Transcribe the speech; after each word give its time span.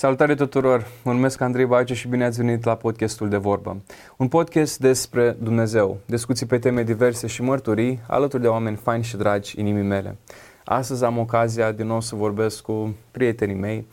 Salutare 0.00 0.34
tuturor! 0.34 0.86
Mă 1.04 1.12
numesc 1.12 1.40
Andrei 1.40 1.64
Baciu 1.64 1.94
și 1.94 2.08
bine 2.08 2.24
ați 2.24 2.42
venit 2.42 2.64
la 2.64 2.74
podcastul 2.74 3.28
de 3.28 3.36
vorbă. 3.36 3.80
Un 4.16 4.28
podcast 4.28 4.78
despre 4.78 5.36
Dumnezeu, 5.42 5.98
discuții 6.06 6.46
pe 6.46 6.58
teme 6.58 6.82
diverse 6.82 7.26
și 7.26 7.42
mărturii 7.42 8.00
alături 8.06 8.42
de 8.42 8.48
oameni 8.48 8.76
faini 8.76 9.04
și 9.04 9.16
dragi 9.16 9.60
inimii 9.60 9.82
mele. 9.82 10.16
Astăzi 10.64 11.04
am 11.04 11.18
ocazia 11.18 11.72
din 11.72 11.86
nou 11.86 12.00
să 12.00 12.14
vorbesc 12.14 12.62
cu 12.62 12.94
prietenii 13.10 13.54
mei 13.54 13.86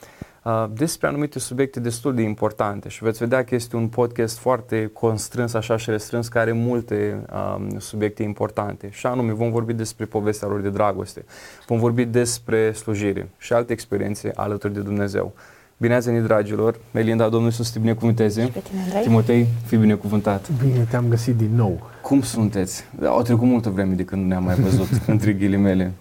uh, 0.43 0.65
despre 0.73 1.07
anumite 1.07 1.39
subiecte 1.39 1.79
destul 1.79 2.15
de 2.15 2.21
importante 2.21 2.89
și 2.89 3.03
veți 3.03 3.19
vedea 3.19 3.43
că 3.43 3.55
este 3.55 3.75
un 3.75 3.87
podcast 3.87 4.37
foarte 4.37 4.89
constrâns 4.93 5.53
așa 5.53 5.77
și 5.77 5.89
restrâns 5.89 6.27
care 6.27 6.49
are 6.49 6.59
multe 6.59 7.25
um, 7.33 7.79
subiecte 7.79 8.23
importante 8.23 8.89
și 8.91 9.05
anume 9.05 9.31
vom 9.31 9.51
vorbi 9.51 9.73
despre 9.73 10.05
povestea 10.05 10.47
lor 10.47 10.59
de 10.59 10.69
dragoste, 10.69 11.25
vom 11.65 11.79
vorbi 11.79 12.05
despre 12.05 12.71
slujire 12.71 13.29
și 13.37 13.53
alte 13.53 13.73
experiențe 13.73 14.31
alături 14.35 14.73
de 14.73 14.79
Dumnezeu. 14.79 15.33
Bine 15.79 15.95
ați 15.95 16.05
venit, 16.05 16.23
dragilor! 16.23 16.79
Melinda, 16.91 17.29
Domnul 17.29 17.51
să 17.51 17.69
te 17.73 17.79
binecuvânteze! 17.79 18.41
Și 18.41 18.51
pe 18.51 18.59
tine, 18.59 18.81
Andrei. 18.81 19.03
Timotei, 19.03 19.47
fii 19.65 19.77
binecuvântat! 19.77 20.49
Bine 20.63 20.87
te-am 20.89 21.07
găsit 21.07 21.35
din 21.35 21.55
nou. 21.55 21.81
Cum 22.01 22.21
sunteți? 22.21 22.83
Au 23.05 23.21
trecut 23.21 23.47
multă 23.47 23.69
vreme 23.69 23.93
de 23.93 24.05
când 24.05 24.25
ne-am 24.25 24.43
mai 24.43 24.55
văzut, 24.55 24.87
între 25.07 25.33
ghilimele. 25.33 25.93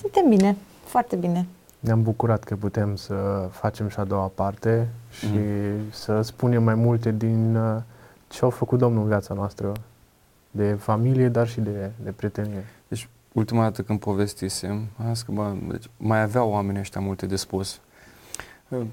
Suntem 0.00 0.28
bine, 0.28 0.56
foarte 0.84 1.16
bine. 1.16 1.46
Ne-am 1.80 2.02
bucurat 2.02 2.44
că 2.44 2.56
putem 2.56 2.96
să 2.96 3.48
facem 3.50 3.88
și 3.88 3.98
a 3.98 4.04
doua 4.04 4.30
parte 4.34 4.88
și 5.10 5.26
mm. 5.32 5.90
să 5.90 6.20
spunem 6.22 6.62
mai 6.62 6.74
multe 6.74 7.12
din 7.12 7.56
uh, 7.56 7.82
ce 8.28 8.38
au 8.42 8.50
făcut 8.50 8.78
Domnul 8.78 9.02
în 9.02 9.08
viața 9.08 9.34
noastră, 9.34 9.72
de 10.50 10.76
familie, 10.78 11.28
dar 11.28 11.48
și 11.48 11.60
de, 11.60 11.90
de 12.04 12.10
prietenie. 12.10 12.64
Deci, 12.88 13.08
ultima 13.32 13.62
dată 13.62 13.82
când 13.82 13.98
povestisem, 13.98 14.86
am 15.06 15.14
zis 15.14 15.22
că 15.22 15.32
bă, 15.32 15.52
deci, 15.70 15.90
mai 15.96 16.22
aveau 16.22 16.50
oamenii 16.50 16.80
ăștia 16.80 17.00
multe 17.00 17.26
de 17.26 17.36
spus. 17.36 17.80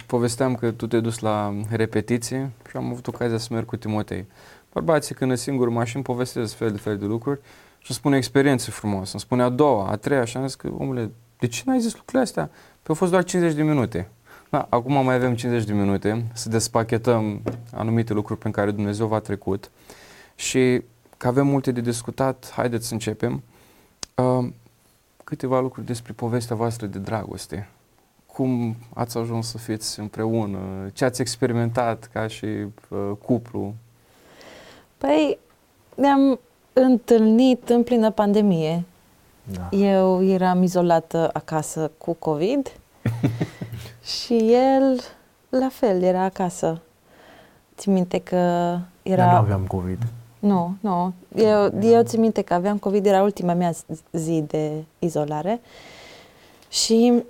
Povesteam 0.05 0.55
că 0.55 0.71
tu 0.71 0.87
te-ai 0.87 1.01
dus 1.01 1.19
la 1.19 1.53
repetiție 1.69 2.51
și 2.69 2.77
am 2.77 2.91
avut 2.91 3.07
ocazia 3.07 3.37
să 3.37 3.47
merg 3.51 3.65
cu 3.65 3.75
Timotei. 3.75 4.25
Bărbații 4.73 5.15
când 5.15 5.31
în 5.31 5.37
singur 5.37 5.69
mașini 5.69 6.03
povestesc 6.03 6.55
fel 6.55 6.71
de 6.71 6.77
fel 6.77 6.97
de 6.97 7.05
lucruri 7.05 7.39
și 7.77 7.85
îmi 7.89 7.97
spune 7.97 8.17
experiențe 8.17 8.71
frumoase. 8.71 9.09
Îmi 9.11 9.21
spune 9.21 9.43
a 9.43 9.49
doua, 9.49 9.89
a 9.89 9.95
treia 9.95 10.25
și 10.25 10.37
am 10.37 10.45
zis 10.45 10.55
că, 10.55 10.69
omule, 10.77 11.11
de 11.39 11.47
ce 11.47 11.61
n-ai 11.65 11.79
zis 11.79 11.95
lucrurile 11.95 12.23
astea? 12.23 12.45
Pe 12.81 12.89
au 12.89 12.95
fost 12.95 13.11
doar 13.11 13.23
50 13.23 13.55
de 13.55 13.63
minute. 13.63 14.09
Da, 14.49 14.67
acum 14.69 15.03
mai 15.03 15.15
avem 15.15 15.35
50 15.35 15.65
de 15.65 15.73
minute 15.73 16.25
să 16.33 16.49
despachetăm 16.49 17.41
anumite 17.71 18.13
lucruri 18.13 18.39
prin 18.39 18.51
care 18.51 18.71
Dumnezeu 18.71 19.07
v-a 19.07 19.19
trecut 19.19 19.71
și 20.35 20.81
că 21.17 21.27
avem 21.27 21.47
multe 21.47 21.71
de 21.71 21.81
discutat, 21.81 22.51
haideți 22.55 22.87
să 22.87 22.93
începem. 22.93 23.43
Uh, 24.15 24.47
câteva 25.23 25.59
lucruri 25.59 25.85
despre 25.85 26.13
povestea 26.13 26.55
voastră 26.55 26.85
de 26.85 26.99
dragoste 26.99 27.69
cum 28.33 28.75
ați 28.93 29.17
ajuns 29.17 29.49
să 29.49 29.57
fiți 29.57 29.99
împreună, 29.99 30.59
ce 30.93 31.05
ați 31.05 31.21
experimentat 31.21 32.09
ca 32.13 32.27
și 32.27 32.45
uh, 32.45 33.11
cuplu? 33.25 33.73
Păi, 34.97 35.37
ne-am 35.95 36.39
întâlnit 36.73 37.69
în 37.69 37.83
plină 37.83 38.11
pandemie. 38.11 38.83
Da. 39.43 39.77
Eu 39.77 40.23
eram 40.23 40.61
izolată 40.63 41.29
acasă 41.33 41.91
cu 41.97 42.13
COVID 42.13 42.71
și 44.17 44.53
el 44.53 44.99
la 45.49 45.69
fel, 45.71 46.01
era 46.01 46.23
acasă. 46.23 46.81
Țin 47.77 47.93
minte 47.93 48.19
că 48.19 48.35
era... 49.01 49.23
Dar 49.23 49.31
nu 49.31 49.37
aveam 49.37 49.65
COVID. 49.65 49.99
Nu, 50.39 50.75
nu. 50.79 51.13
Eu, 51.35 51.73
eu 51.81 52.03
țin 52.03 52.19
minte 52.19 52.41
că 52.41 52.53
aveam 52.53 52.77
COVID, 52.77 53.05
era 53.05 53.21
ultima 53.21 53.53
mea 53.53 53.71
zi 54.11 54.43
de 54.47 54.83
izolare 54.99 55.61
și 56.69 56.95
Mm, 57.05 57.23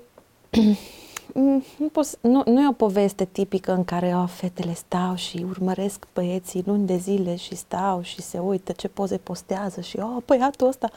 nu, 1.78 1.88
pot, 1.92 2.18
nu, 2.22 2.44
nu 2.46 2.62
e 2.62 2.68
o 2.68 2.72
poveste 2.72 3.26
tipică 3.26 3.74
în 3.74 3.86
care 3.86 4.16
oh, 4.16 4.28
fetele 4.28 4.74
stau 4.74 5.16
și 5.16 5.46
urmăresc 5.50 6.08
băieții 6.14 6.64
luni 6.66 6.88
de 6.88 6.98
zile 6.98 7.36
și 7.36 7.56
stau 7.56 8.02
și 8.02 8.22
se 8.22 8.40
uită 8.40 8.72
ce 8.72 8.88
poze 8.88 9.18
postează 9.18 9.82
și 9.82 9.98
oh, 10.00 10.24
băiatul 10.26 10.68
ăsta. 10.68 10.90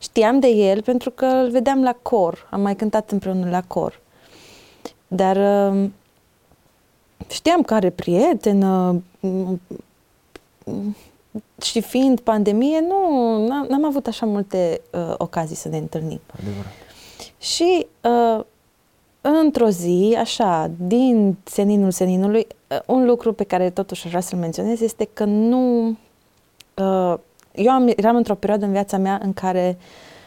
Știam 0.00 0.40
de 0.40 0.48
el 0.48 0.82
pentru 0.82 1.10
că 1.10 1.24
îl 1.24 1.50
vedeam 1.50 1.82
la 1.82 1.92
cor, 2.02 2.48
am 2.50 2.60
mai 2.60 2.76
cântat 2.76 3.10
împreună 3.10 3.50
la 3.50 3.62
cor. 3.62 4.00
Dar 5.08 5.36
um, 5.70 5.92
știam 7.30 7.62
că 7.62 7.74
are 7.74 7.90
prietenă 7.90 9.02
mm, 9.20 9.60
și 11.62 11.80
fiind 11.80 12.20
pandemie, 12.20 12.80
nu, 12.80 13.46
n-am 13.46 13.84
avut 13.84 14.06
așa 14.06 14.26
multe 14.26 14.80
uh, 14.90 15.14
ocazii 15.18 15.56
să 15.56 15.68
ne 15.68 15.76
întâlnim. 15.76 16.20
Adevărat. 16.38 16.72
Și 17.38 17.86
uh, 18.00 18.44
într-o 19.30 19.68
zi, 19.68 20.16
așa, 20.18 20.70
din 20.86 21.36
seninul 21.44 21.90
seninului, 21.90 22.46
uh, 22.70 22.78
un 22.86 23.04
lucru 23.04 23.32
pe 23.32 23.44
care 23.44 23.70
totuși 23.70 24.04
aș 24.04 24.10
vrea 24.10 24.22
să-l 24.22 24.38
menționez 24.38 24.80
este 24.80 25.08
că 25.12 25.24
nu... 25.24 25.88
Uh, 26.78 27.14
eu 27.54 27.70
am, 27.70 27.92
eram 27.96 28.16
într-o 28.16 28.34
perioadă 28.34 28.64
în 28.64 28.72
viața 28.72 28.96
mea 28.96 29.20
în 29.22 29.32
care 29.32 29.78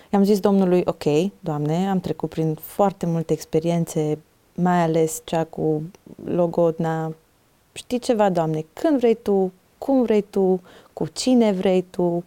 i-am 0.09 0.23
zis 0.23 0.39
Domnului, 0.39 0.83
ok, 0.85 1.03
Doamne, 1.39 1.89
am 1.89 1.99
trecut 1.99 2.29
prin 2.29 2.53
foarte 2.61 3.05
multe 3.05 3.33
experiențe, 3.33 4.17
mai 4.53 4.81
ales 4.81 5.21
cea 5.23 5.43
cu 5.43 5.81
logodna. 6.25 7.13
Știi 7.73 7.99
ceva, 7.99 8.29
Doamne, 8.29 8.65
când 8.73 8.97
vrei 8.97 9.15
Tu, 9.15 9.51
cum 9.77 10.01
vrei 10.03 10.21
Tu, 10.21 10.61
cu 10.93 11.07
cine 11.13 11.51
vrei 11.51 11.85
Tu, 11.89 12.23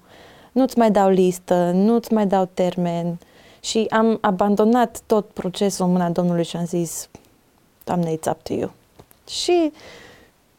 nu-ți 0.53 0.79
mai 0.79 0.91
dau 0.91 1.09
listă, 1.09 1.71
nu-ți 1.75 2.13
mai 2.13 2.27
dau 2.27 2.49
termen, 2.55 3.19
și 3.61 3.87
am 3.91 4.19
abandonat 4.21 5.01
tot 5.07 5.27
procesul 5.27 5.87
în 5.87 5.93
mâna 5.93 6.11
Domnului 6.11 6.45
și 6.45 6.57
am 6.57 6.67
zis, 6.67 7.09
Doamne, 7.85 8.17
it's 8.17 8.31
up 8.31 8.43
to 8.43 8.53
you. 8.53 8.71
Și 9.29 9.73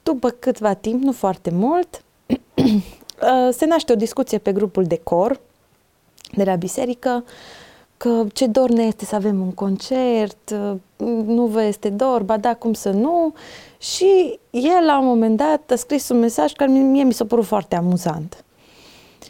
după 0.03 0.29
câtva 0.29 0.73
timp, 0.73 1.03
nu 1.03 1.11
foarte 1.11 1.49
mult, 1.49 2.03
uh, 2.25 3.49
se 3.51 3.65
naște 3.65 3.91
o 3.91 3.95
discuție 3.95 4.37
pe 4.37 4.51
grupul 4.51 4.83
de 4.83 4.97
cor 5.03 5.39
de 6.31 6.43
la 6.43 6.55
biserică 6.55 7.23
că 7.97 8.25
ce 8.33 8.45
dor 8.45 8.69
ne 8.69 8.83
este 8.83 9.05
să 9.05 9.15
avem 9.15 9.41
un 9.41 9.51
concert, 9.51 10.53
uh, 10.53 10.75
nu 11.25 11.45
vă 11.45 11.63
este 11.63 11.89
dor, 11.89 12.23
ba 12.23 12.37
da, 12.37 12.55
cum 12.55 12.73
să 12.73 12.89
nu. 12.89 13.33
Și 13.77 14.39
el 14.49 14.85
la 14.85 14.99
un 14.99 15.05
moment 15.05 15.37
dat 15.37 15.71
a 15.71 15.75
scris 15.75 16.09
un 16.09 16.19
mesaj 16.19 16.51
care 16.51 16.71
mie 16.71 17.03
mi 17.03 17.13
s-a 17.13 17.25
părut 17.25 17.45
foarte 17.45 17.75
amuzant. 17.75 18.43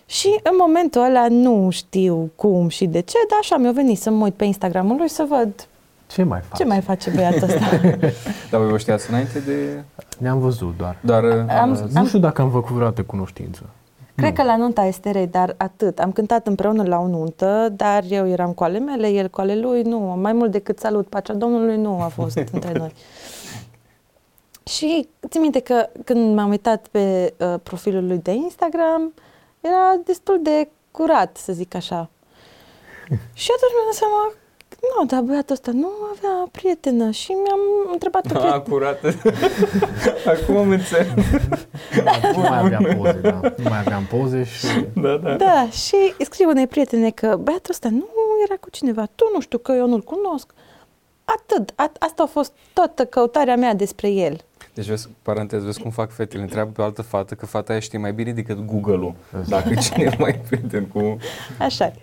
Și 0.06 0.40
în 0.44 0.56
momentul 0.60 1.02
ăla 1.02 1.28
nu 1.30 1.70
știu 1.70 2.32
cum 2.36 2.68
și 2.68 2.86
de 2.86 3.00
ce, 3.00 3.18
dar 3.30 3.40
așa 3.42 3.58
mi-a 3.58 3.72
venit 3.72 4.00
să 4.00 4.10
mă 4.10 4.24
uit 4.24 4.34
pe 4.34 4.46
Instagramul 4.46 4.98
lui 4.98 5.10
să 5.10 5.26
văd 5.30 5.68
ce 6.12 6.24
mai 6.24 6.40
face, 6.40 6.64
ce 6.64 6.70
mai 6.70 6.82
face 6.82 7.10
băiatul 7.10 7.44
ăsta. 7.44 7.60
dar 8.52 8.60
voi 8.62 8.70
vă 8.70 8.78
știați 8.78 9.10
înainte 9.10 9.40
de... 9.40 9.84
Ne-am 10.18 10.40
văzut 10.40 10.78
doar. 10.78 10.98
Dar 11.02 11.24
am, 11.60 11.72
uh, 11.72 11.80
nu 11.94 12.06
știu 12.06 12.20
dacă 12.20 12.42
am 12.42 12.52
făcut 12.52 12.76
vreodată 12.76 13.04
cunoștință. 13.04 13.62
Cred 14.16 14.30
nu. 14.30 14.36
că 14.36 14.44
la 14.44 14.56
nunta 14.56 14.86
Esterei, 14.86 15.28
dar 15.28 15.56
atât. 15.58 16.00
Am 16.00 16.12
cântat 16.12 16.48
împreună 16.48 16.84
la 16.84 17.00
o 17.00 17.08
nuntă, 17.08 17.74
dar 17.76 18.04
eu 18.10 18.28
eram 18.28 18.52
cu 18.52 18.64
ale 18.64 18.80
mele, 18.80 19.08
el 19.08 19.28
cu 19.28 19.42
ale 19.42 19.56
lui, 19.56 19.82
nu. 19.82 20.00
Mai 20.00 20.34
mult 20.34 20.52
decât 20.52 20.80
salut, 20.80 21.08
pacea 21.08 21.34
Domnului 21.34 21.78
nu 21.78 22.02
a 22.02 22.08
fost 22.08 22.38
între 22.54 22.72
noi. 22.78 22.94
Și 24.64 25.08
țin 25.30 25.42
minte 25.42 25.60
că 25.60 25.90
când 26.04 26.36
m-am 26.36 26.50
uitat 26.50 26.88
pe 26.88 27.34
uh, 27.38 27.54
profilul 27.64 28.08
lui 28.08 28.18
de 28.18 28.32
Instagram, 28.32 29.02
uh, 29.02 29.22
era 29.62 29.96
destul 30.06 30.40
de 30.42 30.70
curat, 30.92 31.38
să 31.38 31.54
zic 31.54 31.76
așa. 31.76 32.10
și 33.42 33.50
atunci 33.56 33.74
mi-am 33.74 33.86
dat 33.86 33.94
seama, 33.94 34.34
nu, 34.82 35.06
dar 35.06 35.22
băiatul 35.22 35.54
ăsta 35.56 35.72
nu 35.72 35.90
avea 36.16 36.48
prietenă 36.52 37.12
și 37.12 37.32
mi-am 37.32 37.60
întrebat 37.92 38.22
pe 38.22 38.28
prietenă. 38.34 38.60
curată. 38.70 39.14
Acum 40.34 40.58
am 40.58 40.70
înțeles. 40.70 41.08
nu 42.36 42.42
mai 42.42 42.60
aveam 42.60 42.84
poze, 42.98 43.20
da. 43.22 43.40
Nu 43.58 43.70
mai 43.70 43.80
aveam 43.80 44.06
poze 44.06 44.44
și... 44.44 44.68
Da, 44.94 45.18
da. 45.18 45.36
Da, 45.36 45.70
și 45.70 45.96
scriu 46.20 46.50
unei 46.50 46.68
prietene 46.68 47.10
că 47.12 47.36
băiatul 47.42 47.72
ăsta 47.72 47.90
nu 47.90 48.08
era 48.46 48.56
cu 48.60 48.70
cineva. 48.70 49.06
Tu 49.16 49.30
nu 49.34 49.40
știu 49.40 49.58
că 49.58 49.72
eu 49.72 49.88
nu-l 49.88 50.02
cunosc. 50.02 50.54
Atât. 51.26 51.72
A, 51.76 51.92
asta 52.00 52.24
a 52.24 52.26
fost 52.26 52.54
toată 52.74 53.06
căutarea 53.06 53.56
mea 53.56 53.74
despre 53.74 54.10
el. 54.10 54.44
Deci, 54.80 54.88
vezi, 54.88 55.10
parantez, 55.22 55.64
vezi 55.64 55.82
cum 55.82 55.92
fac 55.92 56.12
fetele. 56.12 56.42
Întreabă 56.42 56.72
pe 56.72 56.82
o 56.82 56.84
altă 56.84 57.02
fată 57.02 57.36
că 57.36 57.46
fata 57.46 57.72
aia 57.72 57.82
știe 57.82 57.98
mai 57.98 58.14
bine 58.14 58.32
decât 58.32 58.66
Google-ul. 58.66 59.16
Dacă 59.48 59.74
cine 59.74 60.04
e 60.04 60.16
mai 60.20 60.42
prieten 60.48 60.88
cu... 60.88 61.18
așa 61.60 61.94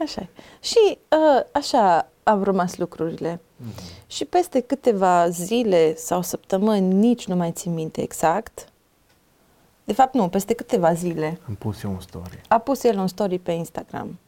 așa 0.00 0.26
Și 0.60 0.98
uh, 1.08 1.44
așa 1.52 2.08
au 2.22 2.42
rămas 2.42 2.76
lucrurile. 2.76 3.40
Mm-hmm. 3.40 4.06
Și 4.06 4.24
peste 4.24 4.60
câteva 4.60 5.28
zile 5.28 5.94
sau 5.96 6.22
săptămâni, 6.22 6.94
nici 6.94 7.26
nu 7.26 7.36
mai 7.36 7.52
țin 7.52 7.74
minte 7.74 8.02
exact, 8.02 8.68
de 9.84 9.92
fapt 9.92 10.14
nu, 10.14 10.28
peste 10.28 10.54
câteva 10.54 10.92
zile. 10.92 11.38
Am 11.48 11.54
pus 11.54 11.82
eu 11.82 11.90
un 11.90 12.00
story. 12.00 12.40
A 12.48 12.58
pus 12.58 12.84
el 12.84 12.98
un 12.98 13.06
story 13.06 13.38
pe 13.38 13.52
Instagram. 13.52 14.18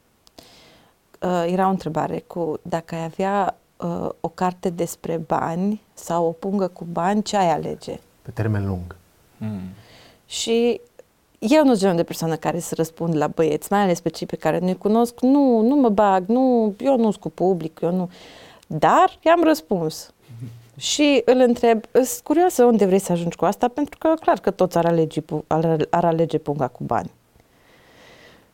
Uh, 1.19 1.45
era 1.47 1.67
o 1.67 1.69
întrebare 1.69 2.23
cu 2.27 2.59
dacă 2.61 2.95
ai 2.95 3.03
avea 3.03 3.55
uh, 3.83 4.09
o 4.19 4.27
carte 4.27 4.69
despre 4.69 5.17
bani 5.17 5.81
sau 5.93 6.25
o 6.25 6.31
pungă 6.31 6.67
cu 6.67 6.85
bani, 6.91 7.21
ce 7.21 7.37
ai 7.37 7.51
alege? 7.51 7.99
Pe 8.21 8.31
termen 8.31 8.67
lung. 8.67 8.95
Mm. 9.37 9.59
Și 10.25 10.81
eu 11.39 11.61
nu 11.61 11.67
sunt 11.67 11.79
genul 11.79 11.95
de 11.95 12.03
persoană 12.03 12.35
care 12.35 12.59
să 12.59 12.75
răspund 12.75 13.15
la 13.15 13.27
băieți, 13.27 13.71
mai 13.71 13.81
ales 13.81 13.99
pe 13.99 14.09
cei 14.09 14.27
pe 14.27 14.35
care 14.35 14.59
nu-i 14.59 14.77
cunosc. 14.77 15.19
Nu, 15.19 15.61
nu 15.61 15.75
mă 15.75 15.89
bag, 15.89 16.27
nu, 16.27 16.73
eu 16.79 16.97
nu 16.97 17.03
sunt 17.03 17.15
cu 17.15 17.29
public, 17.29 17.79
eu 17.81 17.95
nu. 17.95 18.09
Dar 18.67 19.19
i-am 19.21 19.43
răspuns. 19.43 20.13
Și 20.77 21.21
îl 21.25 21.39
întreb, 21.39 21.83
sunt 21.91 22.19
curioasă 22.23 22.65
unde 22.65 22.85
vrei 22.85 22.99
să 22.99 23.11
ajungi 23.11 23.35
cu 23.35 23.45
asta, 23.45 23.67
pentru 23.67 23.97
că 23.97 24.13
clar 24.19 24.39
că 24.39 24.51
toți 24.51 24.77
ar 24.77 24.85
alege, 24.85 25.21
pu- 25.21 25.43
ar, 25.47 25.87
ar 25.89 26.05
alege 26.05 26.37
punga 26.37 26.67
cu 26.67 26.83
bani. 26.83 27.11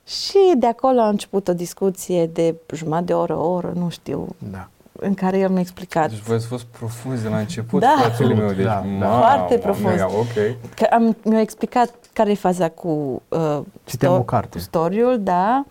Și 0.05 0.53
de 0.57 0.67
acolo 0.67 0.99
a 0.99 1.07
început 1.07 1.47
o 1.47 1.53
discuție 1.53 2.25
de 2.25 2.55
jumătate 2.73 3.05
de 3.05 3.13
oră, 3.13 3.35
o 3.35 3.49
oră, 3.51 3.71
nu 3.75 3.89
știu, 3.89 4.27
Da. 4.51 4.69
În 4.99 5.13
care 5.13 5.37
el 5.37 5.49
mi-a 5.49 5.59
explicat 5.59 6.09
Deci 6.09 6.19
voi 6.19 6.35
ați 6.35 6.45
fost 6.47 6.63
profunzi 6.65 7.23
de 7.23 7.29
la 7.29 7.37
început, 7.37 7.79
Da. 7.81 7.95
fratele 7.99 8.33
meu. 8.33 8.47
Deci, 8.51 8.65
Da, 8.65 8.71
da. 8.99 9.05
mamă, 9.07 9.19
Foarte 9.25 9.57
profund. 9.57 9.95
mea, 9.95 10.07
Ok. 10.07 10.33
că 10.75 10.87
am, 10.91 11.17
mi-a 11.23 11.39
explicat 11.41 11.93
care 12.13 12.31
e 12.31 12.35
faza 12.35 12.69
cu 12.69 13.21
uh, 13.27 13.59
Citeam 13.83 14.13
o 14.13 14.21
carte. 14.23 14.57
cu 14.57 14.63
storiul, 14.63 15.19
da. 15.23 15.65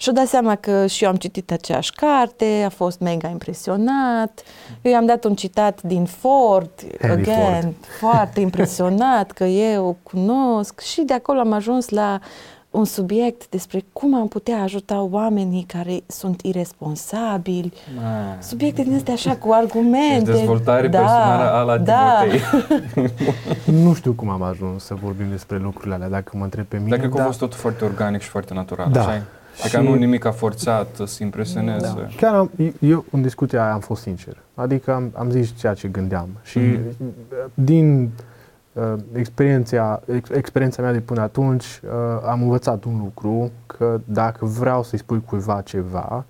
Și-o 0.00 0.12
dat 0.12 0.26
seama 0.26 0.54
că 0.54 0.86
și 0.86 1.04
eu 1.04 1.10
am 1.10 1.16
citit 1.16 1.52
aceeași 1.52 1.92
carte, 1.92 2.62
a 2.66 2.68
fost 2.68 2.98
mega 3.00 3.28
impresionat. 3.28 4.42
Eu 4.82 4.92
i-am 4.92 5.06
dat 5.06 5.24
un 5.24 5.34
citat 5.34 5.82
din 5.82 6.04
Ford, 6.04 6.70
Henry 7.00 7.20
again, 7.30 7.60
Ford. 7.62 7.74
foarte 7.98 8.40
impresionat 8.40 9.30
că 9.30 9.44
eu 9.44 9.86
o 9.86 9.96
cunosc 10.02 10.80
și 10.80 11.00
de 11.02 11.12
acolo 11.14 11.40
am 11.40 11.52
ajuns 11.52 11.88
la 11.88 12.20
un 12.70 12.84
subiect 12.84 13.48
despre 13.48 13.84
cum 13.92 14.14
am 14.14 14.28
putea 14.28 14.62
ajuta 14.62 15.00
oamenii 15.10 15.64
care 15.66 16.00
sunt 16.06 16.40
irresponsabili. 16.40 17.72
Man. 18.02 18.36
Subiecte 18.42 18.82
din 18.82 18.94
astea 18.94 19.12
așa 19.12 19.36
cu 19.36 19.50
argumente. 19.52 20.24
Deci 20.30 20.34
dezvoltare 20.38 20.88
da, 20.88 20.98
personală 20.98 21.50
a 21.50 21.62
la 21.62 21.78
da. 21.78 22.22
Timotei. 22.22 23.12
Nu 23.84 23.94
știu 23.94 24.12
cum 24.12 24.28
am 24.28 24.42
ajuns 24.42 24.84
să 24.84 24.94
vorbim 24.94 25.26
despre 25.30 25.58
lucrurile 25.58 25.94
alea, 25.94 26.08
dacă 26.08 26.32
mă 26.36 26.44
întreb 26.44 26.64
pe 26.64 26.76
mine. 26.76 26.88
Dar 26.88 26.98
cred 26.98 27.10
că 27.10 27.16
a 27.16 27.20
da. 27.20 27.26
fost 27.26 27.38
tot 27.38 27.54
foarte 27.54 27.84
organic 27.84 28.20
și 28.20 28.28
foarte 28.28 28.54
natural, 28.54 28.90
Da. 28.90 29.00
așa 29.00 29.22
Adică 29.62 29.80
Și- 29.80 29.86
nu 29.86 29.94
nimic 29.94 30.24
a 30.24 30.30
forțat 30.30 30.96
să 31.04 31.22
impresioneze. 31.22 31.92
Da. 31.96 32.06
Chiar 32.16 32.34
am, 32.34 32.50
eu 32.80 33.04
în 33.10 33.22
discuția 33.22 33.62
aia 33.64 33.72
am 33.72 33.80
fost 33.80 34.02
sincer. 34.02 34.36
Adică 34.54 34.94
am, 34.94 35.10
am 35.14 35.30
zis 35.30 35.54
ceea 35.58 35.74
ce 35.74 35.88
gândeam. 35.88 36.28
Și 36.42 36.58
Mhm. 36.58 36.80
din 37.54 38.02
uh, 38.02 38.08
experiența, 39.12 40.00
ex, 40.14 40.28
experiența 40.30 40.82
mea 40.82 40.92
de 40.92 41.00
până 41.00 41.20
atunci 41.20 41.64
uh, 41.64 41.90
am 42.26 42.42
învățat 42.42 42.84
un 42.84 42.98
lucru, 43.02 43.50
că 43.66 44.00
dacă 44.04 44.44
vreau 44.44 44.82
să-i 44.82 44.98
spui 44.98 45.22
cuiva 45.26 45.60
ceva, 45.60 46.24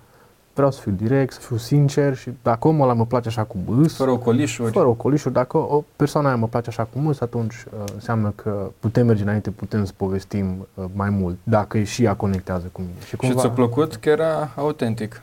vreau 0.53 0.71
să 0.71 0.81
fiu 0.81 0.91
direct, 0.91 1.33
să 1.33 1.39
fiu 1.39 1.57
sincer 1.57 2.15
și 2.15 2.29
dacă 2.43 2.67
omul 2.67 2.83
ăla 2.83 2.93
mă 2.93 3.05
place 3.05 3.27
așa 3.27 3.43
cum 3.43 3.61
îs, 3.79 3.95
Fără 3.95 4.11
ocolișuri. 4.11 4.71
fără 4.71 4.87
ocolișuri, 4.87 5.33
dacă 5.33 5.57
o 5.57 5.83
persoană 5.95 6.27
aia 6.27 6.35
mă 6.37 6.47
place 6.47 6.69
așa 6.69 6.87
cum 6.93 7.07
îs, 7.07 7.19
atunci 7.21 7.53
uh, 7.53 7.83
înseamnă 7.93 8.33
că 8.35 8.71
putem 8.79 9.05
merge 9.05 9.23
înainte, 9.23 9.49
putem 9.51 9.85
să 9.85 9.91
povestim 9.97 10.67
uh, 10.73 10.85
mai 10.93 11.09
mult, 11.09 11.37
dacă 11.43 11.79
și 11.81 12.03
ea 12.03 12.13
conectează 12.13 12.69
cu 12.71 12.81
mine. 12.81 12.93
Și 13.07 13.15
Și 13.21 13.33
ți-a 13.35 13.49
plăcut 13.49 13.95
că 13.95 14.09
era 14.09 14.49
autentic. 14.55 15.21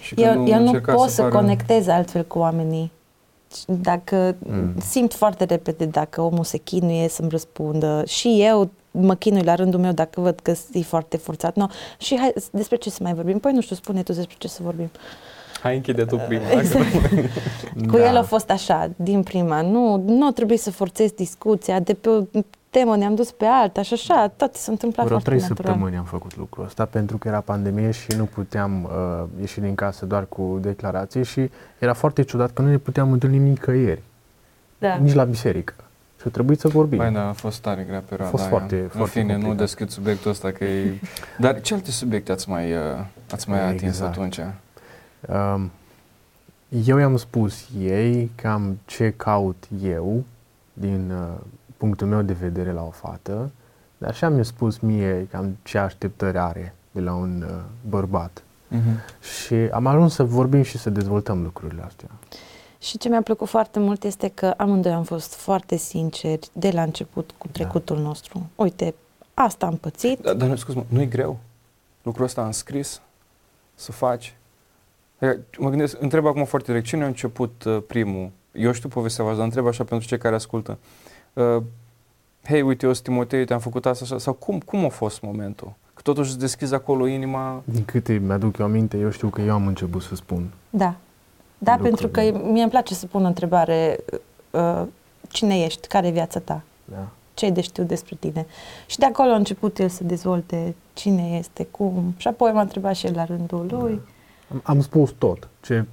Și 0.00 0.14
că 0.14 0.20
Eu, 0.20 0.46
eu 0.46 0.58
nu 0.58 0.66
încerca 0.66 0.92
pot 0.94 1.08
să, 1.08 1.22
pară- 1.22 1.34
conectez 1.34 1.86
altfel 1.88 2.24
cu 2.24 2.38
oamenii. 2.38 2.92
Dacă 3.66 4.36
Mm. 4.38 4.74
simt 4.90 5.12
foarte 5.14 5.44
repede 5.44 5.84
dacă 5.84 6.20
omul 6.20 6.44
se 6.44 6.58
chinuie 6.58 7.08
să-mi 7.08 7.28
răspundă 7.28 8.02
și 8.06 8.42
eu 8.42 8.70
mă 8.90 9.14
chinui 9.14 9.42
la 9.42 9.54
rândul 9.54 9.80
meu 9.80 9.92
dacă 9.92 10.20
văd 10.20 10.40
că 10.40 10.54
e 10.72 10.80
foarte 10.82 11.16
forțat. 11.16 11.56
No. 11.56 11.66
Și 11.98 12.18
hai, 12.18 12.32
despre 12.50 12.76
ce 12.76 12.90
să 12.90 12.98
mai 13.02 13.14
vorbim? 13.14 13.38
Păi 13.38 13.52
nu 13.52 13.60
știu, 13.60 13.76
spune 13.76 14.02
tu 14.02 14.12
despre 14.12 14.34
ce 14.38 14.48
să 14.48 14.60
vorbim. 14.62 14.90
Hai 15.62 15.74
închide 15.76 16.04
tu 16.04 16.16
prima. 16.26 16.50
Exact. 16.60 16.84
Cu 17.90 17.96
Da. 17.96 18.08
el 18.08 18.16
a 18.16 18.22
fost 18.22 18.50
așa, 18.50 18.90
din 18.96 19.22
prima. 19.22 19.60
Nu, 19.62 20.02
nu 20.06 20.30
trebuie 20.30 20.58
să 20.58 20.70
forțez 20.70 21.10
discuția, 21.10 21.80
de 21.80 21.94
pe 21.94 22.08
o 22.08 22.22
temă 22.70 22.96
ne-am 22.96 23.14
dus 23.14 23.30
pe 23.32 23.44
alta 23.44 23.82
și 23.82 23.92
așa, 23.92 24.28
toate 24.36 24.58
se 24.58 24.70
întâmplă 24.70 25.02
Vreo 25.04 25.18
foarte 25.18 25.36
trei 25.36 25.48
natural. 25.48 25.64
săptămâni 25.72 25.96
am 25.96 26.04
făcut 26.04 26.36
lucrul 26.36 26.64
ăsta 26.64 26.84
pentru 26.84 27.16
că 27.18 27.28
era 27.28 27.40
pandemie 27.40 27.90
și 27.90 28.12
nu 28.16 28.24
puteam 28.24 28.82
uh, 28.84 29.24
ieși 29.40 29.60
din 29.60 29.74
casă 29.74 30.04
doar 30.06 30.26
cu 30.28 30.58
declarații 30.60 31.24
și 31.24 31.50
era 31.78 31.92
foarte 31.92 32.22
ciudat 32.22 32.50
că 32.52 32.62
nu 32.62 32.68
ne 32.68 32.76
puteam 32.78 33.12
întâlni 33.12 33.38
nicăieri, 33.38 34.02
Da. 34.78 34.94
nici 34.94 35.14
la 35.14 35.24
biserică. 35.24 35.74
Și 36.20 36.24
a 36.26 36.30
trebuit 36.30 36.60
să 36.60 36.68
vorbim. 36.68 36.98
Băi, 36.98 37.10
da, 37.12 37.28
a 37.28 37.32
fost 37.32 37.60
tare 37.60 37.82
grea 37.88 38.00
perioada 38.08 38.26
A 38.26 38.30
fost 38.30 38.42
aia. 38.42 38.50
foarte- 38.50 38.80
În 38.80 38.88
foarte 38.88 39.18
fine, 39.18 39.26
nu 39.32 39.32
complicat. 39.32 39.58
deschid 39.58 39.88
subiectul 39.88 40.30
ăsta 40.30 40.50
că 40.50 40.64
e... 40.64 40.92
Dar 41.38 41.60
ce 41.60 41.74
alte 41.74 41.90
subiecte 41.90 42.32
ați 42.32 42.48
mai, 42.48 42.72
uh, 42.72 42.78
ați 43.32 43.48
mai 43.48 43.64
atins 43.66 43.82
Exact. 43.82 44.10
atunci? 44.16 44.38
Um, 45.28 45.70
eu 46.84 46.98
i-am 46.98 47.16
spus 47.16 47.66
ei 47.80 48.30
cam 48.34 48.78
ce 48.84 49.14
caut 49.16 49.64
eu 49.84 50.24
din 50.72 51.10
uh, 51.10 51.40
punctul 51.78 52.06
meu 52.06 52.22
de 52.22 52.32
vedere 52.32 52.72
la 52.72 52.82
o 52.82 52.90
fată, 52.90 53.50
dar 53.98 54.14
și 54.14 54.24
mi-a 54.24 54.42
spus 54.42 54.78
mie 54.78 55.26
cam 55.30 55.56
ce 55.62 55.78
așteptări 55.78 56.38
are 56.38 56.74
de 56.90 57.00
la 57.00 57.14
un 57.14 57.44
uh, 57.48 57.60
bărbat. 57.88 58.42
Mhm. 58.68 59.00
Și 59.20 59.54
am 59.54 59.86
ajuns 59.86 60.14
să 60.14 60.24
vorbim 60.24 60.62
și 60.62 60.78
să 60.78 60.90
dezvoltăm 60.90 61.42
lucrurile 61.42 61.82
astea. 61.82 62.08
Și 62.78 62.98
ce 62.98 63.08
mi-a 63.08 63.22
plăcut 63.22 63.48
foarte 63.48 63.78
mult 63.78 64.04
este 64.04 64.28
că 64.28 64.54
amândoi 64.56 64.92
am 64.92 65.02
fost 65.02 65.34
foarte 65.34 65.76
sinceri 65.76 66.48
de 66.52 66.70
la 66.70 66.82
început 66.82 67.30
cu 67.38 67.48
trecutul 67.48 67.98
nostru. 67.98 68.50
Uite, 68.54 68.94
asta 69.34 69.66
am 69.66 69.76
pățit. 69.76 70.20
Da, 70.20 70.34
dar 70.34 70.48
nu, 70.48 70.56
scuze 70.56 70.86
nu 70.88 71.00
e 71.00 71.06
greu 71.06 71.38
lucrul 72.02 72.24
ăsta 72.24 72.44
în 72.44 72.52
scris 72.52 73.00
să 73.74 73.92
faci? 73.92 74.36
Adică, 75.18 75.40
Mă 75.58 75.68
gândesc, 75.68 76.02
întreb 76.02 76.26
acum 76.26 76.44
foarte 76.44 76.66
direct, 76.66 76.86
cine 76.86 77.04
a 77.04 77.06
început 77.06 77.64
uh, 77.64 77.82
primul? 77.86 78.30
Eu 78.52 78.72
știu 78.72 78.88
povestea 78.88 79.24
voastră, 79.24 79.44
dar 79.44 79.54
întreb 79.54 79.72
așa 79.72 79.84
pentru 79.84 80.08
cei 80.08 80.18
care 80.18 80.34
ascultă. 80.34 80.78
Uh, 80.80 81.07
Hei, 82.44 82.62
uite, 82.62 82.86
eu 82.86 82.92
sunt 82.92 83.04
Timotei, 83.04 83.44
te-am 83.44 83.58
făcut 83.58 83.86
asta, 83.86 84.04
așa, 84.04 84.18
sau 84.18 84.32
cum, 84.32 84.58
cum 84.58 84.84
a 84.84 84.88
fost 84.88 85.22
momentul? 85.22 85.72
Că 85.94 86.00
totuși 86.02 86.30
îți 86.30 86.38
deschizi 86.38 86.74
acolo 86.74 87.06
inima, 87.06 87.62
Din 87.64 87.84
câte 87.84 88.12
mi-aduc 88.12 88.58
eu 88.58 88.66
aminte, 88.66 88.96
eu 88.98 89.10
știu 89.10 89.28
că 89.28 89.40
eu 89.40 89.54
am 89.54 89.66
început 89.66 90.02
să 90.02 90.14
spun. 90.14 90.50
Da. 90.70 90.94
Da, 91.58 91.76
Lucruri. 91.76 91.88
pentru 91.96 92.08
că 92.08 92.48
mie 92.50 92.62
îmi 92.62 92.70
place 92.70 92.94
să 92.94 93.06
pun 93.06 93.24
o 93.24 93.26
întrebare 93.26 93.98
uh, 94.50 94.82
cine 95.28 95.58
ești, 95.64 95.88
care 95.88 96.06
e 96.06 96.10
viața 96.10 96.40
ta, 96.40 96.62
Da. 96.84 97.08
ce 97.34 97.44
ai 97.44 97.50
de 97.52 97.60
știut 97.60 97.86
despre 97.86 98.16
tine. 98.20 98.46
Și 98.86 98.98
de 98.98 99.06
acolo 99.06 99.30
a 99.30 99.34
început 99.36 99.78
el 99.78 99.88
să 99.88 100.04
dezvolte 100.04 100.74
cine 100.92 101.36
este, 101.38 101.64
cum. 101.70 102.14
Și 102.16 102.28
apoi 102.28 102.52
m-a 102.52 102.60
întrebat 102.60 102.94
și 102.94 103.06
el 103.06 103.12
la 103.14 103.24
rândul 103.24 103.66
lui. 103.70 104.00
Am, 104.52 104.60
am 104.64 104.80
spus 104.80 105.14
tot 105.18 105.48
ce 105.60 105.84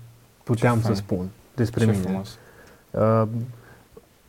puteam 0.44 0.76
Ce 0.76 0.82
să 0.82 0.88
fain. 0.88 0.96
spun 0.98 1.30
despre 1.56 1.80
ce 1.86 1.92
mine. 1.92 2.02
frumos. 2.02 2.38
Uh, 2.92 3.28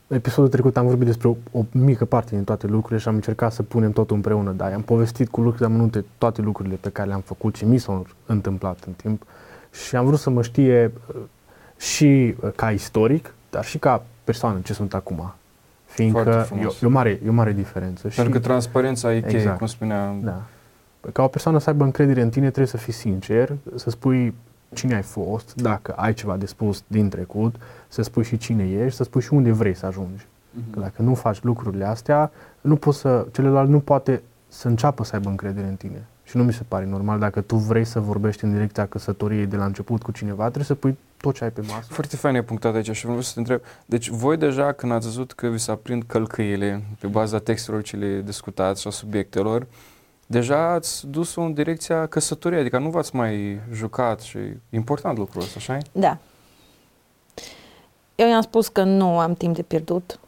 episodul 0.07 0.49
trecut 0.49 0.77
am 0.77 0.85
vorbit 0.85 1.05
despre 1.05 1.27
o, 1.27 1.35
o 1.51 1.65
mică 1.71 2.05
parte 2.05 2.35
din 2.35 2.43
toate 2.43 2.67
lucrurile 2.67 2.99
și 2.99 3.07
am 3.07 3.15
încercat 3.15 3.51
să 3.53 3.63
punem 3.63 3.91
totul 3.91 4.15
împreună, 4.15 4.51
dar 4.51 4.73
am 4.73 4.81
povestit 4.81 5.29
cu 5.29 5.41
lucruri 5.41 5.65
amănunte 5.65 6.05
toate 6.17 6.41
lucrurile 6.41 6.75
pe 6.75 6.89
care 6.89 7.07
le-am 7.07 7.21
făcut 7.21 7.55
și 7.55 7.65
mi 7.65 7.77
s-au 7.77 8.07
întâmplat 8.25 8.83
în 8.87 8.93
timp 8.93 9.23
și 9.87 9.95
am 9.95 10.05
vrut 10.05 10.19
să 10.19 10.29
mă 10.29 10.41
știe 10.41 10.91
uh, 11.07 11.15
și 11.77 12.35
uh, 12.41 12.49
ca 12.55 12.71
istoric, 12.71 13.33
dar 13.49 13.63
și 13.65 13.77
ca 13.77 14.03
persoană 14.23 14.59
ce 14.63 14.73
sunt 14.73 14.93
acum. 14.93 15.15
Foarte 15.15 15.33
Fiindcă 15.85 16.29
e, 16.29 16.43
frumos. 16.43 16.81
o- 16.81 16.85
e, 16.85 16.87
o 16.87 16.91
mare, 16.91 17.19
e 17.25 17.29
o 17.29 17.33
mare 17.33 17.51
diferență. 17.53 18.07
Pentru 18.15 18.33
că 18.33 18.39
transparența 18.39 19.13
e 19.15 19.19
cheie, 19.21 19.37
Exact. 19.37 19.57
cum 19.57 19.67
spunea. 19.67 20.15
Da. 20.23 20.41
Ca 21.13 21.23
o 21.23 21.27
persoană 21.27 21.59
să 21.59 21.69
aibă 21.69 21.83
încredere 21.83 22.21
în 22.21 22.29
tine, 22.29 22.45
trebuie 22.45 22.67
să 22.67 22.77
fii 22.77 22.93
sincer, 22.93 23.55
să 23.75 23.89
spui 23.89 24.33
cine 24.73 24.95
ai 24.95 25.01
fost, 25.01 25.55
dacă 25.55 25.91
ai 25.95 26.13
ceva 26.13 26.37
de 26.37 26.45
spus 26.45 26.83
din 26.87 27.09
trecut, 27.09 27.55
să 27.87 28.01
spui 28.01 28.23
și 28.23 28.37
cine 28.37 28.69
ești, 28.69 28.97
să 28.97 29.03
spui 29.03 29.21
și 29.21 29.33
unde 29.33 29.51
vrei 29.51 29.75
să 29.75 29.85
ajungi. 29.85 30.27
Mhm. 30.51 30.71
Că 30.71 30.79
dacă 30.79 31.01
nu 31.01 31.13
faci 31.13 31.43
lucrurile 31.43 31.85
astea, 31.85 32.31
nu 32.61 32.75
poți 32.75 32.97
să, 32.97 33.27
celălalt 33.31 33.69
nu 33.69 33.79
poate 33.79 34.21
să 34.47 34.67
înceapă 34.67 35.03
să 35.03 35.15
aibă 35.15 35.29
încredere 35.29 35.67
în 35.67 35.75
tine. 35.75 36.05
Și 36.23 36.37
nu 36.37 36.43
mi 36.43 36.53
se 36.53 36.63
pare 36.67 36.85
normal, 36.85 37.19
dacă 37.19 37.41
tu 37.41 37.55
vrei 37.55 37.85
să 37.85 37.99
vorbești 37.99 38.43
în 38.43 38.51
direcția 38.51 38.85
căsătoriei 38.85 39.45
de 39.45 39.55
la 39.55 39.65
început 39.65 40.01
cu 40.01 40.11
cineva, 40.11 40.43
trebuie 40.43 40.65
să 40.65 40.75
pui 40.75 40.97
tot 41.17 41.35
ce 41.35 41.43
ai 41.43 41.51
pe 41.51 41.61
masă. 41.61 41.87
Foarte 41.89 42.15
fain 42.15 42.35
ai 42.35 42.43
punctat 42.43 42.75
aici 42.75 42.91
și 42.91 43.05
vreau 43.05 43.21
să 43.21 43.31
te 43.33 43.39
întreb. 43.39 43.61
Deci 43.85 44.09
voi 44.09 44.37
deja 44.37 44.71
când 44.71 44.91
ați 44.91 45.05
văzut 45.05 45.31
că 45.31 45.47
vi 45.47 45.57
se 45.57 45.71
aprind 45.71 46.03
călcâiele 46.07 46.83
pe 46.99 47.07
baza 47.07 47.37
textelor 47.37 47.81
ce 47.81 47.95
le 47.95 48.21
discutați 48.21 48.81
și 48.81 48.87
a 48.87 48.91
subiectelor, 48.91 49.67
deja 50.25 50.71
ați 50.71 51.07
dus-o 51.07 51.41
în 51.41 51.53
direcția 51.53 52.05
căsătoriei, 52.05 52.59
adică 52.59 52.79
nu 52.79 52.89
v-ați 52.89 53.15
mai 53.15 53.59
jucat 53.73 54.19
și 54.19 54.37
e 54.37 54.59
important 54.69 55.17
lucrul 55.17 55.41
ăsta, 55.41 55.53
așa 55.57 55.77
Da. 55.91 56.17
Eu 58.17 58.27
i-am 58.27 58.41
spus 58.41 58.67
că 58.67 58.83
nu 58.83 59.19
am 59.19 59.33
timp 59.33 59.55
de 59.55 59.61
pierdut. 59.61 60.19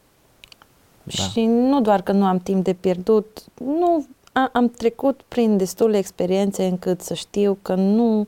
Da. 1.04 1.24
Și 1.24 1.46
nu 1.46 1.82
doar 1.82 2.02
că 2.02 2.12
nu 2.12 2.26
am 2.26 2.38
timp 2.40 2.64
de 2.64 2.74
pierdut, 2.74 3.44
nu 3.64 4.06
a, 4.32 4.50
am 4.54 4.70
trecut 4.70 5.22
prin 5.28 5.58
destule 5.58 5.98
experiențe 5.98 6.66
încât 6.66 7.02
să 7.02 7.14
știu 7.14 7.58
că 7.62 7.74
nu 7.76 8.28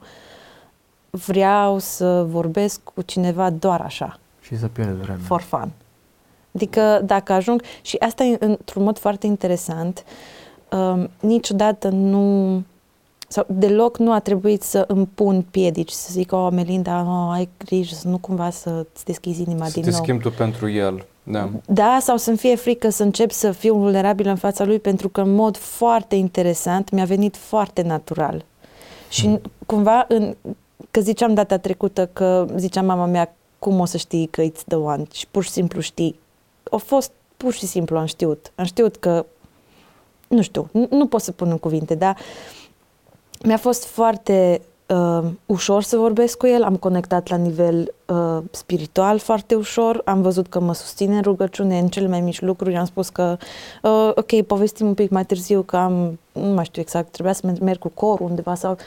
vreau 1.09 1.77
să 1.77 2.23
vorbesc 2.23 2.81
cu 2.83 3.01
cineva 3.01 3.49
doar 3.49 3.81
așa, 3.81 4.19
Și 4.41 4.57
să 4.57 4.67
pierzi 4.67 4.93
vremea. 4.95 5.21
for 5.25 5.41
fun. 5.41 5.71
Adică 6.55 7.01
dacă 7.05 7.33
ajung, 7.33 7.61
și 7.81 7.95
asta 7.97 8.23
e 8.23 8.37
într-un 8.39 8.83
mod 8.83 8.97
foarte 8.97 9.25
interesant, 9.27 10.03
um, 10.71 11.09
niciodată 11.19 11.89
nu, 11.89 12.63
sau 13.31 13.45
deloc 13.47 13.97
nu 13.97 14.11
a 14.11 14.19
trebuit 14.19 14.61
să 14.61 14.83
îmi 14.87 15.05
pun 15.13 15.45
piedici, 15.51 15.89
să 15.91 16.07
zic, 16.11 16.31
oh, 16.31 16.47
Melinda, 16.51 17.05
oh, 17.07 17.33
ai 17.33 17.49
grijă 17.57 17.95
să 17.95 18.07
nu 18.07 18.17
cumva 18.17 18.49
să-ți 18.49 19.05
deschizi 19.05 19.41
inima 19.41 19.65
Să 19.65 19.71
din 19.73 19.83
te 19.83 19.89
nou. 19.89 19.99
schimbi 20.01 20.23
tu 20.23 20.31
pentru 20.31 20.69
el. 20.69 21.05
Da. 21.23 21.49
Da, 21.65 21.97
sau 22.01 22.17
să-mi 22.17 22.37
fie 22.37 22.55
frică 22.55 22.89
să 22.89 23.03
încep 23.03 23.31
să 23.31 23.51
fiu 23.51 23.75
vulnerabil 23.75 24.27
în 24.27 24.35
fața 24.35 24.63
lui, 24.63 24.79
pentru 24.79 25.09
că 25.09 25.21
în 25.21 25.33
mod 25.33 25.57
foarte 25.57 26.15
interesant 26.15 26.89
mi-a 26.89 27.05
venit 27.05 27.37
foarte 27.37 27.81
natural. 27.81 28.45
Și 29.09 29.25
Hmm. 29.25 29.41
cumva, 29.65 30.05
în, 30.07 30.35
că 30.91 31.01
ziceam 31.01 31.33
data 31.33 31.57
trecută, 31.57 32.09
că 32.13 32.47
zicea 32.55 32.81
mama 32.81 33.05
mea 33.05 33.35
cum 33.59 33.79
o 33.79 33.85
să 33.85 33.97
știi 33.97 34.27
că 34.27 34.41
it's 34.43 34.63
the 34.67 34.75
one 34.77 35.03
și 35.11 35.27
pur 35.31 35.43
și 35.43 35.49
simplu 35.49 35.79
știi. 35.81 36.19
A 36.71 36.75
fost 36.75 37.11
pur 37.37 37.53
și 37.53 37.65
simplu 37.65 37.97
am 37.97 38.05
știut. 38.05 38.51
Am 38.55 38.65
știut 38.65 38.95
că, 38.95 39.25
nu 40.27 40.41
știu, 40.41 40.69
nu, 40.71 40.87
nu 40.89 41.07
pot 41.07 41.21
să 41.21 41.31
pun 41.31 41.49
în 41.49 41.57
cuvinte, 41.57 41.95
dar 41.95 42.17
mi-a 43.43 43.57
fost 43.57 43.85
foarte 43.85 44.61
uh, 44.87 45.23
ușor 45.45 45.83
să 45.83 45.97
vorbesc 45.97 46.37
cu 46.37 46.47
el, 46.47 46.63
am 46.63 46.75
conectat 46.75 47.27
la 47.27 47.35
nivel 47.35 47.93
uh, 48.05 48.37
spiritual 48.51 49.17
foarte 49.17 49.55
ușor, 49.55 50.01
am 50.05 50.21
văzut 50.21 50.47
că 50.47 50.59
mă 50.59 50.73
susține 50.73 51.15
în 51.15 51.21
rugăciune 51.21 51.79
în 51.79 51.87
cele 51.87 52.07
mai 52.07 52.21
mici 52.21 52.41
lucruri, 52.41 52.75
am 52.75 52.85
spus 52.85 53.09
că 53.09 53.37
uh, 53.83 54.11
ok, 54.15 54.41
povestim 54.41 54.87
un 54.87 54.93
pic 54.93 55.09
mai 55.09 55.25
târziu 55.25 55.61
că 55.61 55.77
am, 55.77 56.19
nu 56.31 56.53
mai 56.53 56.65
știu 56.65 56.81
exact, 56.81 57.11
trebuia 57.11 57.33
să 57.33 57.53
merg 57.61 57.79
cu 57.79 57.89
corul 57.89 58.25
undeva 58.29 58.55
sau 58.55 58.77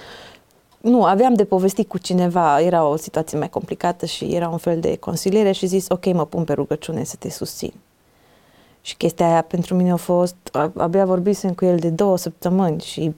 nu, 0.81 1.05
aveam 1.05 1.35
de 1.35 1.45
povestit 1.45 1.89
cu 1.89 1.99
cineva, 1.99 2.61
era 2.61 2.87
o 2.87 2.97
situație 2.97 3.39
mai 3.39 3.49
complicată 3.49 4.07
și 4.07 4.25
era 4.25 4.49
un 4.49 4.59
fel 4.59 4.81
de 4.81 4.97
consiliere 4.97 5.53
și 5.53 5.67
zis, 5.67 5.87
ok, 5.89 6.13
mă 6.13 6.27
pun 6.27 6.45
pe 6.45 6.53
rugăciune 6.53 7.05
să 7.05 7.17
te 7.19 7.31
susțin. 7.31 7.73
Și 8.81 8.97
chestia 8.97 9.27
aia 9.27 9.43
pentru 9.43 9.75
mine 9.75 9.91
a 9.91 9.97
fost, 9.97 10.37
abia 10.77 11.05
vorbisem 11.05 11.53
cu 11.53 11.65
el 11.65 11.77
de 11.79 11.89
două 11.89 12.17
săptămâni 12.17 12.81
și 12.81 13.15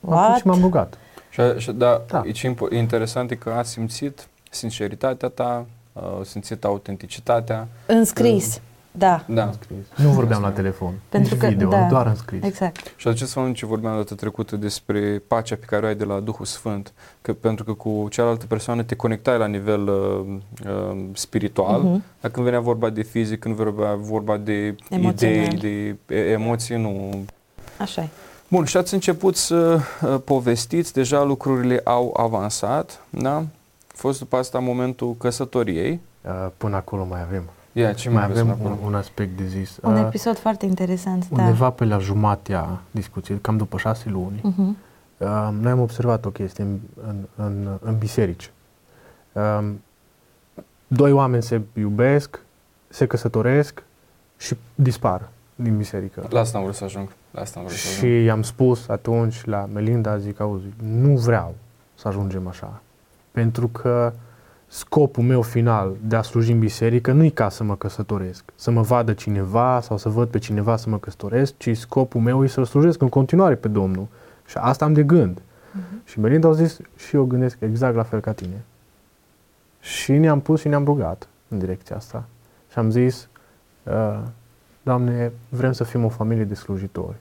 What? 0.00 0.38
și 0.38 0.46
m-am 0.46 0.60
rugat. 0.60 0.98
Și, 1.30 1.40
și 1.56 1.72
da, 1.72 2.02
da. 2.06 2.22
E 2.24 2.30
ce 2.30 2.56
interesant 2.70 3.30
e 3.30 3.34
că 3.34 3.50
a 3.50 3.62
simțit 3.62 4.28
sinceritatea 4.50 5.28
ta, 5.28 5.66
a 5.92 6.20
simțit 6.24 6.64
autenticitatea. 6.64 7.68
Înscris. 7.86 8.54
Uh, 8.54 8.60
da. 8.98 9.24
da. 9.26 9.50
Nu 9.96 10.08
vorbeam 10.08 10.42
la 10.42 10.50
telefon, 10.50 10.94
Pentru 11.08 11.34
nici 11.34 11.42
că, 11.42 11.48
video, 11.48 11.68
da. 11.68 11.86
doar 11.90 12.14
scris. 12.14 12.44
Exact. 12.44 12.94
Și 12.96 13.08
atunci 13.08 13.28
să 13.28 13.50
ce 13.52 13.66
vorbeam 13.66 13.96
data 13.96 14.14
trecută 14.14 14.56
despre 14.56 15.22
pacea 15.26 15.56
pe 15.56 15.64
care 15.66 15.84
o 15.84 15.88
ai 15.88 15.94
de 15.94 16.04
la 16.04 16.20
Duhul 16.20 16.44
Sfânt, 16.44 16.92
că 17.22 17.32
pentru 17.32 17.64
că 17.64 17.72
cu 17.72 18.06
cealaltă 18.10 18.46
persoană 18.46 18.82
te 18.82 18.94
conectai 18.94 19.38
la 19.38 19.46
nivel 19.46 19.88
uh, 19.88 20.36
uh, 20.70 21.04
spiritual, 21.12 21.80
uh-huh. 21.80 22.20
dar 22.20 22.30
când 22.30 22.44
venea 22.44 22.60
vorba 22.60 22.90
de 22.90 23.02
fizic, 23.02 23.38
când 23.38 23.54
venea 23.54 23.94
vorba 23.94 24.36
de 24.36 24.74
Emoțional. 24.90 25.52
idei, 25.52 25.98
de 26.06 26.16
emoții, 26.16 26.76
nu... 26.76 27.24
Așa 27.78 28.02
e. 28.02 28.08
Bun, 28.48 28.64
și 28.64 28.76
ați 28.76 28.94
început 28.94 29.36
să 29.36 29.80
uh, 30.02 30.16
povestiți, 30.24 30.92
deja 30.92 31.22
lucrurile 31.22 31.80
au 31.84 32.14
avansat, 32.16 33.02
da? 33.10 33.36
A 33.36 33.44
fost 33.86 34.18
după 34.18 34.36
asta 34.36 34.58
momentul 34.58 35.14
căsătoriei. 35.18 36.00
Uh, 36.22 36.46
până 36.56 36.76
acolo 36.76 37.04
mai 37.04 37.22
avem. 37.22 37.42
Yeah, 37.72 37.94
ce 37.94 38.10
mai, 38.10 38.28
mai 38.28 38.30
avem 38.30 38.58
un, 38.62 38.76
un 38.84 38.94
aspect 38.94 39.36
de 39.36 39.46
zis. 39.46 39.78
Un 39.82 39.94
uh, 39.94 40.00
episod 40.00 40.38
foarte 40.38 40.66
interesant, 40.66 41.28
da. 41.28 41.42
Undeva 41.42 41.70
pe 41.70 41.84
la 41.84 41.98
jumatea 41.98 42.80
discuției, 42.90 43.38
cam 43.38 43.56
după 43.56 43.76
șase 43.76 44.08
luni, 44.08 44.38
uh-huh. 44.38 44.76
uh, 45.18 45.48
noi 45.60 45.70
am 45.70 45.80
observat 45.80 46.24
o 46.24 46.30
chestie 46.30 46.64
în, 46.64 46.78
în, 47.06 47.16
în, 47.36 47.78
în 47.82 47.98
biserici. 47.98 48.50
Uh, 49.32 49.68
doi 50.86 51.12
oameni 51.12 51.42
se 51.42 51.60
iubesc, 51.74 52.40
se 52.88 53.06
căsătoresc 53.06 53.82
și 54.36 54.56
dispar 54.74 55.28
din 55.54 55.76
biserică. 55.76 56.26
La 56.30 56.40
asta 56.40 56.58
am 56.58 56.64
vrut 56.64 56.76
să 56.76 56.84
ajung. 56.84 57.08
La 57.30 57.40
asta 57.40 57.58
am 57.58 57.66
vrut 57.66 57.78
să 57.78 57.88
ajung. 57.88 58.12
Și 58.12 58.24
i-am 58.24 58.42
spus 58.42 58.88
atunci 58.88 59.44
la 59.44 59.68
Melinda, 59.72 60.18
zic, 60.18 60.40
auzi, 60.40 60.66
nu 60.82 61.16
vreau 61.16 61.54
să 61.94 62.08
ajungem 62.08 62.48
așa. 62.48 62.82
Pentru 63.30 63.68
că 63.68 64.12
uh, 64.14 64.20
scopul 64.68 65.22
meu 65.22 65.42
final 65.42 65.96
de 66.06 66.16
a 66.16 66.22
sluji 66.22 66.52
în 66.52 66.58
biserică 66.58 67.12
nu 67.12 67.24
e 67.24 67.28
ca 67.28 67.48
să 67.48 67.64
mă 67.64 67.76
căsătoresc, 67.76 68.44
să 68.54 68.70
mă 68.70 68.80
vadă 68.80 69.12
cineva 69.12 69.80
sau 69.80 69.96
să 69.96 70.08
văd 70.08 70.28
pe 70.28 70.38
cineva 70.38 70.76
să 70.76 70.88
mă 70.88 70.98
căsătoresc, 70.98 71.56
ci 71.56 71.76
scopul 71.76 72.20
meu 72.20 72.44
e 72.44 72.46
să-L 72.46 72.64
slujesc 72.64 73.02
în 73.02 73.08
continuare 73.08 73.54
pe 73.54 73.68
Domnul. 73.68 74.06
Și 74.46 74.56
asta 74.56 74.84
am 74.84 74.92
de 74.92 75.02
gând. 75.02 75.40
Uh-huh. 75.40 76.04
Și 76.04 76.20
Melinda 76.20 76.48
a 76.48 76.52
zis, 76.52 76.78
și 76.96 77.16
eu 77.16 77.24
gândesc 77.24 77.56
exact 77.60 77.94
la 77.94 78.02
fel 78.02 78.20
ca 78.20 78.32
tine. 78.32 78.64
Și 79.80 80.12
ne-am 80.12 80.40
pus 80.40 80.60
și 80.60 80.68
ne-am 80.68 80.84
rugat 80.84 81.28
în 81.48 81.58
direcția 81.58 81.96
asta. 81.96 82.24
Și 82.72 82.78
am 82.78 82.90
zis, 82.90 83.28
uh, 83.82 84.18
Doamne, 84.88 85.32
vrem 85.48 85.72
să 85.72 85.84
fim 85.84 86.04
o 86.04 86.08
familie 86.08 86.44
de 86.44 86.54
slujitori. 86.54 87.16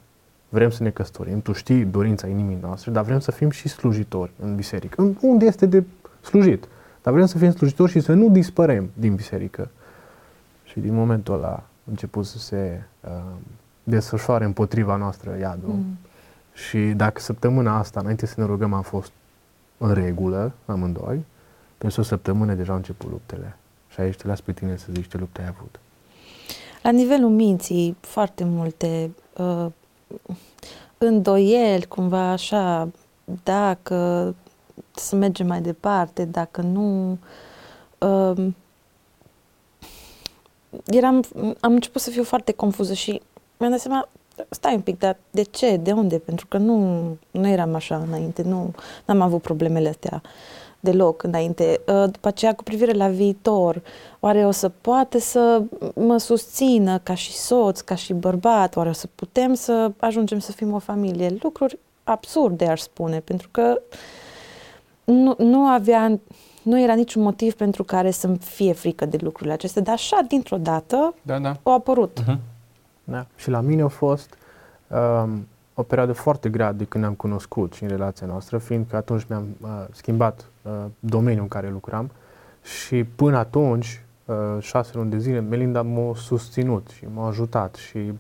Vrem 0.50 0.70
să 0.70 0.84
ne 0.84 0.90
căsătorim. 0.90 1.42
Tu 1.42 1.52
știi 1.52 1.86
dorința 1.86 2.28
inimii 2.28 2.58
noastre, 2.62 2.92
dar 2.92 3.04
vrem 3.04 3.20
să 3.20 3.32
fim 3.32 3.50
și 3.50 3.68
slujitori 3.68 4.32
în 4.42 4.56
biserică. 4.56 5.16
Unde 5.22 5.46
este 5.46 5.66
de 5.66 5.84
slujit? 6.22 6.68
Dar 7.04 7.14
vrem 7.14 7.26
să 7.26 7.38
fim 7.38 7.52
slujitori 7.52 7.92
și 7.92 8.00
să 8.00 8.14
nu 8.14 8.30
dispărem 8.30 8.90
din 8.94 9.16
biserică. 9.16 9.70
Și 10.64 10.80
din 10.80 10.94
momentul 10.94 11.34
ăla 11.34 11.48
a 11.48 11.64
început 11.90 12.26
să 12.26 12.38
se 12.38 12.82
uh, 13.02 13.10
desfășoare 13.84 14.46
împotriva 14.46 14.96
noastră 14.96 15.38
iadul. 15.40 15.70
Mm. 15.70 15.98
Și 16.54 16.80
dacă 16.80 17.20
săptămâna 17.20 17.78
asta, 17.78 18.00
înainte 18.00 18.26
să 18.26 18.34
ne 18.38 18.46
rugăm, 18.46 18.74
am 18.74 18.82
fost 18.82 19.12
în 19.78 19.94
regulă, 19.94 20.52
amândoi, 20.66 21.26
pentru 21.78 22.02
o 22.02 22.04
săptămână 22.04 22.54
deja 22.54 22.72
au 22.72 22.78
început 22.78 23.10
luptele. 23.10 23.58
Și 23.90 24.00
aici 24.00 24.16
te 24.16 24.28
las 24.28 24.42
pe 24.42 24.52
tine 24.52 24.76
să 24.78 24.88
zici 24.94 25.08
ce 25.08 25.18
lupte 25.18 25.42
ai 25.42 25.48
avut. 25.48 25.80
La 26.82 26.92
nivelul 26.92 27.30
minții, 27.30 27.98
foarte 28.00 28.44
multe 28.44 29.12
uh, 29.38 29.66
îndoieli, 30.98 31.86
cumva 31.86 32.32
așa, 32.32 32.90
dacă 33.44 34.36
să 34.96 35.16
mergem 35.16 35.48
mai 35.48 35.62
departe, 35.62 36.26
dacă 36.26 36.62
nu... 36.62 37.18
Uh, 37.98 38.48
eram, 40.86 41.24
am 41.60 41.74
început 41.74 42.02
să 42.02 42.10
fiu 42.10 42.24
foarte 42.24 42.52
confuză 42.52 42.94
și 42.94 43.22
mi-am 43.58 43.72
dat 43.72 43.80
seama, 43.80 44.10
stai 44.50 44.74
un 44.74 44.82
pic, 44.82 45.00
dar 45.00 45.18
de 45.32 45.44
ce, 45.44 45.78
de 45.78 45.92
unde? 45.92 46.18
Pentru 46.18 46.48
că 46.48 46.58
nu, 46.58 47.04
nu 47.32 47.48
eram 47.48 47.76
așa 47.76 47.98
înainte, 47.98 48.42
nu 48.42 48.74
am 49.06 49.22
avut 49.22 49.42
problemele 49.42 49.90
astea 49.90 50.22
deloc 50.80 51.24
înainte. 51.24 51.82
Uh, 51.88 52.04
după 52.12 52.28
aceea, 52.28 52.56
cu 52.56 52.64
privire 52.64 52.92
la 52.92 53.08
viitor, 53.08 53.82
oare 54.20 54.46
o 54.46 54.52
să 54.52 54.70
poate 54.70 55.20
să 55.20 55.62
mă 55.96 56.18
susțină 56.18 56.98
ca 56.98 57.14
și 57.14 57.34
soț, 57.34 57.80
ca 57.80 57.96
și 57.96 58.14
bărbat, 58.14 58.76
oare 58.76 58.90
o 58.90 58.94
să 58.94 59.08
putem 59.16 59.54
să 59.54 59.92
ajungem 59.98 60.40
să 60.40 60.52
fim 60.52 60.74
o 60.74 60.80
familie? 60.80 61.38
Lucruri 61.42 61.80
absurde, 62.04 62.66
aș 62.66 62.80
spune, 62.80 63.20
pentru 63.20 63.48
că 63.52 63.82
uh, 63.82 63.98
nu, 65.12 65.36
nu 65.38 65.66
avea, 65.66 66.20
nu 66.62 66.82
era 66.82 66.94
niciun 66.94 67.22
motiv 67.22 67.54
pentru 67.54 67.84
care 67.84 68.12
să-mi 68.12 68.38
fie 68.38 68.74
frică 68.74 69.06
de 69.06 69.18
lucrurile 69.22 69.54
acestea, 69.54 69.82
dar 69.82 69.94
așa, 69.94 70.20
dintr-o 70.28 70.58
dată, 70.58 71.14
da, 71.22 71.40
da. 71.40 71.58
au 71.64 71.74
apărut. 71.74 72.20
Uh-huh. 72.22 72.38
Da. 73.04 73.26
Și 73.36 73.50
la 73.50 73.62
mine 73.62 73.82
a 73.82 73.88
fost 73.88 74.38
um, 74.88 75.48
o 75.74 75.84
perioadă 75.84 76.14
foarte 76.14 76.50
grea 76.50 76.72
de 76.72 76.84
când 76.84 77.04
ne-am 77.04 77.16
cunoscut 77.16 77.74
și 77.74 77.84
în 77.84 77.90
relația 77.90 78.28
noastră, 78.28 78.58
fiindcă 78.58 78.96
atunci 78.96 79.26
mi-am 79.30 79.46
uh, 79.62 79.70
schimbat 79.92 80.40
uh, 80.40 80.48
domeniul 81.00 81.42
în 81.42 81.48
care 81.48 81.70
lucram 81.70 82.10
și 82.64 83.04
până 83.04 83.38
atunci, 83.38 84.06
uh, 84.26 84.36
șase 84.60 84.92
luni 84.94 85.10
de 85.10 85.18
zile, 85.18 85.40
Melinda 85.40 85.82
m-a 85.82 86.14
susținut 86.16 86.88
și 86.88 87.06
m-a 87.14 87.28
ajutat 87.28 87.76
și 87.76 88.14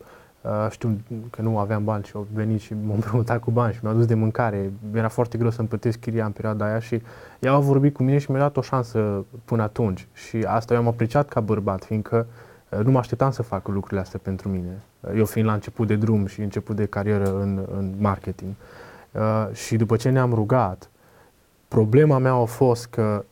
Uh, 0.47 0.67
știu 0.69 0.97
că 1.29 1.41
nu 1.41 1.57
aveam 1.57 1.83
bani 1.83 2.03
și 2.03 2.11
au 2.15 2.27
venit 2.33 2.59
și 2.59 2.73
m-au 2.73 2.95
împrumutat 2.95 3.39
cu 3.39 3.51
bani 3.51 3.73
și 3.73 3.79
mi-au 3.81 3.95
dus 3.95 4.05
de 4.05 4.13
mâncare. 4.13 4.71
Era 4.93 5.07
foarte 5.07 5.37
greu 5.37 5.49
să-mi 5.49 5.67
plătesc 5.67 5.99
chiria 5.99 6.25
în 6.25 6.31
perioada 6.31 6.65
aia 6.65 6.79
și 6.79 7.01
ea 7.39 7.53
a 7.53 7.59
vorbit 7.59 7.93
cu 7.93 8.03
mine 8.03 8.17
și 8.17 8.31
mi-a 8.31 8.39
dat 8.39 8.57
o 8.57 8.61
șansă 8.61 9.25
până 9.45 9.63
atunci. 9.63 10.07
Și 10.13 10.37
asta 10.37 10.73
eu 10.73 10.79
am 10.79 10.87
apreciat 10.87 11.27
ca 11.27 11.39
bărbat, 11.39 11.83
fiindcă 11.83 12.27
uh, 12.69 12.79
nu 12.79 12.91
mă 12.91 12.97
așteptam 12.97 13.31
să 13.31 13.41
fac 13.41 13.67
lucrurile 13.67 13.99
astea 13.99 14.19
pentru 14.23 14.49
mine. 14.49 14.81
Uh, 14.99 15.11
eu 15.15 15.25
fiind 15.25 15.47
la 15.47 15.53
început 15.53 15.87
de 15.87 15.95
drum 15.95 16.25
și 16.25 16.41
început 16.41 16.75
de 16.75 16.85
carieră 16.85 17.39
în, 17.39 17.65
în 17.77 17.93
marketing. 17.97 18.51
Uh, 19.11 19.47
și 19.53 19.75
după 19.75 19.95
ce 19.95 20.09
ne-am 20.09 20.33
rugat, 20.33 20.89
problema 21.67 22.17
mea 22.17 22.33
a 22.33 22.45
fost 22.45 22.85
că 22.85 23.25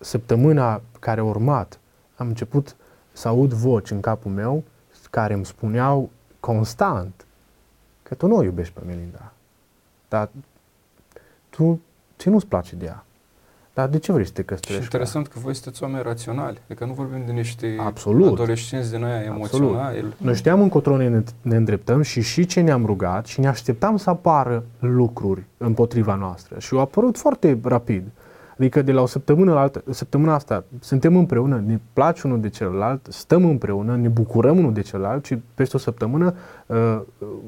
săptămâna 0.00 0.82
care 1.00 1.20
a 1.20 1.24
urmat 1.24 1.80
am 2.16 2.26
început 2.26 2.76
să 3.12 3.28
aud 3.28 3.52
voci 3.52 3.90
în 3.90 4.00
capul 4.00 4.30
meu 4.30 4.64
care 5.10 5.34
îmi 5.34 5.46
spuneau 5.46 6.10
constant 6.40 7.26
că 8.02 8.14
tu 8.14 8.26
nu 8.26 8.36
o 8.36 8.42
iubești 8.42 8.74
pe 8.74 8.84
Melinda. 8.86 9.32
Dar 10.08 10.30
tu, 11.48 11.80
ce 12.16 12.30
nu-ți 12.30 12.46
place 12.46 12.76
de 12.76 12.84
ea? 12.84 13.04
Dar 13.74 13.88
de 13.88 13.98
ce 13.98 14.12
vrei 14.12 14.26
să 14.26 14.32
te 14.32 14.42
căsătorești? 14.42 14.82
Și 14.82 14.90
interesant 14.92 15.28
că 15.28 15.38
voi 15.42 15.54
sunteți 15.54 15.82
oameni 15.82 16.02
raționali. 16.02 16.58
Adică 16.64 16.84
nu 16.84 16.92
vorbim 16.92 17.22
de 17.26 17.32
niște 17.32 17.76
Absolut. 17.80 18.32
adolescenți 18.32 18.90
de 18.90 18.98
noi 18.98 19.24
emoționali. 19.24 19.86
Absolut. 19.86 20.14
Noi 20.16 20.34
știam 20.34 20.60
încotro 20.60 20.96
ne, 20.96 21.22
ne 21.42 21.56
îndreptăm 21.56 22.02
și 22.02 22.20
și 22.20 22.46
ce 22.46 22.60
ne-am 22.60 22.86
rugat 22.86 23.26
și 23.26 23.40
ne 23.40 23.48
așteptam 23.48 23.96
să 23.96 24.10
apară 24.10 24.64
lucruri 24.78 25.42
împotriva 25.56 26.14
noastră. 26.14 26.58
Și 26.58 26.74
au 26.74 26.80
apărut 26.80 27.18
foarte 27.18 27.58
rapid. 27.62 28.02
Adică 28.62 28.82
de 28.82 28.92
la 28.92 29.02
o 29.02 29.06
săptămână 29.06 29.52
la 29.52 29.60
altă, 29.60 29.82
săptămâna 29.90 30.34
asta 30.34 30.64
suntem 30.80 31.16
împreună, 31.16 31.62
ne 31.66 31.78
place 31.92 32.26
unul 32.26 32.40
de 32.40 32.48
celălalt, 32.48 33.06
stăm 33.10 33.44
împreună, 33.44 33.96
ne 33.96 34.08
bucurăm 34.08 34.58
unul 34.58 34.72
de 34.72 34.80
celălalt 34.80 35.24
și 35.24 35.42
peste 35.54 35.76
o 35.76 35.78
săptămână 35.78 36.34
uh, 36.66 37.00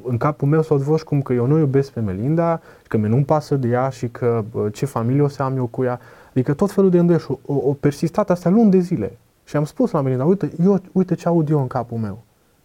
în 0.05 0.17
capul 0.17 0.49
meu 0.49 0.63
s-au 0.63 0.77
advoși 0.77 1.05
cum 1.05 1.23
că 1.23 1.33
eu 1.33 1.47
nu 1.47 1.59
iubesc 1.59 1.91
pe 1.91 2.01
Melinda, 2.01 2.61
că 2.89 2.97
mi 2.97 3.09
nu-mi 3.09 3.25
pasă 3.25 3.57
de 3.57 3.69
ea 3.69 3.89
și 3.89 4.09
că 4.09 4.45
uh, 4.53 4.73
ce 4.73 4.87
familie 4.87 5.23
o 5.23 5.29
să 5.29 5.43
am 5.43 5.57
eu 5.57 5.67
cu 5.67 5.85
ea. 5.85 6.01
Adică 6.31 6.55
tot 6.55 6.71
felul 6.71 6.91
de 6.91 6.99
îndoieli 6.99 7.23
și 7.25 7.31
o, 7.47 7.55
o 7.55 7.73
persistat 7.73 8.31
astea 8.31 8.51
luni 8.51 8.71
de 8.71 8.79
zile. 8.79 9.19
Și 9.45 9.57
am 9.57 9.65
spus 9.65 9.91
la 9.91 10.01
Melinda, 10.01 10.25
uite, 10.25 10.53
eu, 10.65 10.81
uite 10.93 11.15
ce 11.15 11.29
aud 11.29 11.49
eu 11.49 11.61
în 11.61 11.67
capul 11.67 11.99
meu. 11.99 12.23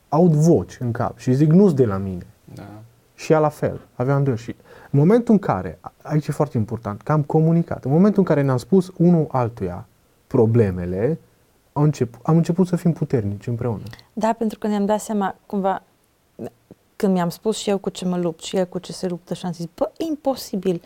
Aud 0.10 0.34
voci 0.34 0.78
în 0.80 0.92
cap 0.92 1.18
și 1.18 1.34
zic, 1.34 1.52
nu-s 1.52 1.74
de 1.74 1.86
la 1.86 1.98
mine. 1.98 2.26
Da. 2.54 2.70
Și 3.16 3.32
ea 3.32 3.40
la 3.40 3.50
fel, 3.50 3.80
avea 3.96 4.16
îndoieli. 4.16 4.42
Și 4.42 4.56
în 4.92 5.00
momentul 5.00 5.34
în 5.34 5.40
care, 5.40 5.80
aici 6.02 6.28
e 6.28 6.32
foarte 6.32 6.58
important, 6.58 7.02
că 7.02 7.12
am 7.12 7.22
comunicat, 7.24 7.86
în 7.86 7.92
momentul 7.92 8.20
în 8.20 8.26
care 8.26 8.42
ne-am 8.42 8.58
spus 8.58 8.92
unul 8.98 9.28
altuia 9.32 9.86
problemele, 10.28 11.20
am 11.74 11.84
început, 11.84 12.20
am 12.24 12.36
început 12.38 12.68
să 12.68 12.76
fim 12.76 12.92
puternici 12.94 13.48
împreună. 13.48 13.84
Da, 14.14 14.34
pentru 14.38 14.60
că 14.60 14.68
ne-am 14.68 14.86
dat 14.86 15.00
seama 15.00 15.36
cumva 15.46 15.84
când 16.96 17.14
mi-am 17.14 17.30
spus 17.30 17.58
și 17.58 17.70
eu 17.70 17.78
cu 17.78 17.90
ce 17.90 18.06
mă 18.06 18.18
lupt 18.18 18.44
și 18.44 18.56
el 18.58 18.66
cu 18.66 18.80
ce 18.80 18.92
se 18.94 19.08
luptă 19.08 19.34
și 19.34 19.46
am 19.46 19.52
zis, 19.52 19.66
bă, 19.76 19.92
imposibil. 19.98 20.82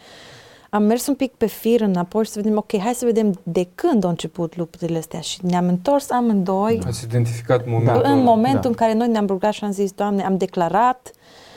Am 0.70 0.84
mers 0.84 1.08
un 1.08 1.16
pic 1.16 1.34
pe 1.34 1.46
fir 1.46 1.82
înapoi 1.82 2.26
și 2.26 2.32
să 2.32 2.40
vedem, 2.42 2.58
ok, 2.58 2.78
hai 2.78 2.94
să 2.94 3.06
vedem 3.06 3.40
de 3.44 3.68
când 3.76 4.04
au 4.04 4.10
început 4.10 4.56
luptele 4.56 4.98
astea 4.98 5.20
și 5.20 5.46
ne-am 5.46 5.68
întors 5.68 6.10
amândoi 6.10 6.82
Ați 6.86 7.04
identificat 7.04 7.68
momentul 7.68 8.02
în 8.06 8.12
ăla. 8.12 8.22
momentul 8.22 8.62
Da. 8.62 8.68
în 8.70 8.74
care 8.76 8.94
noi 8.94 9.08
ne-am 9.08 9.26
rugat 9.26 9.52
și 9.54 9.64
am 9.64 9.72
zis, 9.72 9.92
Doamne, 9.92 10.24
am 10.24 10.38
declarat 10.38 11.12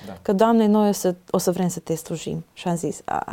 Da. 0.06 0.18
că, 0.22 0.32
Doamne, 0.32 0.66
noi 0.66 0.88
o 0.88 0.92
să, 0.92 1.14
o 1.30 1.38
să 1.38 1.50
vrem 1.50 1.68
să 1.68 1.80
te 1.80 1.94
slujim. 1.94 2.44
Și 2.52 2.68
am 2.68 2.76
zis, 2.76 3.00
ah, 3.04 3.26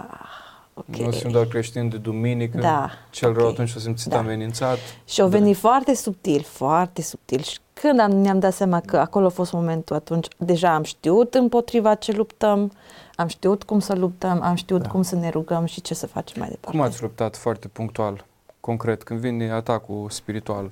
ok. 0.74 0.96
Nu 0.96 1.12
sunt 1.12 1.32
doar 1.32 1.46
creștini 1.46 1.90
de 1.90 1.98
duminică, 1.98 2.58
Da, 2.58 2.90
cel 3.10 3.34
rău 3.34 3.46
ok. 3.46 3.52
atunci 3.52 3.70
s-a 3.70 3.80
simțit 3.80 4.12
Da. 4.12 4.18
amenințat. 4.18 4.78
Și 5.06 5.22
au 5.22 5.28
venit 5.28 5.58
foarte 5.58 5.96
subtil, 5.96 6.42
foarte 6.42 7.02
subtil. 7.02 7.42
Și 7.42 7.58
când 7.74 8.00
am, 8.00 8.12
ne-am 8.12 8.40
dat 8.40 8.54
seama 8.54 8.80
că 8.82 8.98
acolo 8.98 9.26
a 9.26 9.30
fost 9.30 9.52
momentul, 9.54 9.96
atunci 9.96 10.28
deja 10.38 10.74
am 10.74 10.84
știut 10.84 11.34
împotriva 11.34 11.96
ce 11.96 12.12
luptăm, 12.12 12.72
am 13.16 13.28
știut 13.28 13.64
cum 13.64 13.80
să 13.80 13.96
luptăm, 13.96 14.42
am 14.42 14.56
știut 14.56 14.82
Da. 14.82 14.90
cum 14.90 15.02
să 15.02 15.16
ne 15.16 15.30
rugăm 15.30 15.66
și 15.66 15.82
ce 15.82 15.94
să 15.94 16.08
facem 16.08 16.40
mai 16.40 16.50
departe. 16.50 16.78
Cum 16.78 16.86
ați 16.86 17.02
luptat 17.02 17.36
foarte 17.38 17.68
punctual, 17.68 18.26
concret, 18.60 19.04
când 19.04 19.20
vine 19.20 19.52
atacul 19.52 20.10
spiritual? 20.10 20.72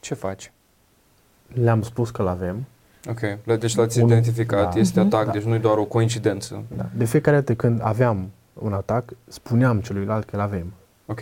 Ce 0.00 0.14
faci? 0.14 0.52
Le-am 1.46 1.82
spus 1.82 2.10
că 2.10 2.22
l-avem. 2.22 2.64
Ok, 3.10 3.20
le- 3.44 3.56
deci 3.56 3.74
l-ați 3.76 4.00
Un- 4.00 4.06
identificat, 4.06 4.72
da. 4.74 4.80
este 4.80 5.00
Mhm. 5.00 5.14
atac, 5.14 5.26
Da. 5.26 5.32
deci 5.32 5.42
nu 5.42 5.54
e 5.54 5.58
doar 5.58 5.76
o 5.76 5.84
coincidență. 5.84 6.62
Da. 6.76 6.86
De 6.96 7.04
fiecare 7.04 7.36
dată 7.36 7.54
când 7.54 7.80
aveam 7.82 8.30
un 8.52 8.72
atac, 8.72 9.04
spuneam 9.28 9.80
celuilalt 9.80 10.24
că 10.30 10.36
l-avem. 10.36 10.72
Ok. 11.06 11.20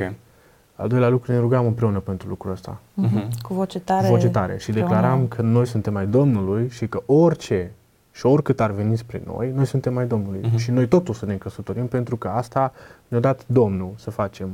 Al 0.77 0.89
doilea 0.89 1.09
lucru, 1.09 1.33
ne 1.33 1.39
rugam 1.39 1.67
împreună 1.67 1.99
pentru 1.99 2.29
lucrul 2.29 2.53
ăsta. 2.53 2.81
Mhm. 2.95 3.15
Mhm. 3.17 3.29
Cu 3.43 3.55
voce 3.55 3.81
tare. 3.81 4.07
Voce 4.09 4.29
tare. 4.29 4.59
Și 4.59 4.69
împreună. 4.69 4.95
declaram 4.95 5.27
că 5.27 5.43
noi 5.43 5.67
suntem 5.67 5.97
ai 5.97 6.07
Domnului 6.07 6.69
și 6.69 6.87
că 6.87 7.03
orice 7.07 7.71
și 8.13 8.27
oricât 8.27 8.61
ar 8.61 8.71
veni 8.71 8.97
spre 8.97 9.23
noi, 9.27 9.53
noi 9.55 9.67
suntem 9.67 9.97
ai 9.97 10.07
Domnului. 10.07 10.41
Mhm. 10.43 10.57
Și 10.57 10.71
noi 10.71 10.89
totul 10.89 11.15
să 11.15 11.27
ne 11.27 11.35
căsătorim 11.35 11.87
pentru 11.87 12.17
că 12.17 12.29
asta 12.29 12.73
ne-a 13.09 13.21
dat 13.21 13.43
Domnul 13.47 13.93
să 13.97 14.11
facem. 14.11 14.51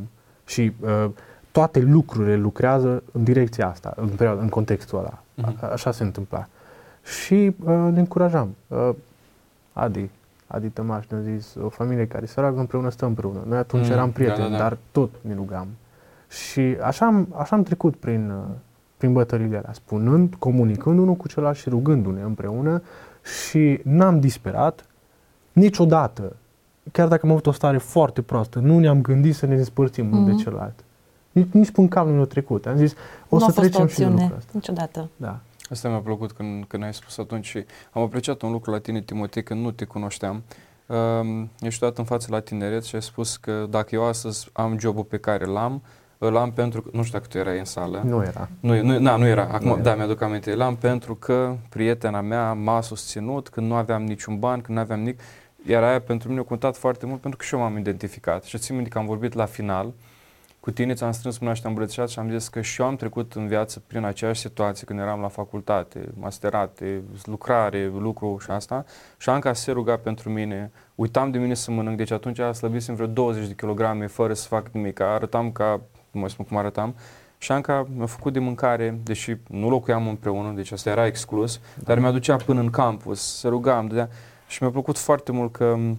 Și 0.46 0.72
uh, 0.80 1.10
toate 1.52 1.78
lucrurile 1.80 2.36
lucrează 2.36 3.02
în 3.12 3.24
direcția 3.24 3.68
asta, 3.68 3.92
în, 3.96 4.08
perioada, 4.08 4.40
în 4.40 4.48
contextul 4.48 4.98
ăla. 4.98 5.22
Mhm. 5.34 5.56
A, 5.60 5.66
așa 5.68 5.90
se 5.92 6.02
întâmpla. 6.02 6.46
Și 7.24 7.34
uh, 7.64 7.74
ne 7.92 7.98
încurajam. 7.98 8.54
Uh, 8.68 8.90
Adi, 9.72 10.10
Adi 10.46 10.68
Tămaș 10.68 11.06
ne-a 11.06 11.20
zis, 11.20 11.54
o 11.64 11.68
familie 11.68 12.06
care 12.06 12.26
se 12.26 12.40
roagă 12.40 12.60
împreună 12.60 12.90
stă 12.90 13.04
împreună. 13.06 13.38
Noi 13.46 13.58
atunci 13.58 13.84
Mm, 13.86 13.92
eram 13.92 14.06
da, 14.06 14.12
prieteni, 14.12 14.50
da, 14.50 14.56
da. 14.56 14.58
dar 14.58 14.76
tot 14.92 15.10
ne 15.20 15.34
rugam. 15.34 15.66
Și 16.28 16.76
așa 16.82 17.06
am, 17.06 17.28
așa 17.36 17.56
am 17.56 17.62
trecut 17.62 17.96
prin, 17.96 18.30
uh, 18.30 18.54
prin 18.96 19.12
bătăliile 19.12 19.56
alea, 19.56 19.72
spunând, 19.72 20.34
comunicând 20.38 20.98
unul 20.98 21.14
cu 21.14 21.28
celălalt 21.28 21.56
și 21.56 21.68
rugându-ne 21.68 22.20
împreună 22.20 22.82
și 23.48 23.80
n-am 23.84 24.20
disperat 24.20 24.84
niciodată. 25.52 26.36
Chiar 26.92 27.08
dacă 27.08 27.26
am 27.26 27.32
avut 27.32 27.46
o 27.46 27.52
stare 27.52 27.78
foarte 27.78 28.22
proastă, 28.22 28.58
nu 28.58 28.78
ne-am 28.78 29.00
gândit 29.00 29.34
să 29.34 29.46
ne 29.46 29.56
despărțim 29.56 30.06
unul 30.12 30.20
Mhm. 30.26 30.36
de 30.36 30.42
celălalt. 30.42 30.74
Nici, 31.32 31.48
nici 31.52 31.70
până 31.70 31.86
capul 31.86 32.12
nu 32.12 32.20
a 32.20 32.24
trecut. 32.24 32.66
Am 32.66 32.76
zis, 32.76 32.92
o 33.28 33.36
nu 33.36 33.38
să 33.38 33.44
a 33.44 33.46
fost 33.46 33.58
o 33.58 33.60
trecem 33.60 33.86
și 33.86 33.96
de 33.98 34.04
opțiune, 34.04 34.20
lucrul 34.22 34.36
ăsta. 34.38 34.50
niciodată. 34.54 35.08
Da. 35.16 35.38
Asta 35.70 35.88
mi-a 35.88 35.98
plăcut 35.98 36.32
când, 36.32 36.64
când 36.64 36.82
ai 36.82 36.94
spus 36.94 37.18
atunci 37.18 37.46
și 37.46 37.64
am 37.92 38.02
apreciat 38.02 38.42
un 38.42 38.52
lucru 38.52 38.70
la 38.70 38.78
tine, 38.78 39.00
Timotei, 39.00 39.42
când 39.42 39.62
nu 39.62 39.70
te 39.70 39.84
cunoșteam. 39.84 40.42
Um, 40.86 41.50
ești 41.60 41.80
dat 41.80 41.98
în 41.98 42.04
față 42.04 42.26
la 42.30 42.40
tineret 42.40 42.84
și 42.84 42.94
ai 42.94 43.02
spus 43.02 43.36
că 43.36 43.66
dacă 43.70 43.94
eu 43.94 44.04
astăzi 44.04 44.48
am 44.52 44.78
jobul 44.78 45.04
pe 45.04 45.18
care 45.18 45.44
l-am, 45.44 45.82
îl 46.18 46.36
am 46.36 46.52
pentru 46.52 46.82
că, 46.82 46.90
nu 46.92 47.02
știu 47.02 47.18
dacă 47.18 47.30
tu 47.30 47.38
erai 47.38 47.58
în 47.58 47.64
sală. 47.64 48.00
Nu 48.04 48.22
era. 48.22 48.48
Nu, 48.60 48.82
nu, 48.82 48.98
na, 48.98 49.16
nu 49.16 49.26
era. 49.26 49.42
Acum, 49.52 49.66
Nu 49.66 49.72
era. 49.72 49.82
da, 49.82 49.94
mi-aduc 49.94 50.20
aminte. 50.20 50.54
L-am 50.54 50.76
pentru 50.76 51.14
că 51.14 51.56
prietena 51.68 52.20
mea 52.20 52.52
m-a 52.52 52.80
susținut 52.80 53.48
când 53.48 53.66
nu 53.66 53.74
aveam 53.74 54.02
niciun 54.02 54.38
ban, 54.38 54.60
când 54.60 54.76
nu 54.76 54.82
aveam 54.82 54.98
nimic. 54.98 55.20
Iar 55.66 55.82
aia 55.82 56.00
pentru 56.00 56.28
mine 56.28 56.40
a 56.40 56.44
contat 56.44 56.76
foarte 56.76 57.06
mult 57.06 57.20
pentru 57.20 57.38
că 57.38 57.44
și 57.44 57.54
eu 57.54 57.60
m-am 57.60 57.76
identificat. 57.76 58.44
Și 58.44 58.58
țin 58.58 58.74
minte 58.74 58.90
că 58.90 58.98
am 58.98 59.06
vorbit 59.06 59.32
la 59.32 59.44
final 59.44 59.92
cu 60.68 60.74
tine, 60.74 60.94
ți-am 60.94 61.12
strâns 61.12 61.38
mâna 61.38 61.54
și 61.54 61.60
te-am 61.60 61.72
îmbrățișat 61.72 62.08
și 62.08 62.18
am 62.18 62.30
zis 62.30 62.48
că 62.48 62.60
și 62.60 62.80
eu 62.80 62.86
am 62.86 62.96
trecut 62.96 63.32
în 63.32 63.46
viață 63.46 63.82
prin 63.86 64.04
aceeași 64.04 64.40
situație 64.40 64.86
când 64.86 64.98
eram 64.98 65.20
la 65.20 65.28
facultate, 65.28 66.08
masterate, 66.14 67.02
lucrare, 67.22 67.92
lucru 67.98 68.38
și 68.40 68.50
asta. 68.50 68.84
Și 69.18 69.28
Anca 69.28 69.52
se 69.52 69.70
ruga 69.70 69.96
pentru 69.96 70.30
mine, 70.30 70.70
uitam 70.94 71.30
de 71.30 71.38
mine 71.38 71.54
să 71.54 71.70
mănânc, 71.70 71.96
deci 71.96 72.10
atunci 72.10 72.40
slăbisem 72.54 72.94
vreo 72.94 73.06
20 73.06 73.46
de 73.46 73.54
kilograme 73.54 74.06
fără 74.06 74.34
să 74.34 74.46
fac 74.46 74.68
nimic. 74.72 75.00
Arătam 75.00 75.52
ca, 75.52 75.80
nu 76.10 76.20
mai 76.20 76.30
spun 76.30 76.44
cum 76.44 76.56
arătam, 76.56 76.94
și 77.38 77.52
Anca 77.52 77.86
mi-a 77.96 78.06
făcut 78.06 78.32
de 78.32 78.38
mâncare, 78.38 78.98
deși 79.02 79.36
nu 79.46 79.68
locuiam 79.68 80.08
împreună, 80.08 80.52
deci 80.52 80.70
asta 80.70 80.90
era 80.90 81.06
exclus, 81.06 81.60
dar 81.84 81.98
mi-aducea 81.98 82.36
până 82.36 82.60
în 82.60 82.70
campus, 82.70 83.38
să 83.38 83.48
rugam, 83.48 83.86
dădea. 83.86 84.08
Și 84.48 84.62
mi-a 84.62 84.70
plăcut 84.70 84.98
foarte 84.98 85.32
mult 85.32 85.52
că 85.52 85.74
m, 85.76 85.98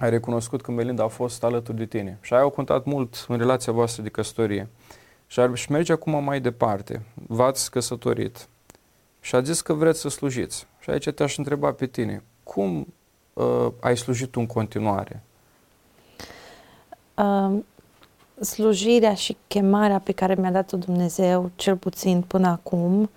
ai 0.00 0.10
recunoscut 0.10 0.62
că 0.62 0.70
Melinda 0.70 1.02
a 1.04 1.08
fost 1.08 1.44
alături 1.44 1.76
de 1.76 1.86
tine. 1.86 2.18
Și 2.20 2.32
aia 2.32 2.42
au 2.42 2.50
contat 2.50 2.84
mult 2.84 3.24
în 3.28 3.38
relația 3.38 3.72
voastră 3.72 4.02
de 4.02 4.08
căsătorie. 4.08 4.68
Și, 5.26 5.40
ar, 5.40 5.54
și 5.54 5.70
merge 5.70 5.92
acum 5.92 6.24
mai 6.24 6.40
departe. 6.40 7.02
V-ați 7.26 7.70
căsătorit. 7.70 8.48
Și 9.20 9.34
a 9.34 9.42
zis 9.42 9.60
că 9.60 9.72
vreți 9.72 10.00
să 10.00 10.08
slujiți. 10.08 10.66
Și 10.80 10.90
aici 10.90 11.08
te-aș 11.08 11.36
întreba 11.36 11.72
pe 11.72 11.86
tine. 11.86 12.22
Cum 12.42 12.86
uh, 13.32 13.68
ai 13.80 13.96
slujit 13.96 14.30
tu 14.30 14.40
în 14.40 14.46
continuare? 14.46 15.22
Uh, 17.14 17.58
slujirea 18.40 19.14
și 19.14 19.36
chemarea 19.46 19.98
pe 19.98 20.12
care 20.12 20.34
mi-a 20.34 20.50
dat-o 20.50 20.76
Dumnezeu, 20.76 21.50
cel 21.54 21.76
puțin 21.76 22.22
până 22.22 22.48
acum, 22.48 23.10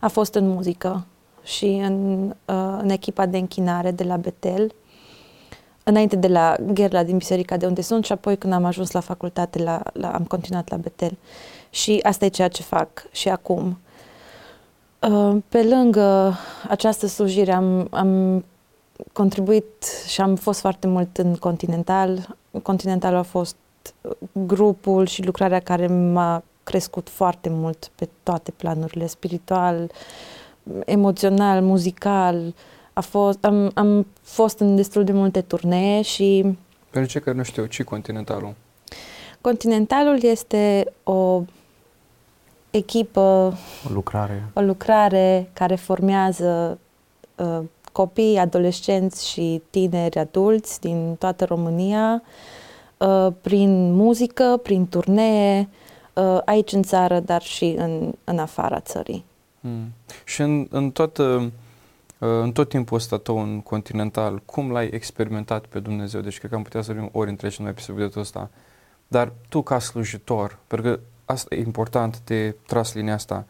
a 0.00 0.08
fost 0.08 0.34
în 0.34 0.48
muzică 0.48 1.06
și 1.42 1.66
în, 1.66 2.28
uh, 2.28 2.78
în 2.80 2.88
echipa 2.88 3.26
de 3.26 3.38
închinare 3.38 3.90
de 3.90 4.04
la 4.04 4.16
Betel, 4.16 4.74
înainte 5.84 6.16
de 6.16 6.28
la 6.28 6.56
Gherla 6.72 7.02
din 7.02 7.16
biserica 7.16 7.56
de 7.56 7.66
unde 7.66 7.80
sunt 7.80 8.04
și 8.04 8.12
apoi 8.12 8.36
când 8.36 8.52
am 8.52 8.64
ajuns 8.64 8.90
la 8.90 9.00
facultate 9.00 9.62
la, 9.62 9.82
la, 9.92 10.10
am 10.10 10.24
continuat 10.24 10.68
la 10.70 10.76
Betel. 10.76 11.16
Și 11.70 11.98
asta 12.02 12.24
e 12.24 12.28
ceea 12.28 12.48
ce 12.48 12.62
fac 12.62 12.88
și 13.10 13.28
acum. 13.28 13.78
Uh, 15.10 15.36
Pe 15.48 15.62
lângă 15.62 16.34
această 16.68 17.06
slujire 17.06 17.52
am, 17.52 17.86
am 17.90 18.44
contribuit 19.12 19.84
și 20.06 20.20
am 20.20 20.34
fost 20.36 20.60
foarte 20.60 20.86
mult 20.86 21.18
în 21.18 21.34
Continental. 21.34 22.36
Continental 22.62 23.14
a 23.14 23.22
fost 23.22 23.56
grupul 24.32 25.06
și 25.06 25.24
lucrarea 25.24 25.60
care 25.60 25.86
m-a 25.86 26.42
crescut 26.64 27.08
foarte 27.08 27.48
mult 27.48 27.90
pe 27.94 28.08
toate 28.22 28.50
planurile, 28.50 29.06
spiritual, 29.06 29.90
emoțional, 30.84 31.62
muzical. 31.62 32.54
A 32.92 33.00
fost, 33.00 33.44
am, 33.44 33.70
am 33.74 34.06
fost 34.22 34.58
în 34.58 34.76
destul 34.76 35.04
de 35.04 35.12
multe 35.12 35.40
turnee 35.40 36.02
și 36.02 36.56
Pentru 36.90 37.10
cei 37.10 37.20
care 37.20 37.36
nu 37.36 37.42
știu, 37.42 37.64
ce 37.64 37.82
Continentalul? 37.82 38.54
Continentalul 39.40 40.22
este 40.22 40.92
o 41.02 41.42
echipă 42.70 43.54
O 43.88 43.92
lucrare. 43.92 44.44
o 44.52 44.60
lucrare 44.60 45.50
care 45.52 45.74
formează 45.74 46.78
uh, 47.36 47.58
copii, 47.92 48.38
adolescenți 48.38 49.28
și 49.28 49.62
tineri 49.70 50.18
adulți 50.18 50.80
din 50.80 51.16
toată 51.18 51.44
România 51.44 52.22
uh, 52.96 53.28
prin 53.40 53.92
muzică, 53.92 54.60
prin 54.62 54.88
turnee, 54.88 55.68
uh, 56.12 56.38
aici 56.44 56.72
în 56.72 56.82
țară, 56.82 57.20
dar 57.20 57.42
și 57.42 57.74
în, 57.78 58.12
în 58.24 58.38
afara 58.38 58.80
țării. 58.80 59.24
Mm. 59.60 59.92
Și 60.24 60.40
în, 60.40 60.66
în, 60.70 60.90
toată, 60.90 61.22
uh, 61.22 61.46
în 62.24 62.52
tot 62.52 62.68
timpul 62.68 62.96
ăsta 62.96 63.18
tău 63.18 63.42
în 63.42 63.60
Continental, 63.60 64.42
cum 64.44 64.70
l-ai 64.70 64.88
experimentat 64.92 65.66
pe 65.66 65.80
Dumnezeu? 65.80 66.20
Deci 66.20 66.38
cred 66.38 66.50
că 66.50 66.56
am 66.56 66.62
putea 66.62 66.82
să 66.82 66.92
vorbim 66.92 67.10
ori 67.12 67.30
întregi 67.30 67.56
numai 67.58 67.74
pe 67.74 67.80
subiectul 67.80 68.20
ăsta. 68.20 68.50
Dar 69.08 69.32
tu 69.48 69.62
ca 69.62 69.78
slujitor, 69.78 70.58
pentru 70.66 70.90
că 70.90 71.00
asta 71.24 71.54
e 71.54 71.58
important 71.58 72.20
de 72.24 72.56
tras 72.66 72.94
linia 72.94 73.14
asta, 73.14 73.46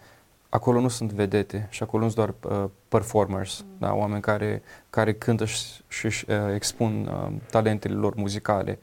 acolo 0.49 0.81
nu 0.81 0.89
sunt 0.89 1.13
vedete 1.13 1.67
și 1.71 1.83
acolo 1.83 2.03
nu 2.03 2.11
sunt 2.11 2.41
doar 2.41 2.63
uh, 2.63 2.71
performers, 2.89 3.61
mm. 3.61 3.67
da, 3.79 3.95
oameni 3.95 4.21
care, 4.21 4.63
care 4.91 5.15
cântă 5.15 5.45
și, 5.45 5.65
și 5.89 6.25
uh, 6.29 6.37
expun 6.55 7.07
uh, 7.07 7.33
talentele 7.51 7.95
lor 7.95 8.15
muzicale. 8.15 8.79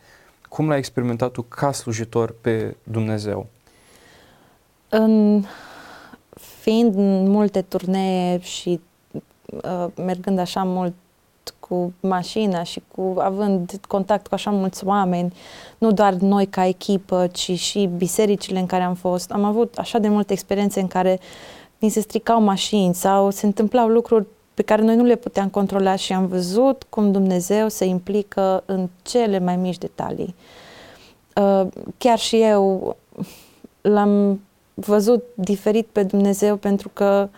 Cum 0.49 0.67
l-ai 0.67 0.77
experimentat 0.77 1.31
tu 1.31 1.41
ca 1.41 1.71
slujitor 1.71 2.35
pe 2.41 2.75
Dumnezeu? 2.83 3.47
În, 4.89 5.43
fiind 6.61 6.95
în 6.95 7.29
multe 7.29 7.61
turnee 7.61 8.39
și 8.39 8.69
uh, 8.69 8.88
mergând 9.95 10.39
așa 10.39 10.63
mult 10.63 10.93
cu 11.59 11.93
mașina 11.99 12.63
și 12.63 12.81
cu 12.95 13.15
având 13.17 13.79
contact 13.87 14.27
cu 14.27 14.33
așa 14.33 14.49
mulți 14.49 14.85
oameni, 14.85 15.33
nu 15.77 15.91
doar 15.91 16.13
noi 16.13 16.45
ca 16.45 16.65
echipă, 16.65 17.27
ci 17.31 17.59
și 17.59 17.89
bisericile 17.97 18.59
în 18.59 18.65
care 18.65 18.83
am 18.83 18.93
fost. 18.93 19.31
Am 19.31 19.43
avut 19.43 19.77
așa 19.77 19.99
de 19.99 20.07
multe 20.07 20.33
experiențe 20.33 20.79
în 20.79 20.87
care 20.87 21.19
ni 21.79 21.89
se 21.89 21.99
stricau 21.99 22.41
mașini 22.41 22.93
sau 22.93 23.29
se 23.29 23.45
întâmplau 23.45 23.87
lucruri 23.87 24.25
pe 24.53 24.61
care 24.61 24.81
noi 24.81 24.95
nu 24.95 25.03
le 25.03 25.15
puteam 25.15 25.49
controla 25.49 25.95
și 25.95 26.13
am 26.13 26.27
văzut 26.27 26.85
cum 26.89 27.11
Dumnezeu 27.11 27.67
se 27.67 27.85
implică 27.85 28.63
în 28.65 28.89
cele 29.01 29.39
mai 29.39 29.55
mici 29.55 29.77
detalii. 29.77 30.35
Uh, 31.35 31.67
chiar 31.97 32.19
și 32.19 32.41
eu 32.41 32.95
l-am 33.81 34.41
văzut 34.73 35.23
diferit 35.33 35.87
pe 35.91 36.03
Dumnezeu 36.03 36.55
pentru 36.55 36.89
că 36.93 37.29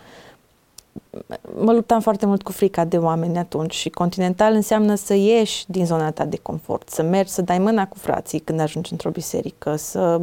mă 1.59 1.73
luptam 1.73 1.99
foarte 1.99 2.25
mult 2.25 2.43
cu 2.43 2.51
frica 2.51 2.85
de 2.85 2.97
oameni 2.97 3.37
atunci 3.37 3.73
și 3.73 3.89
continental 3.89 4.53
înseamnă 4.53 4.95
să 4.95 5.13
ieși 5.13 5.63
din 5.67 5.85
zona 5.85 6.11
ta 6.11 6.25
de 6.25 6.37
confort, 6.37 6.89
să 6.89 7.01
mergi, 7.01 7.31
să 7.31 7.41
dai 7.41 7.59
mâna 7.59 7.87
cu 7.87 7.97
frații 7.97 8.39
când 8.39 8.59
ajungi 8.59 8.91
într-o 8.91 9.09
biserică, 9.09 9.75
să 9.75 10.21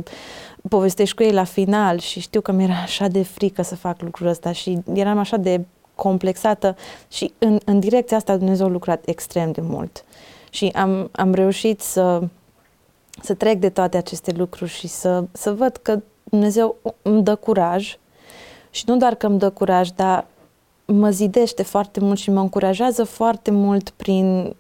povestești 0.68 1.14
cu 1.16 1.22
ei 1.22 1.33
la 1.33 1.44
final 1.44 1.98
și 1.98 2.20
știu 2.20 2.40
că 2.40 2.52
mi-era 2.52 2.74
așa 2.83 3.09
de 3.09 3.22
frică 3.22 3.62
să 3.62 3.76
fac 3.76 4.00
lucrul 4.02 4.26
ăsta 4.26 4.52
și 4.52 4.78
eram 4.92 5.18
așa 5.18 5.37
de 5.37 5.64
complexată 5.94 6.76
și 7.09 7.33
în, 7.38 7.61
în 7.64 7.81
direcția 7.81 8.16
asta 8.16 8.37
Dumnezeu 8.37 8.66
a 8.66 8.70
lucrat 8.70 9.02
extrem 9.07 9.52
de 9.52 9.61
mult. 9.61 10.04
Și 10.50 10.72
am, 10.74 11.09
am 11.12 11.35
reușit 11.35 11.81
să, 11.81 12.22
să 13.22 13.35
trec 13.35 13.59
de 13.59 13.68
toate 13.68 13.96
aceste 13.96 14.33
lucruri 14.37 14.70
și 14.70 14.87
să, 14.87 15.24
să 15.33 15.52
văd 15.52 15.76
că 15.76 16.00
Dumnezeu 16.24 16.76
îmi 17.02 17.22
dă 17.22 17.35
curaj 17.35 17.98
și 18.70 18.85
nu 18.87 18.96
doar 18.96 19.14
că 19.14 19.26
îmi 19.26 19.38
dă 19.38 19.50
curaj, 19.50 19.88
dar 19.88 20.26
mă 20.92 21.11
zidește 21.11 21.62
foarte 21.62 22.01
mult 22.01 22.18
și 22.18 22.31
mă 22.31 22.40
încurajează 22.40 23.05
foarte 23.05 23.51
mult 23.51 23.90
prin, 23.90 24.57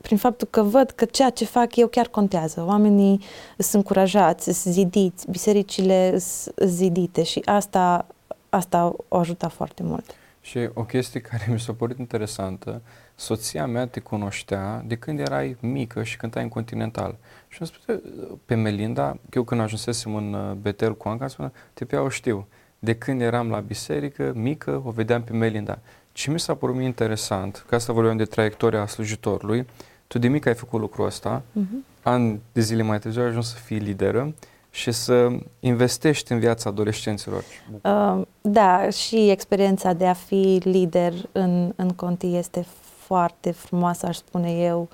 prin 0.00 0.16
faptul 0.16 0.48
că 0.50 0.62
văd 0.62 0.90
că 0.90 1.04
ceea 1.04 1.30
ce 1.30 1.44
fac 1.44 1.76
eu 1.76 1.86
chiar 1.86 2.08
contează. 2.08 2.64
Oamenii 2.66 3.20
sunt 3.58 3.74
încurajați, 3.74 4.52
sunt 4.52 4.74
zidiți, 4.74 5.30
bisericile 5.30 6.18
sunt 6.18 6.54
zidite 6.64 7.22
și 7.22 7.42
asta, 7.44 8.06
asta 8.48 8.94
o 9.08 9.16
ajută 9.16 9.48
foarte 9.48 9.82
mult. 9.82 10.14
Și 10.40 10.68
o 10.74 10.84
chestie 10.84 11.20
care 11.20 11.46
mi 11.52 11.60
s-a 11.60 11.72
părut 11.72 11.98
interesantă, 11.98 12.82
soția 13.14 13.66
mea 13.66 13.86
te 13.86 14.00
cunoștea 14.00 14.82
de 14.86 14.96
când 14.96 15.20
erai 15.20 15.56
mică 15.60 16.02
și 16.02 16.16
cântai 16.16 16.42
în 16.42 16.48
Continental. 16.48 17.16
Și 17.48 17.58
am 17.60 17.66
spus 17.66 17.96
pe 18.44 18.54
Melinda, 18.54 19.10
că 19.10 19.38
eu 19.38 19.42
când 19.42 19.60
ajunsesem 19.60 20.14
în 20.14 20.32
uh, 20.32 20.52
Betel 20.52 20.96
cu 20.96 21.08
Anca, 21.08 21.28
spune, 21.28 21.52
te 21.74 21.84
pe 21.84 21.96
o 21.96 22.08
știu. 22.08 22.46
De 22.84 22.94
când 22.94 23.20
eram 23.20 23.50
la 23.50 23.58
biserică, 23.58 24.32
mică, 24.34 24.82
o 24.84 24.90
vedeam 24.90 25.22
pe 25.22 25.32
Melinda. 25.32 25.78
Ce 26.12 26.30
mi 26.30 26.40
s-a 26.40 26.54
părut 26.54 26.74
mie 26.74 26.86
interesant, 26.86 27.64
că 27.68 27.74
asta 27.74 27.92
vorbeam 27.92 28.16
de 28.16 28.24
traiectoria 28.24 28.86
slujitorului, 28.86 29.66
tu 30.06 30.18
de 30.18 30.28
mică 30.28 30.48
ai 30.48 30.54
făcut 30.54 30.80
lucrul 30.80 31.06
ăsta, 31.06 31.42
uh-huh. 31.42 32.02
ani 32.02 32.40
de 32.52 32.60
zile 32.60 32.82
mai 32.82 32.98
târziu 32.98 33.22
ai 33.22 33.28
ajuns 33.28 33.48
să 33.48 33.56
fii 33.56 33.78
lideră 33.78 34.34
și 34.70 34.92
să 34.92 35.28
investești 35.60 36.32
în 36.32 36.38
viața 36.38 36.70
adolescenților. 36.70 37.44
Uh, 37.82 38.22
da, 38.40 38.90
și 38.90 39.30
experiența 39.30 39.92
de 39.92 40.06
a 40.06 40.12
fi 40.12 40.60
lider 40.64 41.12
în, 41.32 41.72
în 41.76 41.90
Conti 41.90 42.36
este 42.36 42.64
foarte 42.98 43.50
frumoasă, 43.50 44.06
aș 44.06 44.16
spune 44.16 44.50
eu. 44.50 44.88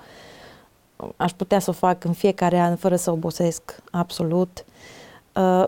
Aș 1.15 1.31
putea 1.31 1.59
să 1.59 1.69
o 1.69 1.73
fac 1.73 2.03
în 2.03 2.13
fiecare 2.13 2.57
an 2.57 2.75
fără 2.75 2.95
să 2.95 3.11
obosesc 3.11 3.75
absolut. 3.91 4.65
Uh, 4.65 4.78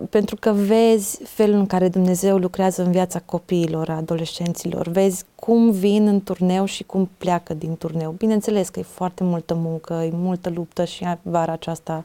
pentru 0.10 0.36
că 0.36 0.52
vezi 0.52 1.20
felul 1.24 1.56
în 1.56 1.66
care 1.66 1.90
Dumnezeu 1.90 2.38
lucrează 2.38 2.84
în 2.84 2.92
viața 2.92 3.20
copiilor, 3.20 3.90
adolescenților, 3.90 4.88
vezi 4.88 5.24
cum 5.36 5.72
vin 5.72 6.08
în 6.08 6.22
turneu 6.22 6.66
și 6.66 6.84
cum 6.84 7.10
pleacă 7.18 7.54
din 7.54 7.76
turneu. 7.76 8.12
Bineînțeles 8.12 8.70
că 8.70 8.80
e 8.80 8.84
foarte 8.84 9.24
multă 9.24 9.54
muncă, 9.54 9.94
e 9.94 10.12
multă 10.14 10.50
luptă 10.50 10.86
și 10.86 11.06
vara 11.22 11.52
aceasta 11.52 12.04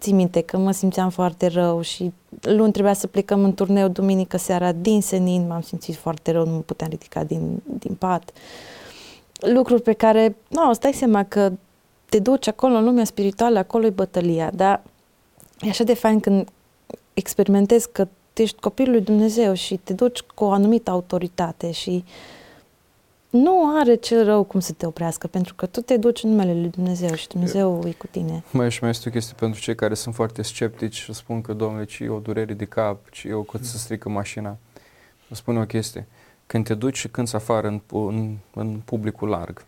țin 0.00 0.16
minte 0.16 0.40
că 0.40 0.56
mă 0.56 0.72
simțeam 0.72 1.10
foarte 1.10 1.46
rău 1.46 1.80
și 1.80 2.12
luni 2.40 2.72
trebuia 2.72 2.92
să 2.92 3.06
plecăm 3.06 3.44
în 3.44 3.54
turneu 3.54 3.88
duminică 3.88 4.36
seara 4.36 4.72
din 4.72 5.02
senin, 5.02 5.46
m-am 5.46 5.60
simțit 5.60 5.94
foarte 5.94 6.30
rău, 6.30 6.46
nu 6.46 6.52
mă 6.52 6.60
puteam 6.60 6.90
ridica 6.90 7.24
din, 7.24 7.62
din 7.78 7.94
pat. 7.94 8.30
Lucruri 9.40 9.82
pe 9.82 9.92
care, 9.92 10.36
nu, 10.48 10.64
no, 10.64 10.72
stai 10.72 10.92
seama 10.92 11.24
că 11.24 11.52
te 12.08 12.18
duci 12.18 12.48
acolo 12.48 12.74
în 12.74 12.84
lumea 12.84 13.04
spirituală, 13.04 13.58
acolo 13.58 13.86
e 13.86 13.90
bătălia, 13.90 14.50
dar 14.54 14.82
e 15.60 15.68
așa 15.68 15.84
de 15.84 15.94
fain 15.94 16.20
când 16.20 16.48
experimentezi 17.20 17.88
că 17.92 18.08
ești 18.34 18.60
copilul 18.60 18.92
lui 18.92 19.04
Dumnezeu 19.04 19.54
și 19.54 19.76
te 19.76 19.92
duci 19.92 20.20
cu 20.20 20.44
o 20.44 20.50
anumită 20.50 20.90
autoritate 20.90 21.70
și 21.70 22.04
nu 23.30 23.78
are 23.78 23.94
cel 23.94 24.24
rău 24.24 24.44
cum 24.44 24.60
să 24.60 24.72
te 24.72 24.86
oprească, 24.86 25.26
pentru 25.26 25.54
că 25.54 25.66
tu 25.66 25.80
te 25.80 25.96
duci 25.96 26.22
în 26.22 26.30
numele 26.30 26.54
lui 26.54 26.68
Dumnezeu 26.68 27.14
și 27.14 27.28
Dumnezeu 27.28 27.82
e 27.86 27.92
cu 27.92 28.06
tine. 28.06 28.44
Mai 28.50 28.70
și 28.70 28.78
mai 28.80 28.90
este 28.90 29.08
o 29.08 29.12
chestie 29.12 29.34
pentru 29.38 29.60
cei 29.60 29.74
care 29.74 29.94
sunt 29.94 30.14
foarte 30.14 30.42
sceptici 30.42 30.94
și 30.94 31.12
spun 31.12 31.40
că, 31.40 31.52
domnule, 31.52 31.84
ci 31.84 31.98
e 31.98 32.08
o 32.08 32.18
durere 32.18 32.54
de 32.54 32.64
cap, 32.64 33.08
ci 33.10 33.24
e 33.24 33.32
o 33.32 33.42
cât 33.42 33.64
să 33.64 33.78
strică 33.78 34.08
mașina. 34.08 34.56
Vă 35.28 35.34
spun 35.34 35.56
o 35.56 35.64
chestie. 35.64 36.06
Când 36.46 36.64
te 36.64 36.74
duci 36.74 36.96
și 36.96 37.08
cânți 37.08 37.34
afară 37.34 37.66
în, 37.66 37.80
în, 37.90 38.36
în 38.54 38.80
publicul 38.84 39.28
larg 39.28 39.64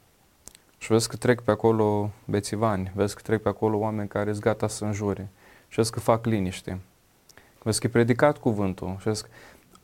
și 0.79 0.89
vezi 0.89 1.09
că 1.09 1.17
trec 1.17 1.41
pe 1.41 1.51
acolo 1.51 2.11
bețivani, 2.25 2.93
vezi 2.95 3.15
că 3.15 3.21
trec 3.25 3.43
pe 3.43 3.49
acolo 3.49 3.79
oameni 3.79 4.09
care 4.09 4.31
sunt 4.31 4.43
gata 4.43 4.69
să 4.69 4.85
înjure 4.85 5.29
și 5.69 5.77
vezi 5.77 5.91
că 5.91 6.01
fac 6.01 6.27
liniște, 6.27 6.81
Vezi 7.63 7.81
că 7.81 7.87
e 7.87 7.91
predicat 7.91 8.39
cuvântul. 8.39 8.97
Și 8.99 9.07
vezi 9.07 9.23
că 9.23 9.29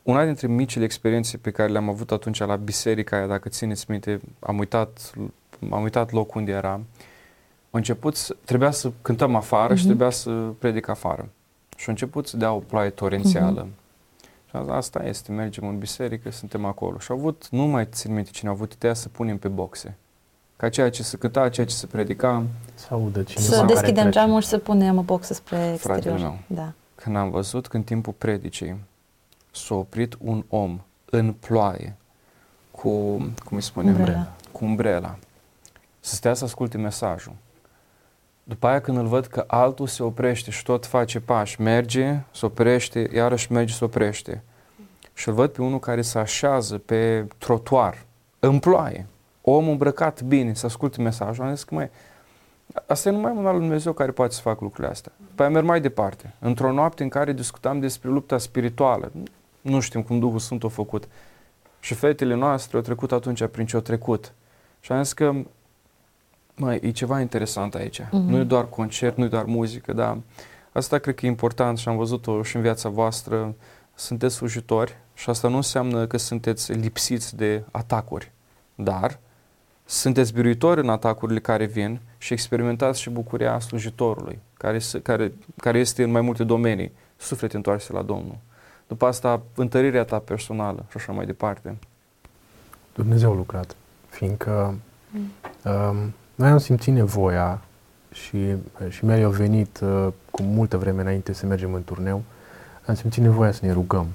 una 0.03 0.25
dintre 0.25 0.47
micile 0.47 0.85
experiențe 0.85 1.37
pe 1.37 1.51
care 1.51 1.73
le-am 1.73 1.88
avut 1.88 2.11
atunci 2.12 2.38
la 2.38 2.57
biserica 2.57 3.17
aia, 3.17 3.27
dacă 3.27 3.49
țineți 3.49 3.85
minte, 3.88 4.21
am 4.38 4.59
uitat, 4.59 5.12
am 5.71 5.83
uitat 5.83 6.12
locul 6.12 6.41
unde 6.41 6.53
eram, 6.53 6.87
a 7.71 7.77
început 7.77 8.17
să, 8.17 8.37
trebuia 8.45 8.71
să 8.71 8.93
cântăm 9.03 9.35
afară 9.35 9.73
uh-huh. 9.73 9.77
și 9.77 9.87
mhm. 9.87 9.87
trebuia 9.87 10.11
să 10.11 10.31
predic 10.59 10.88
afară. 10.88 11.29
Și 11.77 11.85
a 11.87 11.91
început 11.91 12.27
să 12.27 12.37
dea 12.37 12.53
o 12.53 12.59
ploaie 12.59 12.91
torențială. 12.91 13.67
Uh-huh. 13.67 13.87
Și 14.51 14.57
a 14.57 14.62
zis, 14.62 14.71
asta 14.71 15.05
este, 15.05 15.33
mergem 15.33 15.69
în 15.69 15.79
biserică, 15.79 16.31
suntem 16.31 16.64
acolo. 16.64 16.99
Și 16.99 17.11
au 17.11 17.17
avut, 17.17 17.49
nu 17.51 17.62
mai 17.62 17.87
țin 17.91 18.14
minte 18.14 18.31
cine 18.31 18.51
a 18.51 18.53
avut 18.53 18.73
ideea 18.73 18.95
să 18.95 19.09
punem 19.09 19.38
pe 19.38 19.49
boxe. 19.49 19.97
Ca 20.57 20.69
ceea 20.69 20.91
ce 20.91 21.03
se 21.03 21.17
cânta, 21.17 21.49
ceea 21.49 21.67
ce 21.67 21.75
se 21.75 21.87
predica. 21.87 22.45
Să 22.75 22.87
audă 22.91 23.23
cineva 23.23 23.57
Să 23.57 23.64
deschidem 23.64 24.11
geamul 24.11 24.41
și 24.41 24.49
să 24.49 24.59
punem 24.59 25.03
boxe 25.05 25.35
spre 25.35 25.71
exterior. 25.73 26.01
Fratele 26.01 26.19
meu. 26.19 26.38
Da 26.47 26.73
când 27.09 27.21
am 27.21 27.31
văzut 27.31 27.66
că 27.66 27.77
în 27.77 27.83
timpul 27.83 28.12
predicii 28.12 28.77
s-a 29.51 29.75
oprit 29.75 30.16
un 30.21 30.44
om 30.49 30.81
în 31.05 31.33
ploaie 31.33 31.97
cu, 32.71 32.90
cum 33.44 33.57
îi 33.57 33.62
spunem, 33.62 33.94
umbrela. 33.94 34.33
cu 34.53 34.64
umbrela, 34.64 35.18
să 36.01 36.14
stea 36.14 36.35
să 36.35 36.44
asculte 36.44 36.79
mesajul. 36.79 37.33
După 38.44 38.66
aia 38.66 38.81
când 38.81 38.99
îl 38.99 39.07
văd 39.07 39.27
că 39.27 39.44
altul 39.47 39.87
se 39.87 40.03
oprește 40.03 40.51
și 40.51 40.62
tot 40.62 40.87
face 40.87 41.21
pași, 41.21 41.61
merge, 41.61 42.21
se 42.31 42.47
oprește, 42.47 43.11
iarăși 43.14 43.53
merge, 43.53 43.73
se 43.73 43.85
oprește. 43.85 44.42
Și 45.14 45.29
îl 45.29 45.35
văd 45.35 45.51
pe 45.51 45.62
unul 45.62 45.79
care 45.79 46.03
se 46.03 46.18
așează 46.18 46.79
pe 46.79 47.27
trotuar, 47.38 48.05
în 48.38 48.59
ploaie, 48.59 49.07
om 49.40 49.68
îmbrăcat 49.68 50.23
bine, 50.23 50.55
să 50.55 50.66
asculte 50.66 51.03
mesajul. 51.03 51.44
Am 51.44 51.55
zis 51.55 51.64
că, 51.64 51.75
mai 51.75 51.90
Asta 52.87 53.09
e 53.09 53.12
numai 53.12 53.33
mâna 53.33 53.51
lui 53.51 53.61
Dumnezeu 53.61 53.93
care 53.93 54.11
poate 54.11 54.35
să 54.35 54.41
facă 54.41 54.59
lucrurile 54.61 54.93
astea. 54.93 55.12
Păi 55.35 55.49
merg 55.49 55.67
mai 55.67 55.81
departe. 55.81 56.35
Într-o 56.38 56.73
noapte 56.73 57.03
în 57.03 57.09
care 57.09 57.33
discutam 57.33 57.81
despre 57.81 58.11
lupta 58.11 58.38
spirituală, 58.38 59.12
nu 59.61 59.81
știm 59.81 60.03
cum 60.03 60.19
Duhul 60.19 60.38
Sfânt 60.38 60.64
a 60.64 60.69
făcut. 60.69 61.09
Și 61.81 61.95
fetele 61.95 62.35
noastre 62.35 62.77
au 62.77 62.83
trecut 62.83 63.12
atunci 63.12 63.47
prin 63.47 63.67
ce 63.67 63.77
au 63.77 63.83
trecut. 63.83 64.33
Și 64.81 64.93
am 64.93 65.03
zis 65.03 65.12
că, 65.12 65.33
mai 66.55 66.81
e 66.83 66.91
ceva 66.91 67.21
interesant 67.21 67.75
aici. 67.75 68.03
Mm-hmm. 68.03 68.27
Nu 68.27 68.37
e 68.37 68.43
doar 68.43 68.69
concert, 68.69 69.17
nu 69.17 69.25
e 69.25 69.29
doar 69.29 69.45
muzică, 69.45 69.93
dar 69.93 70.19
asta 70.73 70.99
cred 70.99 71.14
că 71.14 71.27
e 71.27 71.29
important 71.29 71.79
și 71.79 71.88
am 71.88 71.97
văzut-o 71.97 72.43
și 72.43 72.57
în 72.57 72.62
viața 72.62 72.88
voastră. 72.88 73.55
Sunteți 73.95 74.35
slujitori 74.35 74.97
și 75.14 75.31
asta 75.31 75.49
nu 75.49 75.57
înseamnă 75.57 76.07
că 76.07 76.17
sunteți 76.17 76.73
lipsiți 76.73 77.37
de 77.37 77.64
atacuri, 77.71 78.33
dar 78.75 79.19
sunteți 79.85 80.33
biruitori 80.33 80.81
în 80.81 80.88
atacurile 80.88 81.41
care 81.41 81.64
vin 81.64 82.01
și 82.18 82.33
experimentați 82.33 83.00
și 83.00 83.11
bucuria 83.11 83.59
slujitorului, 83.59 84.38
care, 84.57 84.78
care, 85.02 85.33
care 85.57 85.78
este 85.78 86.02
în 86.02 86.11
mai 86.11 86.20
multe 86.20 86.44
domenii, 86.44 86.92
suflet 87.16 87.52
întoarse 87.52 87.92
la 87.92 88.02
Domnul. 88.02 88.37
După 88.87 89.07
asta, 89.07 89.42
întărirea 89.54 90.04
ta 90.04 90.18
personală 90.18 90.85
și 90.88 90.96
așa 90.96 91.12
mai 91.12 91.26
departe. 91.26 91.76
Dumnezeu 92.94 93.33
a 93.33 93.35
lucrat, 93.35 93.76
fiindcă 94.09 94.74
mm. 95.11 95.31
um, 95.72 96.14
noi 96.35 96.48
am 96.48 96.59
simțit 96.59 96.92
nevoia 96.94 97.61
și, 98.12 98.54
și 98.88 99.04
mi 99.04 99.24
a 99.24 99.28
venit 99.28 99.81
uh, 99.83 100.09
cu 100.31 100.42
multă 100.42 100.76
vreme 100.76 101.00
înainte 101.00 101.33
să 101.33 101.46
mergem 101.46 101.74
în 101.74 101.85
turneu, 101.85 102.22
am 102.87 102.94
simțit 102.94 103.22
nevoia 103.22 103.52
să 103.52 103.66
ne 103.66 103.72
rugăm 103.72 104.07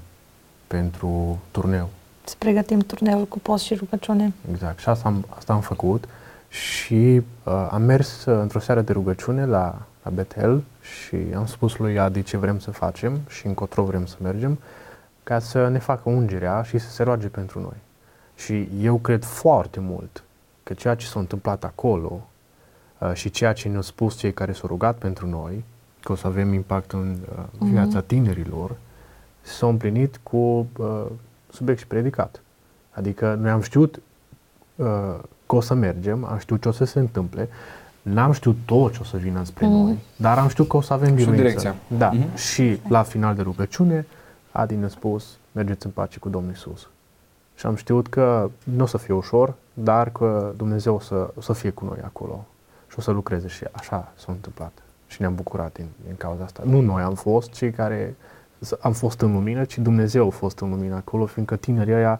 pentru 0.68 1.40
turneu. 1.52 1.90
Să 2.24 2.36
pregătim 2.38 2.80
turneul 2.80 3.26
cu 3.26 3.40
post 3.40 3.64
și 3.64 3.74
rugăciune. 3.74 4.34
Exact. 4.52 4.80
Și 4.80 4.90
asta 4.90 5.08
am, 5.08 5.26
asta 5.30 5.54
am 5.54 5.62
făcut 5.62 6.08
și 6.54 7.22
uh, 7.44 7.68
am 7.72 7.82
mers 7.82 8.26
uh, 8.26 8.40
într-o 8.42 8.60
seară 8.60 8.82
de 8.82 8.92
rugăciune 8.92 9.46
la, 9.46 9.82
la 10.04 10.10
Betel 10.10 10.64
și 10.82 11.16
am 11.36 11.46
spus 11.46 11.78
lui 11.78 12.00
Adi 12.00 12.24
ce 12.24 12.38
vrem 12.38 12.60
să 12.60 12.72
facem 12.72 13.20
și 13.30 13.48
încotro 13.48 13.84
vrem 13.84 14.06
să 14.06 14.16
mergem 14.22 14.60
ca 15.24 15.40
să 15.40 15.68
ne 15.68 15.80
facă 15.80 16.10
ungerea 16.10 16.64
și 16.64 16.78
să 16.78 16.90
se 16.90 17.04
roage 17.04 17.28
pentru 17.28 17.60
noi. 17.60 17.78
Și 18.36 18.68
eu 18.82 18.98
cred 18.98 19.24
foarte 19.24 19.80
mult 19.80 20.24
că 20.64 20.74
ceea 20.74 20.96
ce 20.96 21.06
s-a 21.06 21.20
întâmplat 21.20 21.64
acolo 21.64 22.28
uh, 22.98 23.14
și 23.14 23.30
ceea 23.30 23.54
ce 23.54 23.70
ne-au 23.70 23.82
spus 23.82 24.16
cei 24.18 24.34
care 24.34 24.52
s-au 24.52 24.68
rugat 24.70 24.98
pentru 24.98 25.28
noi, 25.28 25.64
că 26.00 26.12
o 26.12 26.16
să 26.16 26.28
avem 26.28 26.54
impact 26.54 26.92
în 26.92 27.18
uh, 27.32 27.44
mhm. 27.58 27.72
viața 27.72 28.04
uh-huh. 28.04 28.06
tinerilor, 28.06 28.76
s-au 29.42 29.70
împlinit 29.70 30.20
cu 30.24 30.68
uh, 30.78 31.06
subiect 31.50 31.80
și 31.80 31.88
predicat. 31.88 32.42
Adică 32.92 33.34
noi 33.34 33.52
am 33.52 33.62
știut 33.62 34.02
uh, 34.76 35.20
că 35.54 35.60
o 35.60 35.62
să 35.62 35.74
mergem, 35.74 36.26
am 36.26 36.38
știut 36.38 36.62
ce 36.62 36.68
o 36.68 36.72
să 36.72 36.86
se 36.86 37.00
întâmple, 37.00 37.50
n-am 38.02 38.32
știut 38.32 38.58
tot 38.66 38.94
ce 38.94 39.00
o 39.02 39.04
să 39.04 39.18
vină 39.18 39.44
spre 39.44 39.66
mm. 39.66 39.72
noi, 39.72 39.98
dar 40.16 40.38
am 40.38 40.48
știut 40.48 40.68
că 40.68 40.78
o 40.78 40.82
să 40.82 40.94
avem 40.94 41.16
biruință. 41.16 41.76
Da. 41.88 42.12
Mm-hmm. 42.12 42.36
Și 42.36 42.80
la 42.88 43.04
final 43.04 43.36
de 43.36 43.42
rugăciune 43.42 44.06
Adi 44.52 44.76
ne-a 44.76 44.88
spus, 44.88 45.38
mergeți 45.52 45.86
în 45.86 45.92
pace 45.92 46.20
cu 46.20 46.30
Domnul 46.30 46.52
Isus. 46.52 46.88
Și 47.56 47.66
am 47.66 47.76
știut 47.76 48.08
că 48.08 48.50
nu 48.64 48.84
o 48.84 48.86
să 48.86 48.98
fie 48.98 49.14
ușor, 49.14 49.54
dar 49.74 50.10
că 50.10 50.54
Dumnezeu 50.58 50.96
o 50.96 51.00
să, 51.00 51.30
o 51.38 51.42
să 51.42 51.54
fie 51.54 51.70
cu 51.70 51.86
noi 51.86 51.98
acolo 52.04 52.46
și 52.90 52.96
o 52.98 53.02
să 53.02 53.12
lucreze 53.12 53.48
și 53.48 53.64
așa 53.72 54.12
s-a 54.16 54.32
întâmplat. 54.32 54.72
Și 55.08 55.22
ne-am 55.22 55.36
bucurat 55.36 55.74
din, 55.74 55.86
din 56.06 56.16
cauza 56.18 56.44
asta. 56.44 56.64
Nu 56.66 56.82
noi 56.82 57.02
am 57.02 57.14
fost 57.14 57.52
cei 57.52 57.72
care 57.72 58.16
am 58.82 58.92
fost 58.92 59.22
în 59.22 59.34
lumină, 59.34 59.64
ci 59.64 59.78
Dumnezeu 59.78 60.28
a 60.28 60.30
fost 60.30 60.60
în 60.60 60.70
lumină 60.70 60.96
acolo, 60.96 61.26
fiindcă 61.26 61.56
tinerii 61.56 61.94
ăia 61.94 62.20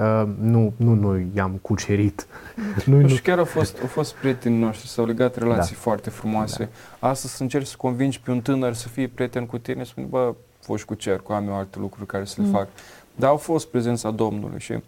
Uh, 0.00 0.28
nu, 0.40 0.72
nu 0.76 0.94
noi 0.94 1.26
i-am 1.34 1.58
cucerit. 1.62 2.26
nu, 2.86 3.08
și 3.08 3.22
chiar 3.22 3.38
au 3.38 3.44
fost, 3.44 3.78
au 3.80 3.86
fost 3.86 4.14
prietenii 4.14 4.58
noștri, 4.58 4.88
s-au 4.88 5.06
legat 5.06 5.36
relații 5.36 5.74
da. 5.74 5.80
foarte 5.80 6.10
frumoase. 6.10 6.68
Da. 7.00 7.08
Astăzi 7.08 7.34
să 7.34 7.42
încerci 7.42 7.66
să 7.66 7.74
convingi 7.76 8.20
pe 8.20 8.30
un 8.30 8.40
tânăr 8.40 8.74
să 8.74 8.88
fie 8.88 9.08
prieten 9.08 9.46
cu 9.46 9.58
tine, 9.58 9.84
spune, 9.84 10.06
bă, 10.06 10.34
foși 10.60 10.84
cu 10.84 10.94
cer, 10.94 11.20
cu 11.20 11.32
am 11.32 11.48
eu 11.48 11.54
alte 11.54 11.78
lucruri 11.78 12.06
care 12.06 12.24
să 12.24 12.34
le 12.40 12.46
mm. 12.46 12.52
fac. 12.52 12.68
Dar 13.14 13.30
au 13.30 13.36
fost 13.36 13.68
prezența 13.68 14.10
Domnului 14.10 14.60
și, 14.60 14.78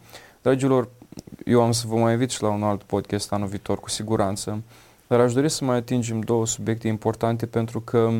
dragilor, 0.43 0.89
eu 1.45 1.63
am 1.63 1.73
să 1.73 1.85
vă 1.87 1.97
mai 1.97 2.13
invit 2.13 2.31
și 2.31 2.43
la 2.43 2.49
un 2.49 2.63
alt 2.63 2.83
podcast 2.83 3.33
anul 3.33 3.47
viitor, 3.47 3.81
cu 3.81 3.89
siguranță, 3.89 4.63
dar 5.07 5.21
aș 5.21 5.33
dori 5.33 5.49
să 5.49 5.65
mai 5.65 5.77
atingem 5.77 6.21
două 6.21 6.47
subiecte 6.47 6.89
importante 6.89 7.47
pentru 7.47 7.81
că 7.81 8.11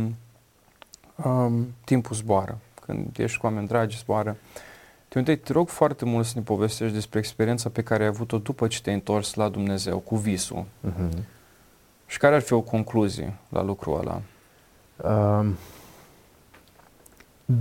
um, 1.25 1.67
timpul 1.85 2.17
zboară. 2.17 2.59
Când 2.87 3.17
ești 3.19 3.39
cu 3.39 3.47
oameni 3.47 3.67
dragi, 3.67 3.99
zboară. 3.99 4.37
Timotei, 5.13 5.39
te 5.39 5.53
rog 5.53 5.69
foarte 5.69 6.05
mult 6.05 6.27
să 6.27 6.33
ne 6.35 6.43
povestești 6.43 6.95
despre 6.95 7.19
experiența 7.19 7.69
pe 7.69 7.83
care 7.83 8.03
ai 8.03 8.09
avut-o 8.09 8.39
după 8.39 8.67
ce 8.67 8.81
te-ai 8.81 8.95
întors 8.95 9.35
la 9.35 9.49
Dumnezeu, 9.49 9.99
cu 9.99 10.17
visul. 10.17 10.65
Uh-huh. 10.65 11.19
Și 12.07 12.19
care 12.19 12.35
ar 12.35 12.41
fi 12.41 12.53
o 12.53 12.61
concluzie 12.61 13.35
la 13.49 13.63
lucrul 13.63 13.99
ăla? 13.99 14.21
Uh, 15.41 15.51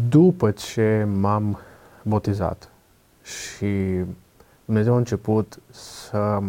după 0.10 0.52
ce 0.52 1.08
m-am 1.14 1.60
botezat 2.04 2.72
și 3.24 4.04
Dumnezeu 4.66 4.94
a 4.94 4.98
început 4.98 5.60
să 5.70 6.40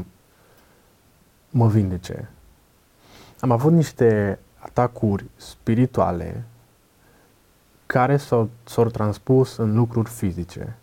mă 1.50 1.68
vindece, 1.68 2.30
am 3.40 3.50
avut 3.50 3.72
niște 3.72 4.38
atacuri 4.58 5.24
spirituale 5.36 6.44
care 7.86 8.16
s-au, 8.16 8.50
s-au 8.64 8.86
transpus 8.86 9.56
în 9.56 9.74
lucruri 9.76 10.10
fizice. 10.10 10.76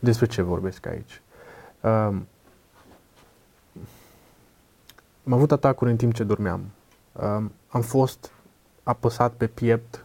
Despre 0.00 0.26
ce 0.26 0.42
vorbesc 0.42 0.86
aici? 0.86 1.22
Um, 1.80 2.26
am 5.24 5.32
avut 5.32 5.52
atacuri 5.52 5.90
în 5.90 5.96
timp 5.96 6.14
ce 6.14 6.24
dormeam. 6.24 6.60
Um, 7.12 7.52
am 7.68 7.80
fost 7.80 8.32
apăsat 8.82 9.32
pe 9.32 9.46
piept 9.46 10.04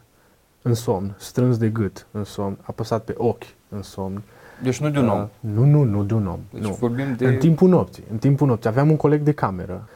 în 0.61 0.73
somn, 0.73 1.15
strâns 1.17 1.57
de 1.57 1.69
gât 1.69 2.07
în 2.11 2.23
somn, 2.23 2.57
apăsat 2.61 3.03
pe 3.03 3.13
ochi 3.17 3.43
în 3.69 3.81
somn. 3.81 4.23
Deci 4.63 4.79
nu 4.79 4.89
de 4.89 4.99
un 4.99 5.09
om? 5.09 5.21
Uh, 5.21 5.27
nu, 5.39 5.65
nu, 5.65 5.83
nu 5.83 6.03
de 6.03 6.13
un 6.13 6.27
om. 6.27 6.39
Deci 6.51 6.61
nu. 6.61 6.73
vorbim 6.73 7.15
de... 7.15 7.27
În 7.27 7.37
timpul 7.37 7.69
nopții. 7.69 8.03
În 8.11 8.17
timpul 8.17 8.47
nopții. 8.47 8.69
Aveam 8.69 8.89
un 8.89 8.97
coleg 8.97 9.21
de 9.21 9.31
cameră 9.31 9.87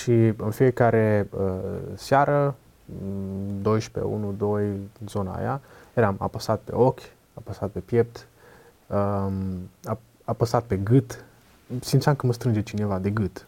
și 0.00 0.32
în 0.36 0.50
fiecare 0.50 1.28
uh, 1.30 1.42
seară, 1.94 2.54
12, 3.62 4.12
1, 4.12 4.34
2, 4.38 4.68
zona 5.06 5.32
aia, 5.32 5.60
eram 5.94 6.16
apăsat 6.18 6.60
pe 6.60 6.74
ochi, 6.74 7.00
apăsat 7.34 7.70
pe 7.70 7.80
piept, 7.80 8.16
um, 8.16 8.33
apăsat 10.24 10.64
pe 10.64 10.76
gât, 10.76 11.24
simțeam 11.80 12.14
că 12.14 12.26
mă 12.26 12.32
strânge 12.32 12.62
cineva 12.62 12.98
de 12.98 13.10
gât. 13.10 13.46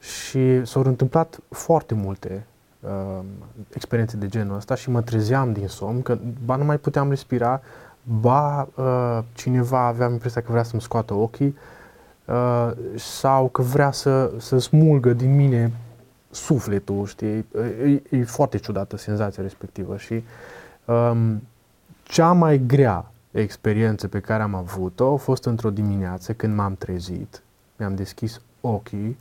Și 0.00 0.64
s-au 0.64 0.82
întâmplat 0.82 1.38
foarte 1.48 1.94
multe 1.94 2.46
uh, 2.80 3.24
experiențe 3.74 4.16
de 4.16 4.28
genul 4.28 4.56
ăsta 4.56 4.74
și 4.74 4.90
mă 4.90 5.02
trezeam 5.02 5.52
din 5.52 5.68
somn, 5.68 6.02
că 6.02 6.18
ba 6.44 6.56
nu 6.56 6.64
mai 6.64 6.78
puteam 6.78 7.08
respira, 7.08 7.60
ba 8.20 8.68
uh, 8.74 9.18
cineva 9.32 9.86
avea 9.86 10.08
impresia 10.08 10.42
că 10.42 10.50
vrea 10.50 10.62
să-mi 10.62 10.82
scoată 10.82 11.14
ochii 11.14 11.56
uh, 12.24 12.70
sau 12.96 13.48
că 13.48 13.62
vrea 13.62 13.90
să, 13.90 14.30
să 14.38 14.58
smulgă 14.58 15.12
din 15.12 15.36
mine 15.36 15.72
sufletul, 16.30 17.06
știi? 17.06 17.46
E, 17.84 18.02
e 18.10 18.24
foarte 18.24 18.58
ciudată 18.58 18.96
senzația 18.96 19.42
respectivă 19.42 19.96
și 19.96 20.24
um, 20.84 21.42
cea 22.02 22.32
mai 22.32 22.62
grea 22.66 23.10
experiență 23.30 24.08
pe 24.08 24.20
care 24.20 24.42
am 24.42 24.54
avut-o 24.54 25.12
a 25.12 25.16
fost 25.16 25.44
într-o 25.44 25.70
dimineață 25.70 26.32
când 26.32 26.54
m-am 26.54 26.74
trezit, 26.74 27.42
mi-am 27.76 27.94
deschis 27.94 28.40
ochii, 28.60 29.18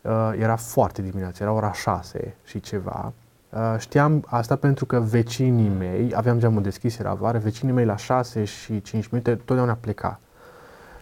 uh, 0.00 0.32
era 0.38 0.56
foarte 0.56 1.02
dimineață, 1.02 1.42
era 1.42 1.52
ora 1.52 1.72
6 1.72 2.34
și 2.44 2.60
ceva. 2.60 3.12
Uh, 3.50 3.74
știam 3.78 4.24
asta 4.26 4.56
pentru 4.56 4.86
că 4.86 5.00
vecinii 5.00 5.68
mei, 5.68 6.12
aveam 6.14 6.38
geamul 6.38 6.62
deschis, 6.62 6.98
era 6.98 7.14
vară, 7.14 7.38
vecinii 7.38 7.74
mei 7.74 7.84
la 7.84 7.96
6 7.96 8.44
și 8.44 8.82
5 8.82 9.08
minute 9.08 9.34
totdeauna 9.34 9.74
pleca. 9.80 10.20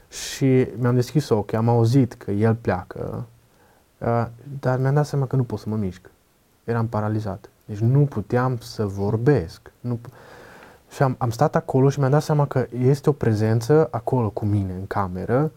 Și 0.09 0.69
mi-am 0.77 0.95
deschis 0.95 1.29
ochii, 1.29 1.57
am 1.57 1.69
auzit 1.69 2.13
că 2.13 2.31
el 2.31 2.55
pleacă, 2.55 3.27
uh, 3.99 4.27
dar 4.61 4.79
mi-am 4.79 4.95
dat 4.95 5.07
seama 5.07 5.27
că 5.27 5.37
nu 5.37 5.45
pot 5.45 5.59
să 5.59 5.69
mă 5.69 5.77
mișc. 5.77 6.11
Eram 6.65 6.87
paralizat. 6.87 7.51
Deci 7.65 7.79
nu 7.79 8.05
puteam 8.05 8.59
să 8.59 8.87
vorbesc. 8.87 9.73
Nu, 9.81 9.99
și 10.91 11.03
am, 11.03 11.15
am 11.19 11.31
stat 11.31 11.57
acolo 11.57 11.89
și 11.89 11.99
mi-am 11.99 12.11
dat 12.11 12.23
seama 12.23 12.47
că 12.47 12.67
este 12.79 13.09
o 13.09 13.13
prezență 13.13 13.89
acolo 13.91 14.31
cu 14.31 14.45
mine 14.45 14.73
în 14.73 14.87
cameră 14.87 15.53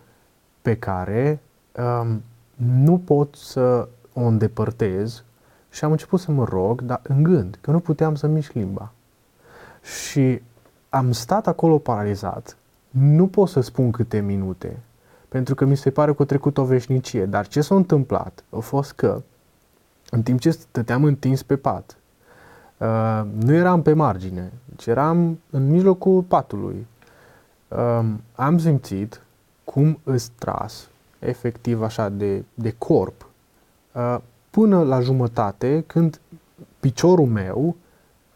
pe 0.62 0.78
care 0.78 1.40
um, 1.72 2.24
nu 2.56 2.98
pot 2.98 3.36
să 3.36 3.88
o 4.14 4.22
îndepărtez 4.22 5.24
și 5.70 5.84
am 5.84 5.92
început 5.92 6.20
să 6.20 6.32
mă 6.32 6.44
rog, 6.44 6.82
dar 6.82 7.00
în 7.04 7.24
gând, 7.24 7.58
că 7.62 7.72
nu 7.72 7.80
puteam 7.80 8.16
să 8.16 8.28
mișc 8.28 8.52
limba. 8.52 8.92
Și 9.82 10.42
am 10.90 11.12
stat 11.12 11.48
acolo 11.48 11.78
paralizat, 11.78 12.58
nu 12.90 13.28
pot 13.28 13.50
să 13.50 13.62
spun 13.62 13.92
câte 13.92 14.20
minute, 14.20 14.80
pentru 15.30 15.56
că 15.56 15.66
mi 15.66 15.78
se 15.78 15.90
pare 15.90 16.14
că 16.14 16.22
a 16.22 16.26
trecut 16.26 16.58
o 16.58 16.64
veșnicie, 16.64 17.26
dar 17.26 17.48
ce 17.48 17.62
s-a 17.62 17.76
întâmplat 17.76 18.44
a 18.50 18.60
fost 18.60 18.92
că 18.92 19.22
în 20.10 20.24
timp 20.24 20.40
ce 20.40 20.52
stăteam 20.52 21.04
întins 21.04 21.44
pe 21.44 21.56
pat, 21.56 21.98
uh, 22.84 23.24
nu 23.44 23.54
eram 23.54 23.82
pe 23.82 23.94
margine, 23.94 24.52
deci 24.66 24.86
eram 24.86 25.40
în 25.50 25.70
mijlocul 25.70 26.22
patului. 26.22 26.88
Um, 27.68 28.22
am 28.36 28.58
simțit 28.58 29.22
cum 29.64 30.00
îți 30.04 30.32
tras, 30.40 30.90
efectiv 31.20 31.82
așa, 31.82 32.10
de, 32.10 32.44
de 32.54 32.76
corp, 32.78 33.28
uh, 33.92 34.18
până 34.50 34.84
la 34.84 35.00
jumătate, 35.00 35.84
când 35.88 36.20
piciorul 36.80 37.26
meu 37.26 37.76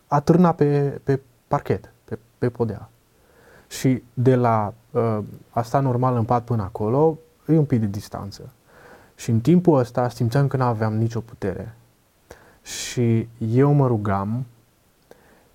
a 0.08 0.20
târnat 0.20 0.56
pe, 0.56 1.00
pe 1.04 1.20
parchet, 1.48 1.92
pe, 2.04 2.18
pe 2.38 2.50
podea. 2.50 2.90
Și 3.68 4.04
de 4.14 4.36
la 4.36 4.74
uh, 4.92 5.20
asta 5.50 5.80
normal 5.80 6.16
în 6.16 6.24
pat 6.24 6.44
până 6.44 6.64
acolo, 6.64 7.18
e 7.48 7.58
un 7.58 7.66
pic 7.66 7.80
de 7.80 7.86
distanță. 7.86 8.50
Și 9.16 9.30
în 9.30 9.40
timpul 9.40 9.80
ăsta 9.80 10.10
simțeam 10.10 10.48
că 10.48 10.58
nu 10.58 10.64
aveam 10.64 10.98
nicio 10.98 11.20
putere. 11.20 11.76
Și 12.68 13.28
eu 13.52 13.72
mă 13.72 13.88
rugam 13.88 14.46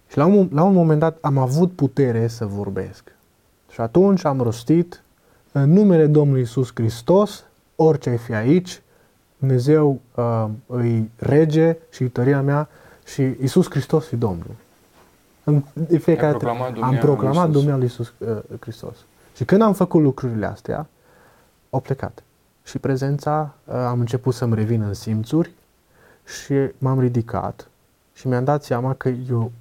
și 0.08 0.16
la 0.16 0.26
un, 0.26 0.48
la 0.52 0.62
un 0.62 0.74
moment 0.74 0.98
dat 0.98 1.18
am 1.20 1.38
avut 1.38 1.72
putere 1.72 2.28
să 2.28 2.46
vorbesc. 2.46 3.14
Și 3.70 3.80
atunci 3.80 4.24
am 4.24 4.40
rostit 4.40 5.02
în 5.52 5.72
numele 5.72 6.06
Domnului 6.06 6.42
Isus 6.42 6.70
Hristos, 6.74 7.44
orice 7.76 8.10
ai 8.10 8.16
fi 8.16 8.34
aici, 8.34 8.82
Dumnezeu 9.38 10.00
uh, 10.14 10.46
îi 10.66 11.10
rege 11.16 11.76
și 11.90 12.04
tăria 12.04 12.42
mea 12.42 12.68
și 13.04 13.22
Isus 13.42 13.70
Hristos 13.70 14.10
e 14.10 14.16
Domnul. 14.16 14.54
În, 15.44 15.62
de 15.72 15.98
fiecare 15.98 16.36
proclamat 16.36 16.76
am 16.80 16.96
proclamat 16.96 17.50
Domnul 17.50 17.82
Isus 17.82 18.12
uh, 18.18 18.36
Hristos. 18.60 18.96
Și 19.36 19.44
când 19.44 19.62
am 19.62 19.72
făcut 19.72 20.02
lucrurile 20.02 20.46
astea, 20.46 20.86
au 21.70 21.80
plecat. 21.80 22.22
Și 22.64 22.78
prezența, 22.78 23.54
uh, 23.64 23.74
am 23.74 24.00
început 24.00 24.34
să-mi 24.34 24.54
revin 24.54 24.82
în 24.82 24.94
simțuri 24.94 25.52
și 26.24 26.54
m-am 26.78 27.00
ridicat 27.00 27.68
și 28.12 28.26
mi-am 28.26 28.44
dat 28.44 28.64
seama 28.64 28.94
că 28.94 29.08
eu 29.08 29.52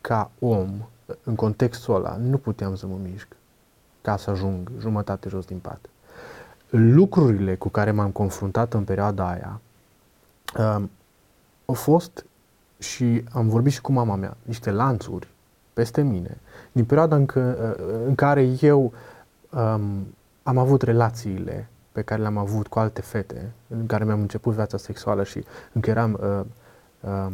ca 0.00 0.30
om, 0.38 0.70
în 1.24 1.34
contextul 1.34 1.94
ăla, 1.94 2.16
nu 2.16 2.38
puteam 2.38 2.76
să 2.76 2.86
mă 2.86 2.96
mișc 3.02 3.26
ca 4.02 4.16
să 4.16 4.30
ajung 4.30 4.70
jumătate 4.78 5.28
jos 5.28 5.44
din 5.44 5.58
pat. 5.58 5.80
Lucrurile 6.70 7.56
cu 7.56 7.68
care 7.68 7.90
m-am 7.90 8.10
confruntat 8.10 8.74
în 8.74 8.84
perioada 8.84 9.28
aia 9.28 9.60
um, 10.58 10.90
au 11.66 11.74
fost 11.74 12.24
și 12.78 13.24
am 13.32 13.48
vorbit 13.48 13.72
și 13.72 13.80
cu 13.80 13.92
mama 13.92 14.14
mea, 14.14 14.36
niște 14.42 14.70
lanțuri 14.70 15.28
peste 15.72 16.02
mine, 16.02 16.38
din 16.72 16.84
perioada 16.84 17.16
în, 17.16 17.26
că, 17.26 17.74
uh, 17.78 18.06
în 18.06 18.14
care 18.14 18.48
eu 18.60 18.92
um, 19.50 20.14
am 20.42 20.58
avut 20.58 20.82
relațiile 20.82 21.68
pe 22.00 22.06
care 22.06 22.20
le-am 22.20 22.36
avut 22.36 22.66
cu 22.66 22.78
alte 22.78 23.00
fete, 23.00 23.52
în 23.68 23.86
care 23.86 24.04
mi-am 24.04 24.20
început 24.20 24.54
viața 24.54 24.76
sexuală 24.76 25.24
și 25.24 25.44
încă 25.72 25.90
eram 25.90 26.18
uh, 26.22 26.40
um, 27.10 27.32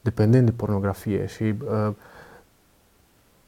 dependent 0.00 0.44
de 0.44 0.52
pornografie 0.52 1.26
și 1.26 1.42
uh, 1.42 1.92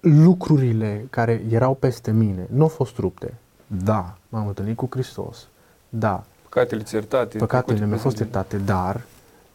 lucrurile 0.00 1.06
care 1.10 1.42
erau 1.50 1.74
peste 1.74 2.10
mine 2.10 2.46
nu 2.50 2.62
au 2.62 2.68
fost 2.68 2.98
rupte. 2.98 3.34
Da, 3.66 4.16
m-am 4.28 4.46
întâlnit 4.46 4.76
cu 4.76 4.86
Hristos. 4.90 5.48
Da. 5.88 6.24
Păcatele 6.42 6.82
iertate. 6.92 7.38
Păcatele 7.38 7.86
mi-au 7.86 7.98
fost 7.98 8.18
iertate, 8.18 8.56
dar 8.56 9.00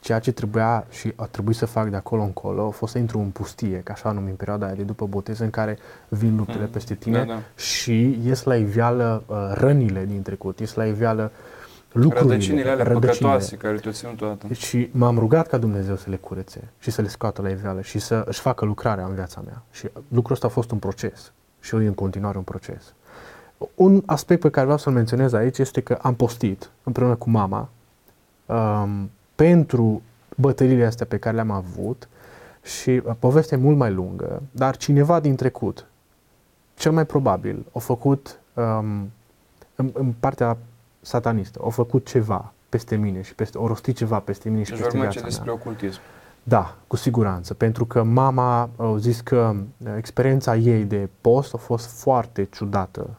ceea 0.03 0.19
ce 0.19 0.31
trebuia 0.31 0.85
și 0.89 1.13
a 1.15 1.25
trebuit 1.25 1.55
să 1.55 1.65
fac 1.65 1.89
de 1.89 1.95
acolo 1.95 2.21
încolo 2.21 2.67
a 2.67 2.69
fost 2.69 2.91
să 2.91 2.97
intru 2.97 3.19
în 3.19 3.29
pustie, 3.29 3.81
ca 3.83 3.93
așa 3.93 4.11
numim 4.11 4.35
perioada 4.35 4.65
aia 4.65 4.75
de 4.75 4.83
după 4.83 5.05
botez, 5.05 5.39
în 5.39 5.49
care 5.49 5.77
vin 6.07 6.35
luptele 6.35 6.63
Mm, 6.63 6.69
peste 6.69 6.93
tine 6.95 7.17
da, 7.17 7.33
da. 7.33 7.39
și 7.55 8.19
ies 8.23 8.43
la 8.43 8.55
iveală 8.55 9.23
uh, 9.25 9.35
rănile 9.53 10.05
din 10.05 10.21
trecut, 10.21 10.59
ies 10.59 10.73
la 10.73 10.85
iveală 10.85 11.31
lucrurile, 11.91 12.31
Rădăcinile 12.31 12.69
alea 12.69 12.85
păcătoase 12.85 13.55
care 13.55 13.77
te-au 13.77 13.93
ținut 13.93 14.15
toată. 14.15 14.53
și 14.53 14.89
m-am 14.91 15.17
rugat 15.17 15.47
ca 15.47 15.57
Dumnezeu 15.57 15.95
să 15.95 16.09
le 16.09 16.15
curețe 16.15 16.69
și 16.79 16.91
să 16.91 17.01
le 17.01 17.07
scoată 17.07 17.41
la 17.41 17.49
iveală 17.49 17.81
și 17.81 17.99
să 17.99 18.23
își 18.27 18.39
facă 18.39 18.65
lucrarea 18.65 19.05
în 19.05 19.13
viața 19.13 19.41
mea. 19.45 19.63
Și 19.71 19.89
lucrul 20.07 20.33
ăsta 20.33 20.47
a 20.47 20.49
fost 20.49 20.71
un 20.71 20.77
proces 20.77 21.31
și 21.59 21.75
e 21.75 21.77
în 21.77 21.93
continuare 21.93 22.37
un 22.37 22.43
proces. 22.43 22.93
Un 23.75 24.03
aspect 24.05 24.41
pe 24.41 24.49
care 24.49 24.63
vreau 24.63 24.79
să-l 24.79 24.93
menționez 24.93 25.33
aici 25.33 25.57
este 25.57 25.81
că 25.81 25.97
am 26.01 26.15
postit 26.15 26.69
împreună 26.83 27.15
cu 27.15 27.29
mama 27.29 27.69
um, 28.45 29.09
pentru 29.35 30.01
bătăliile 30.35 30.85
astea 30.85 31.05
pe 31.05 31.17
care 31.17 31.35
le-am 31.35 31.51
avut 31.51 32.07
și 32.63 32.89
uh, 32.89 33.13
povestea 33.19 33.57
e 33.57 33.61
mult 33.61 33.77
mai 33.77 33.91
lungă, 33.91 34.41
dar 34.51 34.77
cineva 34.77 35.19
din 35.19 35.35
trecut, 35.35 35.87
cel 36.75 36.91
mai 36.91 37.05
probabil, 37.05 37.65
a 37.73 37.79
făcut 37.79 38.39
um, 38.53 39.11
în, 39.75 39.89
în 39.93 40.13
partea 40.19 40.57
satanistă, 41.01 41.61
a 41.65 41.69
făcut 41.69 42.05
ceva 42.05 42.53
peste 42.69 42.95
mine 42.95 43.21
și 43.21 43.35
peste, 43.35 43.57
o 43.57 43.67
rostit 43.67 43.95
ceva 43.95 44.19
peste 44.19 44.49
mine 44.49 44.63
și 44.63 44.69
Deci 44.69 44.79
peste 44.79 44.97
vorbim 44.97 45.11
viața 45.11 45.25
aici 45.25 45.35
mea. 45.35 45.43
despre 45.43 45.69
ocultism. 45.69 45.99
Da, 46.43 46.75
cu 46.87 46.95
siguranță, 46.95 47.53
pentru 47.53 47.85
că 47.85 48.03
mama 48.03 48.69
a 48.75 48.95
zis 48.97 49.21
că 49.21 49.55
uh, 49.77 49.93
experiența 49.97 50.55
ei 50.55 50.83
de 50.83 51.09
post 51.21 51.53
a 51.53 51.57
fost 51.57 51.99
foarte 51.99 52.43
ciudată 52.43 53.09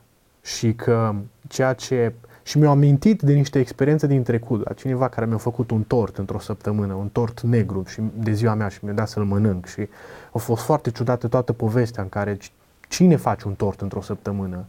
și 0.43 0.75
că 0.75 1.15
ceea 1.49 1.73
ce 1.73 2.13
și 2.47 2.59
mi-au 2.59 2.71
amintit 2.73 3.23
de 3.23 3.33
niște 3.33 3.59
experiențe 3.59 4.07
din 4.07 4.23
trecut, 4.23 4.65
la 4.69 4.73
cineva 4.73 5.09
care 5.09 5.27
mi-a 5.27 5.37
făcut 5.37 5.71
un 5.71 5.83
tort 5.83 6.17
într-o 6.19 6.39
săptămână, 6.39 6.95
un 6.95 7.09
tort 7.09 7.41
negru 7.41 7.85
și 7.87 8.01
de 8.15 8.33
ziua 8.33 8.55
mea 8.55 8.69
și 8.69 8.79
mi-a 8.83 8.93
dat 8.93 9.09
să-l 9.09 9.25
mănânc 9.25 9.67
și 9.67 9.89
a 10.33 10.39
fost 10.39 10.63
foarte 10.63 10.91
ciudată 10.91 11.29
toată 11.29 11.53
povestea 11.53 12.03
în 12.03 12.09
care 12.09 12.37
c- 12.37 12.51
cine 12.89 13.17
face 13.17 13.49
un 13.49 13.55
tort 13.55 13.81
într-o 13.81 14.01
săptămână 14.01 14.65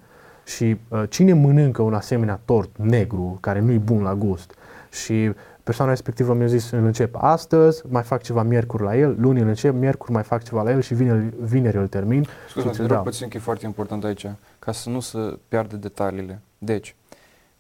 și 0.46 0.78
uh, 0.88 1.04
cine 1.10 1.34
mănâncă 1.34 1.82
un 1.82 1.94
asemenea 1.94 2.40
tort 2.46 2.70
negru 2.78 3.38
care 3.42 3.60
nu-i 3.60 3.78
bun 3.78 4.02
la 4.04 4.16
gust 4.16 4.54
și 4.92 5.32
persoana 5.64 5.92
respectivă 5.92 6.34
mi-a 6.34 6.46
zis 6.48 6.72
îl 6.72 6.86
încep 6.86 7.16
astăzi, 7.18 7.84
mai 7.90 8.04
fac 8.04 8.22
ceva 8.24 8.44
miercuri 8.44 8.84
la 8.84 8.98
el, 8.98 9.16
luni 9.20 9.40
îl 9.42 9.48
încep, 9.48 9.74
miercuri 9.76 10.12
mai 10.12 10.24
fac 10.24 10.44
ceva 10.44 10.62
la 10.64 10.72
el 10.72 10.82
și 10.82 10.94
vineri, 10.94 11.34
vineri 11.42 11.78
îl 11.78 11.88
termin. 11.88 12.28
Scuze-mă, 12.50 12.72
Și 12.74 12.80
te 12.80 12.86
da. 12.86 12.96
rog 12.96 13.04
puțin 13.04 13.28
că 13.28 13.38
e 13.38 13.40
foarte 13.40 13.66
important 13.66 14.04
aici, 14.04 14.26
ca 14.60 14.72
să 14.72 14.90
nu 14.90 15.00
se 15.00 15.38
piardă 15.48 15.76
detaliile. 15.76 16.42
Deci, 16.58 16.96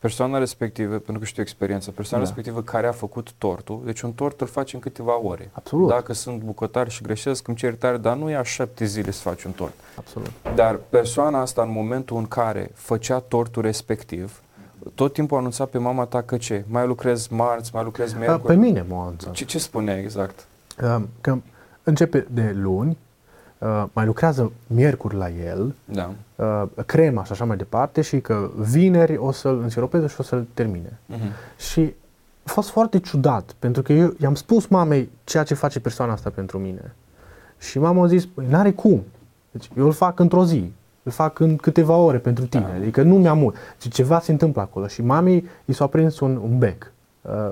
persoana 0.06 0.38
respectivă, 0.38 0.96
pentru 0.98 1.20
că 1.20 1.26
știu 1.26 1.42
experiența, 1.42 1.92
persoana 1.96 2.24
Da. 2.24 2.30
respectivă 2.30 2.62
care 2.64 2.88
a 2.88 2.92
făcut 2.92 3.32
tortul, 3.38 3.82
deci 3.86 4.02
un 4.02 4.12
tort 4.14 4.42
îl 4.42 4.48
faci 4.48 4.74
în 4.74 4.80
câteva 4.80 5.20
ore. 5.24 5.50
Absolut, 5.54 5.88
Dacă 5.90 6.14
sunt 6.14 6.42
bucătari 6.42 6.90
și 6.90 7.02
greșesc, 7.04 7.48
îmi 7.48 7.58
cer 7.58 7.70
iertare, 7.70 7.98
dar 7.98 8.16
nu 8.18 8.30
ia 8.30 8.44
șapte 8.44 8.86
zile 8.86 9.12
să 9.12 9.22
faci 9.22 9.44
un 9.44 9.52
tort. 9.52 9.74
absolut. 9.98 10.32
Dar 10.56 10.76
persoana 10.90 11.40
asta, 11.42 11.62
în 11.62 11.72
momentul 11.72 12.18
în 12.18 12.26
care 12.26 12.72
făcea 12.74 13.20
tortul 13.20 13.62
respectiv, 13.62 14.42
tot 14.96 15.14
timpul 15.14 15.38
anunța 15.38 15.66
pe 15.66 15.78
mama 15.78 16.06
ta 16.06 16.22
că 16.22 16.38
ce? 16.38 16.64
Mai 16.68 16.88
lucrez 16.88 17.28
marți, 17.28 17.72
mai 17.74 17.84
lucrez 17.84 18.12
Uh, 18.12 18.18
miercuri? 18.20 18.54
Pe 18.54 18.56
mine 18.56 18.86
m-a 18.90 19.02
anunțat. 19.02 19.32
Ce, 19.32 19.46
ce 19.46 19.60
spunea 19.60 19.98
exact? 20.00 20.46
Uh, 20.84 21.02
Că 21.22 21.38
începe 21.84 22.28
de 22.30 22.52
luni, 22.56 22.98
uh, 23.66 23.84
mai 23.94 24.06
lucrează 24.06 24.52
miercuri 24.68 25.16
la 25.16 25.30
el, 25.30 25.76
Da. 25.86 26.12
uh, 26.36 26.64
crema 26.86 27.24
și 27.24 27.32
așa 27.32 27.46
mai 27.46 27.58
departe 27.58 28.02
și 28.02 28.20
că 28.20 28.50
vineri 28.58 29.18
o 29.18 29.32
să-l 29.32 29.60
însiropeze 29.62 30.08
și 30.08 30.16
o 30.20 30.24
să-l 30.24 30.46
termine. 30.54 31.00
Mhm. 31.06 31.32
Și 31.58 31.94
a 32.44 32.50
fost 32.52 32.70
foarte 32.70 33.00
ciudat, 33.00 33.56
pentru 33.60 33.82
că 33.82 33.94
eu 33.94 34.14
i-am 34.20 34.36
spus 34.36 34.68
mamei 34.68 35.10
ceea 35.24 35.44
ce 35.44 35.54
face 35.54 35.80
persoana 35.80 36.12
asta 36.14 36.30
pentru 36.30 36.58
mine. 36.58 36.94
Și 37.60 37.80
mama 37.80 38.04
a 38.04 38.08
zis, 38.08 38.26
"Păi, 38.26 38.46
n-are 38.50 38.72
cum. 38.72 39.04
Deci 39.52 39.70
eu 39.78 39.86
îl 39.86 39.92
fac 39.92 40.20
într-o 40.20 40.46
zi, 40.46 40.72
îl 41.04 41.12
fac 41.12 41.40
în 41.40 41.56
câteva 41.56 41.96
ore 41.96 42.18
pentru 42.18 42.46
tine, 42.46 42.66
Da. 42.70 42.76
adică 42.76 43.02
nu 43.02 43.16
mi-am 43.18 43.38
mult. 43.38 43.56
Deci 43.84 43.94
ceva 43.94 44.20
se 44.20 44.32
întâmplă 44.32 44.62
acolo 44.62 44.88
și 44.88 45.02
mamei 45.02 45.46
i 45.66 45.74
s-a 45.74 45.88
prins 45.88 46.20
un, 46.20 46.36
un 46.36 46.58
bec, 46.58 46.92
uh, 47.22 47.52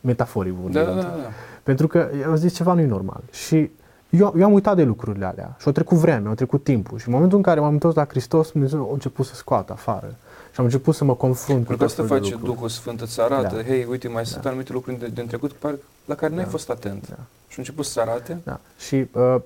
metaforic 0.00 0.52
Da, 0.52 0.58
vorbind. 0.60 0.84
da, 0.84 0.92
da, 0.94 1.00
da. 1.02 1.28
Pentru 1.62 1.86
că 1.86 2.08
eu 2.22 2.34
zis 2.34 2.54
ceva 2.54 2.72
nu-i 2.72 2.86
normal. 2.86 3.20
Și 3.32 3.70
eu, 4.10 4.34
eu 4.36 4.44
am 4.44 4.52
uitat 4.52 4.76
de 4.76 4.82
lucrurile 4.82 5.24
alea 5.24 5.54
și 5.58 5.66
au 5.66 5.72
trecut 5.72 5.96
vremea, 5.96 6.28
au 6.28 6.34
trecut 6.34 6.64
timpul. 6.64 6.98
Și 6.98 7.06
în 7.08 7.12
momentul 7.14 7.36
în 7.36 7.42
care 7.42 7.60
m-am 7.60 7.72
întors 7.72 7.94
la 7.94 8.04
Hristos, 8.06 8.50
Dumnezeu 8.50 8.88
a 8.90 8.92
început 8.92 9.26
să 9.26 9.34
scoată 9.34 9.72
afară. 9.72 10.14
Și 10.52 10.56
am 10.60 10.64
început 10.64 10.94
să 10.94 11.04
mă 11.04 11.14
confrunt 11.14 11.60
cu 11.60 11.66
Pentru 11.66 11.76
că 11.76 11.78
tot 11.82 11.90
asta 11.90 12.02
felul 12.02 12.16
de 12.16 12.22
face 12.22 12.32
lucruri. 12.32 12.54
Duhul 12.54 12.68
Sfânt, 12.68 13.00
îți 13.00 13.20
arată, 13.20 13.56
Da. 13.56 13.62
hei, 13.62 13.86
uite, 13.90 14.08
mai 14.08 14.26
sunt 14.26 14.42
Da. 14.42 14.48
anumite 14.48 14.72
lucruri 14.72 14.98
de, 14.98 15.08
din 15.14 15.26
trecut 15.26 15.52
par- 15.52 15.78
la 16.04 16.14
care 16.14 16.34
n-ai 16.34 16.44
Da. 16.44 16.50
fost 16.50 16.70
atent. 16.70 17.08
Da. 17.08 17.16
Și 17.48 17.52
a 17.52 17.58
început 17.58 17.84
să 17.84 18.00
arate. 18.00 18.38
Da. 18.44 18.60
Și 18.78 19.06
uh, 19.12 19.36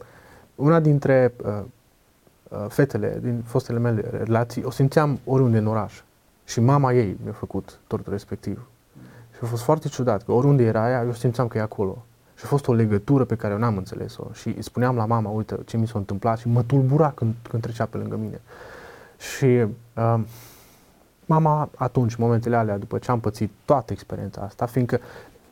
una 0.55 0.81
dintre 0.81 1.35
uh, 1.45 1.53
uh, 2.49 2.59
fetele 2.69 3.19
din 3.23 3.43
fostele 3.47 3.79
mele 3.79 4.11
relații 4.25 4.63
o 4.65 4.71
simțeam 4.71 5.19
oriunde 5.25 5.59
în 5.59 5.67
oraș. 5.67 6.01
Și 6.45 6.61
mama 6.61 6.93
ei 6.93 7.17
mi-a 7.23 7.33
făcut 7.33 7.79
tortul 7.87 8.13
respectiv. 8.13 8.67
Și 9.33 9.39
a 9.43 9.47
fost 9.47 9.63
foarte 9.63 9.89
ciudat 9.89 10.23
că 10.25 10.33
oriunde 10.33 10.63
era 10.65 10.91
ea, 10.91 11.03
eu 11.03 11.13
simțeam 11.13 11.49
că 11.49 11.59
e 11.59 11.61
acolo. 11.61 12.05
Și 12.45 12.51
a 12.51 12.57
fost 12.57 12.69
o 12.69 12.73
legătură 12.73 13.25
pe 13.25 13.37
care 13.37 13.53
eu 13.53 13.59
n-am 13.59 13.77
înțeles-o. 13.77 14.25
Și 14.33 14.49
îi 14.49 14.63
spuneam 14.63 14.97
la 14.97 15.05
mama, 15.05 15.31
uite 15.31 15.59
ce 15.65 15.77
mi 15.77 15.87
s-a 15.87 15.99
întâmplat 15.99 16.39
și 16.39 16.49
mă 16.49 16.63
tulbura 16.63 17.11
când, 17.11 17.35
când 17.49 17.63
trecea 17.63 17.85
pe 17.85 17.97
lângă 17.97 18.17
mine. 18.17 18.41
Și 19.19 19.45
uh, 19.45 20.21
mama 21.27 21.69
atunci, 21.77 22.15
momentele 22.15 22.57
alea, 22.57 22.79
după 22.79 22.99
ce 22.99 23.11
am 23.11 23.21
pățit 23.21 23.51
toată 23.65 23.93
experiența 23.93 24.41
asta, 24.41 24.67
fiindcă 24.67 25.01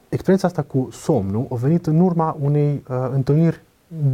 experiența 0.08 0.46
asta 0.46 0.62
cu 0.62 0.88
somnul 0.90 1.46
a 1.50 1.54
venit 1.54 1.86
în 1.86 2.00
urma 2.00 2.36
unei 2.40 2.84
uh, 2.88 3.08
întâlniri 3.12 3.60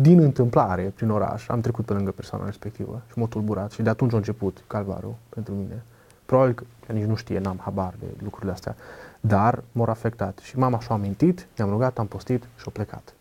din 0.00 0.18
întâmplare 0.20 0.92
prin 0.94 1.10
oraș. 1.10 1.48
Am 1.48 1.60
trecut 1.60 1.84
pe 1.84 1.92
lângă 1.92 2.10
persoana 2.10 2.44
respectivă 2.44 3.02
și 3.10 3.18
m-a 3.18 3.26
tulburat 3.26 3.70
și 3.70 3.82
de 3.82 3.88
atunci 3.88 4.12
a 4.12 4.16
început 4.16 4.64
calvarul 4.66 5.14
pentru 5.28 5.54
mine. 5.54 5.82
Probabil 6.26 6.54
că 6.54 6.64
ea 6.88 6.94
nici 6.94 7.08
nu 7.08 7.14
știe, 7.14 7.38
n-am 7.38 7.60
habar 7.64 7.94
de 7.98 8.06
lucrurile 8.22 8.52
astea, 8.52 8.76
dar 9.20 9.62
m-au 9.72 9.86
afectat. 9.86 10.38
Și 10.38 10.58
mama 10.58 10.80
și-a 10.80 10.94
amintit, 10.94 11.46
ne-am 11.56 11.70
rugat, 11.70 11.98
am 11.98 12.06
postit 12.06 12.42
și 12.42 12.64
a 12.66 12.70
plecat. 12.70 13.12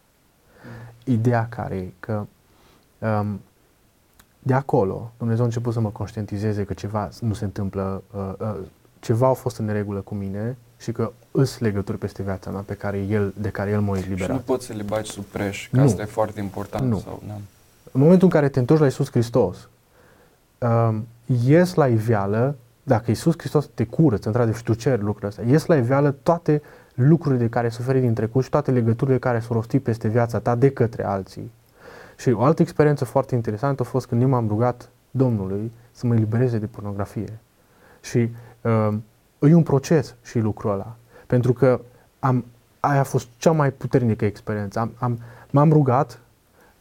Ideea 1.04 1.48
care 1.50 1.76
e 1.76 1.94
că 2.00 2.26
um, 3.00 3.40
de 4.40 4.54
acolo 4.54 5.12
Dumnezeu 5.18 5.44
a 5.44 5.46
început 5.46 5.74
să 5.74 5.80
mă 5.80 5.90
conștientizeze 5.90 6.64
că 6.64 6.74
ceva 6.74 7.10
nu 7.20 7.34
se 7.34 7.44
întâmplă, 7.44 8.04
uh, 8.16 8.34
uh, 8.40 8.58
ceva 9.00 9.28
a 9.28 9.34
fost 9.34 9.58
în 9.58 9.66
neregulă 9.66 10.00
cu 10.00 10.16
mine 10.16 10.58
și 10.80 10.92
că 10.92 11.12
îs 11.32 11.60
legături 11.60 11.98
peste 11.98 12.24
viața 12.24 12.50
mea 12.50 12.62
pe 12.62 12.74
care 12.74 12.98
el, 12.98 13.34
de 13.38 13.50
care 13.50 13.70
El 13.70 13.82
m-a 13.82 13.96
Și 13.96 14.02
nu 14.02 14.06
eliberat. 14.06 14.42
poți 14.42 14.66
să 14.66 14.74
le 14.74 14.84
bagi 14.84 15.12
sub 15.12 15.24
preș, 15.24 15.70
că 15.70 15.76
Nu. 15.78 15.84
asta 15.84 16.02
e 16.02 16.06
foarte 16.06 16.40
important. 16.40 16.90
Nu. 16.90 17.00
Sau, 17.00 17.22
da. 17.28 17.34
În 17.92 18.02
momentul 18.02 18.24
în 18.28 18.34
care 18.34 18.50
te 18.50 18.60
întorci 18.60 18.80
la 18.80 18.86
Isus 18.86 19.10
Hristos, 19.10 19.68
um, 20.58 21.08
ies 21.46 21.74
la 21.74 21.88
iveală, 21.88 22.56
dacă 22.88 23.12
Isus 23.12 23.34
Hristos 23.38 23.70
te 23.74 23.86
curăță, 23.86 24.28
într-adevăr, 24.28 24.58
și 24.58 24.64
tu 24.64 24.74
ceri 24.74 25.02
lucrurile 25.02 25.28
astea, 25.28 25.44
ies 25.46 25.66
la 25.66 25.76
iveală 25.76 26.12
toate 26.12 26.62
lucrurile 26.94 27.42
de 27.42 27.50
care 27.50 27.66
ai 27.66 27.72
suferit 27.72 28.02
din 28.02 28.14
trecut 28.14 28.44
și 28.44 28.50
toate 28.50 28.72
legăturile 28.72 29.18
care 29.18 29.40
s-au 29.40 29.56
rostit 29.56 29.84
peste 29.84 30.08
viața 30.08 30.40
ta 30.40 30.56
de 30.56 30.70
către 30.70 31.06
alții. 31.06 31.52
Și 32.18 32.30
o 32.30 32.44
altă 32.44 32.62
experiență 32.62 33.06
foarte 33.06 33.36
interesantă 33.36 33.82
a 33.82 33.86
fost 33.86 34.08
când 34.08 34.22
eu 34.22 34.28
m-am 34.28 34.48
rugat 34.48 34.90
Domnului 35.12 35.72
să 35.92 36.08
mă 36.08 36.14
elibereze 36.14 36.58
de 36.58 36.66
pornografie. 36.66 37.40
Și 38.02 38.30
uh, 38.62 38.98
e 39.40 39.54
un 39.54 39.64
proces 39.64 40.16
și 40.24 40.40
lucrul 40.40 40.72
ăla. 40.72 40.96
Pentru 41.26 41.54
că 41.54 41.82
am, 42.20 42.46
aia 42.80 43.00
a 43.00 43.04
fost 43.04 43.28
cea 43.38 43.52
mai 43.52 43.72
puternică 43.72 44.26
experiență. 44.26 44.80
Am, 44.80 44.92
am, 45.00 45.20
m-am 45.50 45.72
rugat 45.72 46.20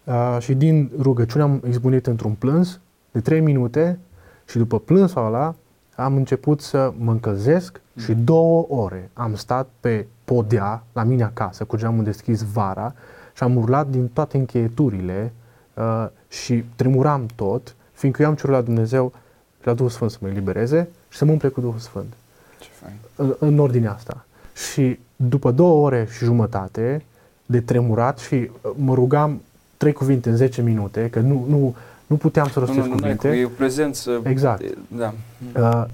uh, 0.05 0.37
și 0.41 0.55
din 0.55 0.91
rugăciune 0.99 1.43
am 1.45 1.63
izbunit 1.69 2.07
într-un 2.07 2.33
plâns 2.33 2.81
de 3.11 3.21
3 3.21 3.41
minute 3.41 3.99
și 4.45 4.59
după 4.59 4.79
plânsul 4.79 5.27
ăla 5.27 5.55
am 5.97 6.17
început 6.17 6.61
să 6.61 6.93
mă 6.99 7.11
încălzesc 7.11 7.81
și 7.99 8.15
două 8.15 8.67
ore 8.69 9.11
am 9.13 9.35
stat 9.35 9.69
pe 9.81 10.07
podea 10.25 10.83
la 10.93 11.03
mine 11.03 11.23
acasă 11.23 11.65
cu 11.65 11.77
geamul 11.77 12.05
deschis 12.05 12.43
vara 12.43 12.95
și 13.37 13.43
am 13.43 13.57
urlat 13.57 13.87
din 13.87 14.09
toate 14.09 14.37
încheieturile 14.37 15.33
uh, 15.75 16.07
și 16.29 16.65
tremuram 16.77 17.27
tot, 17.35 17.75
fiindcă 17.93 18.23
eu 18.23 18.29
am 18.29 18.35
cerut 18.35 18.55
la 18.55 18.61
Dumnezeu 18.61 19.13
și 19.61 19.67
la 19.67 19.75
Duhul 19.75 19.91
Sfânt 19.91 20.11
să 20.11 20.19
mă 20.21 20.29
elibereze 20.29 20.89
și 21.09 21.19
să 21.19 21.25
mă 21.25 21.33
umple 21.33 21.49
cu 21.49 21.61
Duhul 21.61 21.79
Sfânt 21.79 22.13
Ce 22.59 22.69
fain. 22.73 22.95
în, 23.17 23.35
în 23.39 23.59
ordinea 23.59 23.93
asta. 23.93 24.25
Și 24.71 24.99
după 25.17 25.51
două 25.51 25.85
ore 25.85 26.09
și 26.11 26.25
jumătate 26.25 27.05
de 27.47 27.61
tremurat 27.61 28.19
și 28.19 28.35
uh, 28.35 28.71
mă 28.77 28.95
rugam 28.95 29.41
trei 29.77 29.93
cuvinte 29.93 30.31
în 30.31 30.37
10 30.37 30.63
minute, 30.63 31.11
că 31.11 31.21
nu, 31.21 31.45
nu, 31.49 31.75
nu 32.07 32.17
puteam 32.17 32.47
să 32.49 32.59
Nu, 32.61 32.65
rostesc 32.67 32.87
nu, 32.87 32.95
nu, 32.95 33.01
cuvinte. 33.01 33.29
e 33.29 33.45
o 33.45 33.49
prezență. 33.49 34.21
Exact. 34.25 34.61
e- 34.61 34.75
Da. 34.97 35.13
Uh, 35.61 35.85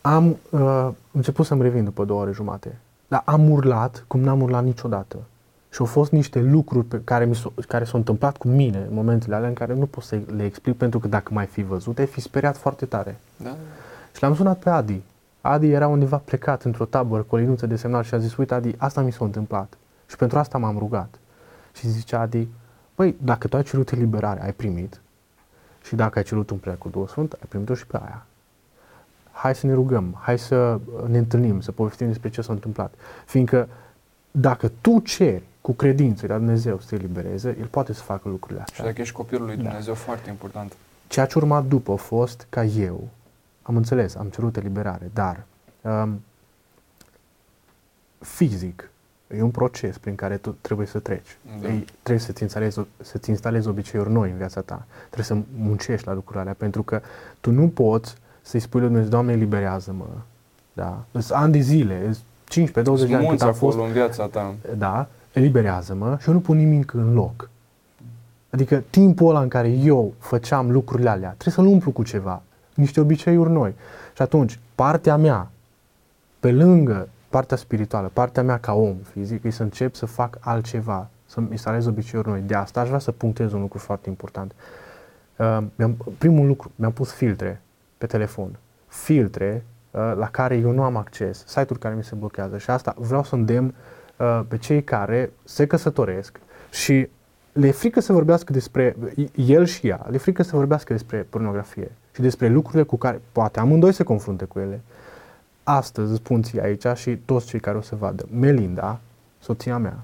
am 0.00 0.36
uh, 0.50 0.88
început 1.12 1.46
să-mi 1.46 1.62
revin 1.62 1.84
după 1.84 2.04
două 2.04 2.20
ore 2.20 2.32
jumate. 2.32 2.76
Dar 3.08 3.22
am 3.24 3.50
urlat 3.50 4.04
cum 4.06 4.20
n-am 4.20 4.40
urlat 4.42 4.64
niciodată. 4.64 5.16
Și 5.70 5.80
au 5.80 5.86
fost 5.86 6.10
niște 6.12 6.40
lucruri 6.40 6.84
pe 6.86 7.00
care, 7.04 7.24
mi 7.24 7.34
s-au, 7.34 7.52
care 7.68 7.84
s-au 7.84 7.98
întâmplat 7.98 8.36
cu 8.36 8.48
mine 8.48 8.78
în 8.88 8.94
momentele 8.94 9.34
alea 9.34 9.48
în 9.48 9.54
care 9.54 9.74
nu 9.74 9.86
pot 9.86 10.02
să 10.02 10.18
le 10.36 10.44
explic 10.44 10.76
pentru 10.76 10.98
că 10.98 11.08
dacă 11.08 11.30
mai 11.32 11.46
fi 11.46 11.62
văzut, 11.62 11.98
ai 11.98 12.06
fi 12.06 12.20
speriat 12.20 12.56
foarte 12.56 12.84
tare. 12.86 13.16
Da. 13.36 13.56
Și 14.14 14.22
l-am 14.22 14.34
sunat 14.34 14.58
pe 14.58 14.70
Adi. 14.70 15.00
Adi 15.40 15.70
era 15.70 15.86
undeva 15.88 16.16
plecat 16.24 16.62
într-o 16.62 16.84
tabără 16.84 17.22
cu 17.22 17.34
o 17.34 17.38
linuță 17.38 17.66
de 17.66 17.76
semnal 17.76 18.02
și 18.02 18.14
a 18.14 18.18
zis, 18.18 18.36
uite 18.36 18.54
Adi, 18.54 18.74
asta 18.76 19.00
mi 19.00 19.12
s-a 19.12 19.24
întâmplat. 19.24 19.76
Și 20.06 20.16
pentru 20.16 20.38
asta 20.38 20.58
m-am 20.58 20.78
rugat. 20.78 21.14
Și 21.72 21.88
zicea 21.88 22.20
Adi, 22.20 22.48
băi, 22.96 23.16
dacă 23.22 23.48
tu 23.48 23.56
ai 23.56 23.62
cerut 23.62 23.90
eliberare, 23.90 24.42
ai 24.42 24.52
primit. 24.52 25.00
Și 25.86 25.94
dacă 25.94 26.18
ai 26.18 26.24
cerut 26.24 26.50
un 26.50 26.56
prea 26.56 26.74
cu 26.74 26.88
Duhul 26.88 27.06
Sfânt, 27.06 27.32
ai 27.32 27.46
primit-o 27.48 27.74
și 27.74 27.86
pe 27.86 27.96
aia. 27.96 28.26
Hai 29.32 29.54
să 29.54 29.66
ne 29.66 29.72
rugăm, 29.72 30.16
hai 30.20 30.38
să 30.38 30.80
ne 31.06 31.18
întâlnim, 31.18 31.60
să 31.60 31.72
povestim 31.72 32.06
despre 32.06 32.30
ce 32.30 32.40
s-a 32.40 32.52
întâmplat. 32.52 32.94
Fiindcă 33.26 33.68
dacă 34.30 34.70
tu 34.80 34.98
ceri 34.98 35.42
cu 35.60 35.72
credință 35.72 36.26
la 36.26 36.36
Dumnezeu 36.36 36.80
să 36.80 36.86
te 36.88 36.94
elibereze, 36.94 37.56
El 37.60 37.66
poate 37.66 37.92
să 37.92 38.02
facă 38.02 38.28
lucrurile 38.28 38.60
astea. 38.60 38.76
Și 38.76 38.82
dacă 38.82 39.00
ești 39.00 39.14
copilul 39.14 39.46
lui 39.46 39.56
Dumnezeu, 39.56 39.92
da. 39.92 39.98
foarte 39.98 40.30
important. 40.30 40.76
Ceea 41.08 41.26
ce 41.26 41.38
urma 41.38 41.60
după 41.60 41.92
a 41.92 41.96
fost 41.96 42.46
ca 42.48 42.64
eu, 42.64 43.08
am 43.62 43.76
înțeles, 43.76 44.14
am 44.14 44.28
cerut 44.28 44.56
eliberare, 44.56 45.10
dar 45.14 45.44
um, 45.80 46.22
fizic, 48.18 48.90
e 49.28 49.42
un 49.42 49.50
proces 49.50 49.98
prin 49.98 50.14
care 50.14 50.36
tu 50.36 50.56
trebuie 50.60 50.86
să 50.86 50.98
treci. 50.98 51.38
Da. 51.60 51.68
Ei, 51.68 51.84
trebuie 52.02 52.24
să-ți 52.24 52.42
instalezi, 52.42 52.80
să-ți 53.02 53.30
instalezi 53.30 53.68
obiceiuri 53.68 54.12
noi 54.12 54.30
în 54.30 54.36
viața 54.36 54.60
ta. 54.60 54.86
Trebuie 55.10 55.24
să 55.24 55.36
muncești 55.58 56.06
la 56.06 56.12
lucrurile 56.12 56.40
alea, 56.40 56.54
pentru 56.58 56.82
că 56.82 57.00
tu 57.40 57.50
nu 57.50 57.68
poți 57.68 58.14
să-i 58.42 58.60
spui 58.60 58.80
lui 58.80 58.88
Dumnezeu, 58.88 59.10
Doamne, 59.10 59.32
eliberează-mă. 59.32 60.06
Da? 60.72 61.04
Sunt 61.12 61.30
ani 61.30 61.52
de 61.52 61.58
zile, 61.58 62.10
15-20 62.10 63.08
de 63.08 63.14
ani 63.14 63.28
cât 63.28 63.42
a 63.42 63.52
fost. 63.52 63.78
în 63.78 63.92
viața 63.92 64.26
ta. 64.26 64.54
Da, 64.76 65.08
eliberează-mă 65.32 66.16
și 66.20 66.28
eu 66.28 66.34
nu 66.34 66.40
pun 66.40 66.56
nimic 66.56 66.92
în 66.92 67.14
loc. 67.14 67.50
Adică 68.50 68.82
timpul 68.90 69.28
ăla 69.28 69.40
în 69.40 69.48
care 69.48 69.68
eu 69.68 70.14
făceam 70.18 70.70
lucrurile 70.70 71.08
alea, 71.08 71.34
trebuie 71.36 71.54
să-l 71.54 71.66
umplu 71.66 71.90
cu 71.90 72.02
ceva, 72.02 72.42
niște 72.74 73.00
obiceiuri 73.00 73.50
noi. 73.50 73.74
Și 74.14 74.22
atunci, 74.22 74.58
partea 74.74 75.16
mea, 75.16 75.50
pe 76.40 76.52
lângă 76.52 77.08
partea 77.28 77.56
spirituală, 77.56 78.10
partea 78.12 78.42
mea 78.42 78.58
ca 78.58 78.74
om 78.74 78.96
fizic, 78.96 79.44
e 79.44 79.50
să 79.50 79.62
încep 79.62 79.94
să 79.94 80.06
fac 80.06 80.38
altceva, 80.40 81.08
să-mi 81.26 81.48
instalez 81.50 81.86
obiceiuri 81.86 82.28
noi. 82.28 82.40
De 82.40 82.54
asta 82.54 82.80
aș 82.80 82.86
vrea 82.86 82.98
să 82.98 83.12
punctez 83.12 83.52
un 83.52 83.60
lucru 83.60 83.78
foarte 83.78 84.08
important. 84.08 84.52
Uh, 85.36 85.62
primul 86.18 86.46
lucru, 86.46 86.70
mi-am 86.74 86.92
pus 86.92 87.12
filtre 87.12 87.60
pe 87.98 88.06
telefon. 88.06 88.58
Filtre 88.86 89.64
uh, 89.90 90.12
la 90.16 90.28
care 90.30 90.56
eu 90.56 90.70
nu 90.70 90.82
am 90.82 90.96
acces, 90.96 91.44
site-uri 91.46 91.78
care 91.78 91.94
mi 91.94 92.04
se 92.04 92.14
blochează 92.14 92.58
și 92.58 92.70
asta 92.70 92.94
vreau 92.98 93.24
să 93.24 93.34
îndemn 93.34 93.74
uh, 94.16 94.40
pe 94.48 94.56
cei 94.56 94.84
care 94.84 95.32
se 95.44 95.66
căsătoresc 95.66 96.40
și 96.70 97.08
le 97.52 97.66
e 97.66 97.70
frică 97.70 98.00
să 98.00 98.12
vorbească 98.12 98.52
despre, 98.52 98.96
el 99.34 99.64
și 99.64 99.88
ea, 99.88 100.06
le 100.08 100.14
e 100.14 100.18
frică 100.18 100.42
să 100.42 100.56
vorbească 100.56 100.92
despre 100.92 101.26
pornografie 101.30 101.90
și 102.14 102.20
despre 102.20 102.48
lucrurile 102.48 102.82
cu 102.82 102.96
care 102.96 103.20
poate 103.32 103.60
amândoi 103.60 103.92
se 103.92 104.02
confrunte 104.02 104.44
cu 104.44 104.58
ele. 104.58 104.80
Astăzi 105.68 106.14
spun 106.14 106.42
ție 106.42 106.62
aici 106.62 106.86
și 106.94 107.16
toți 107.16 107.46
cei 107.46 107.60
care 107.60 107.76
o 107.76 107.80
să 107.80 107.96
vadă, 107.96 108.26
Melinda, 108.38 109.00
soția 109.38 109.78
mea, 109.78 109.98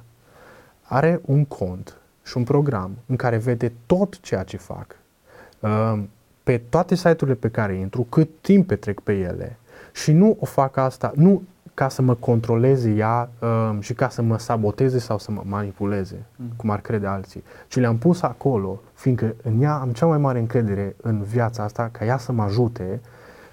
are 0.82 1.20
un 1.24 1.44
cont 1.44 1.96
și 2.24 2.36
un 2.36 2.44
program 2.44 2.90
în 3.06 3.16
care 3.16 3.36
vede 3.36 3.72
tot 3.86 4.20
ceea 4.20 4.42
ce 4.42 4.56
fac, 4.56 4.96
uh, 5.60 6.02
pe 6.42 6.58
toate 6.68 6.94
site-urile 6.94 7.34
pe 7.34 7.48
care 7.48 7.74
intru, 7.74 8.02
cât 8.02 8.28
timp 8.40 8.66
petrec 8.66 9.00
pe 9.00 9.12
ele. 9.12 9.56
Și 9.92 10.12
nu 10.12 10.36
o 10.40 10.44
fac 10.44 10.76
asta, 10.76 11.12
nu 11.14 11.42
ca 11.74 11.88
să 11.88 12.02
mă 12.02 12.14
controleze 12.14 12.90
ea 12.90 13.30
uh, 13.38 13.76
și 13.80 13.94
ca 13.94 14.08
să 14.08 14.22
mă 14.22 14.38
saboteze 14.38 14.98
sau 14.98 15.18
să 15.18 15.30
mă 15.30 15.42
manipuleze, 15.44 16.24
mm. 16.36 16.52
cum 16.56 16.70
ar 16.70 16.80
crede 16.80 17.06
alții, 17.06 17.44
ci 17.68 17.76
le-am 17.76 17.98
pus 17.98 18.22
acolo, 18.22 18.80
fiindcă 18.94 19.34
în 19.42 19.62
ea 19.62 19.74
am 19.74 19.92
cea 19.92 20.06
mai 20.06 20.18
mare 20.18 20.38
încredere 20.38 20.96
în 21.02 21.22
viața 21.22 21.62
asta, 21.62 21.88
ca 21.92 22.04
ea 22.04 22.18
să 22.18 22.32
mă 22.32 22.42
ajute 22.42 23.00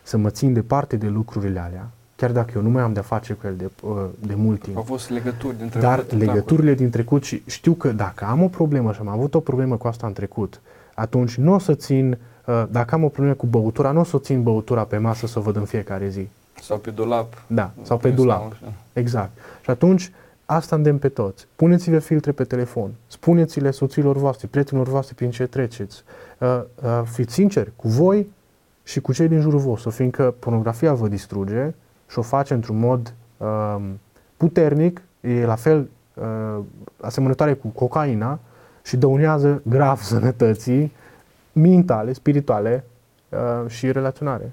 să 0.03 0.17
mă 0.17 0.29
țin 0.29 0.53
departe 0.53 0.95
de 0.95 1.07
lucrurile 1.07 1.59
alea, 1.59 1.89
chiar 2.19 2.31
dacă 2.31 2.51
eu 2.55 2.61
nu 2.61 2.69
mai 2.69 2.83
am 2.83 2.93
de-a 2.93 3.01
face 3.01 3.33
cu 3.33 3.47
el 3.47 3.55
de, 3.55 3.69
uh, 3.81 4.05
de 4.19 4.33
mult 4.35 4.61
timp. 4.61 4.77
Au 4.77 4.83
fost 4.83 5.09
legături 5.09 5.57
din 5.57 5.69
trecut. 5.69 5.87
Dar 5.87 6.05
legăturile 6.17 6.73
din 6.73 6.89
trecut 6.89 7.23
și 7.23 7.43
știu 7.45 7.73
că 7.73 7.91
dacă 7.91 8.25
am 8.25 8.43
o 8.43 8.47
problemă 8.47 8.93
și 8.93 8.99
am 8.99 9.07
avut 9.07 9.33
o 9.33 9.39
problemă 9.39 9.77
cu 9.77 9.87
asta 9.87 10.07
în 10.07 10.13
trecut, 10.13 10.61
atunci 10.93 11.35
nu 11.35 11.53
o 11.53 11.59
să 11.59 11.73
țin, 11.73 12.17
uh, 12.45 12.63
dacă 12.71 12.95
am 12.95 13.03
o 13.03 13.07
problemă 13.07 13.35
cu 13.35 13.45
băutura, 13.45 13.91
nu 13.91 13.99
o 13.99 14.03
să 14.03 14.17
țin 14.17 14.43
băutura 14.43 14.83
pe 14.83 14.97
masă 14.97 15.27
să 15.27 15.39
o 15.39 15.41
văd 15.41 15.55
în 15.55 15.65
fiecare 15.65 16.07
zi 16.07 16.27
sau 16.61 16.77
pe 16.77 16.89
dulap. 16.89 17.41
Da, 17.47 17.71
sau 17.81 17.97
pe 17.97 18.09
dulap. 18.09 18.55
Exact. 18.93 19.31
Și 19.61 19.69
atunci, 19.69 20.11
asta 20.45 20.75
îndemn 20.75 20.97
pe 20.97 21.09
toți. 21.09 21.47
Puneți-le 21.55 21.99
filtre 21.99 22.31
pe 22.31 22.43
telefon. 22.43 22.91
Spuneți-le 23.07 23.71
soților 23.71 24.17
voastre, 24.17 24.47
prietenilor 24.51 24.89
voastre 24.89 25.13
prin 25.17 25.31
ce 25.31 25.45
treceți. 25.45 26.03
Uh, 26.37 26.61
uh, 26.83 27.01
fiți 27.03 27.33
sinceri 27.33 27.71
cu 27.75 27.87
voi 27.87 28.29
și 28.83 28.99
cu 29.01 29.13
cei 29.13 29.27
din 29.27 29.39
jurul 29.39 29.59
vostru, 29.59 29.89
fiindcă 29.89 30.35
pornografia 30.39 30.93
vă 30.93 31.07
distruge 31.07 31.73
și 32.09 32.19
o 32.19 32.21
face 32.21 32.53
într-un 32.53 32.79
mod 32.79 33.13
uh, 33.37 33.77
puternic, 34.37 35.01
e 35.19 35.45
la 35.45 35.55
fel 35.55 35.89
uh, 36.13 36.63
asemănătoare 37.01 37.53
cu 37.53 37.67
cocaina 37.67 38.39
și 38.83 38.97
dăunează 38.97 39.61
grav 39.65 39.99
sănătății 40.11 40.91
mentale, 41.51 42.13
spirituale 42.13 42.83
uh, 43.29 43.69
și 43.69 43.91
relaționare. 43.91 44.51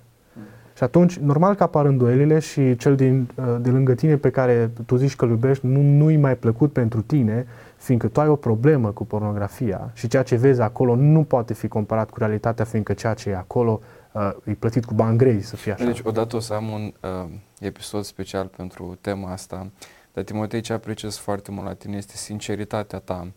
Și 0.77 0.83
atunci, 0.83 1.19
normal 1.19 1.55
că 1.55 1.63
apar 1.63 1.85
îndoielile 1.85 2.39
și 2.39 2.77
cel 2.77 2.97
din, 2.97 3.29
uh, 3.35 3.57
de 3.61 3.71
lângă 3.71 3.95
tine 3.95 4.17
pe 4.17 4.31
care 4.31 4.71
tu 4.87 4.97
zici 4.97 5.17
că 5.17 5.25
îl 5.25 5.31
iubești 5.31 5.67
nu, 5.67 5.81
nu-i 5.81 6.17
mai 6.17 6.37
plăcut 6.37 6.73
pentru 6.73 7.03
tine, 7.03 7.47
fiindcă 7.77 8.07
tu 8.09 8.21
ai 8.21 8.29
o 8.29 8.37
problemă 8.37 8.91
cu 8.91 9.07
pornografia 9.07 9.91
și 9.93 10.09
ceea 10.09 10.23
ce 10.23 10.37
vezi 10.37 10.61
acolo 10.61 10.95
nu 10.95 11.23
poate 11.23 11.55
fi 11.55 11.69
comparat 11.69 12.11
cu 12.11 12.19
realitatea, 12.19 12.65
fiindcă 12.65 12.93
ceea 12.93 13.15
ce 13.15 13.31
e 13.31 13.37
acolo 13.37 13.81
uh, 13.83 13.96
e 14.45 14.53
plătit 14.53 14.85
cu 14.85 14.95
bani 14.95 15.19
grei, 15.19 15.43
să 15.43 15.57
fie 15.57 15.73
așa. 15.73 15.85
Deci, 15.85 16.01
odată 16.03 16.37
o 16.37 16.41
să 16.41 16.55
am 16.55 16.69
un 16.69 16.93
uh, 17.01 17.29
episod 17.59 18.05
special 18.05 18.47
pentru 18.47 18.99
tema 19.01 19.33
asta, 19.33 19.71
dar 20.13 20.25
Timotei 20.25 20.61
ce 20.61 20.73
apreciez 20.73 21.17
foarte 21.17 21.51
mult 21.51 21.67
la 21.67 21.75
tine 21.75 21.97
este 21.97 22.17
sinceritatea 22.17 22.99
ta. 22.99 23.33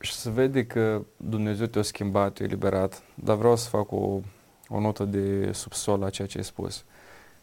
Și 0.00 0.12
să 0.12 0.30
vede 0.30 0.66
că 0.66 1.02
Dumnezeu 1.16 1.66
te-a 1.66 1.82
schimbat, 1.82 2.32
te-a 2.32 2.44
eliberat, 2.44 3.02
dar 3.14 3.36
vreau 3.36 3.56
să 3.56 3.68
fac 3.68 3.92
o 3.92 4.20
o 4.72 4.80
notă 4.80 5.04
de 5.04 5.52
subsol 5.52 5.98
la 5.98 6.10
ceea 6.10 6.28
ce 6.28 6.38
ai 6.38 6.44
spus. 6.44 6.84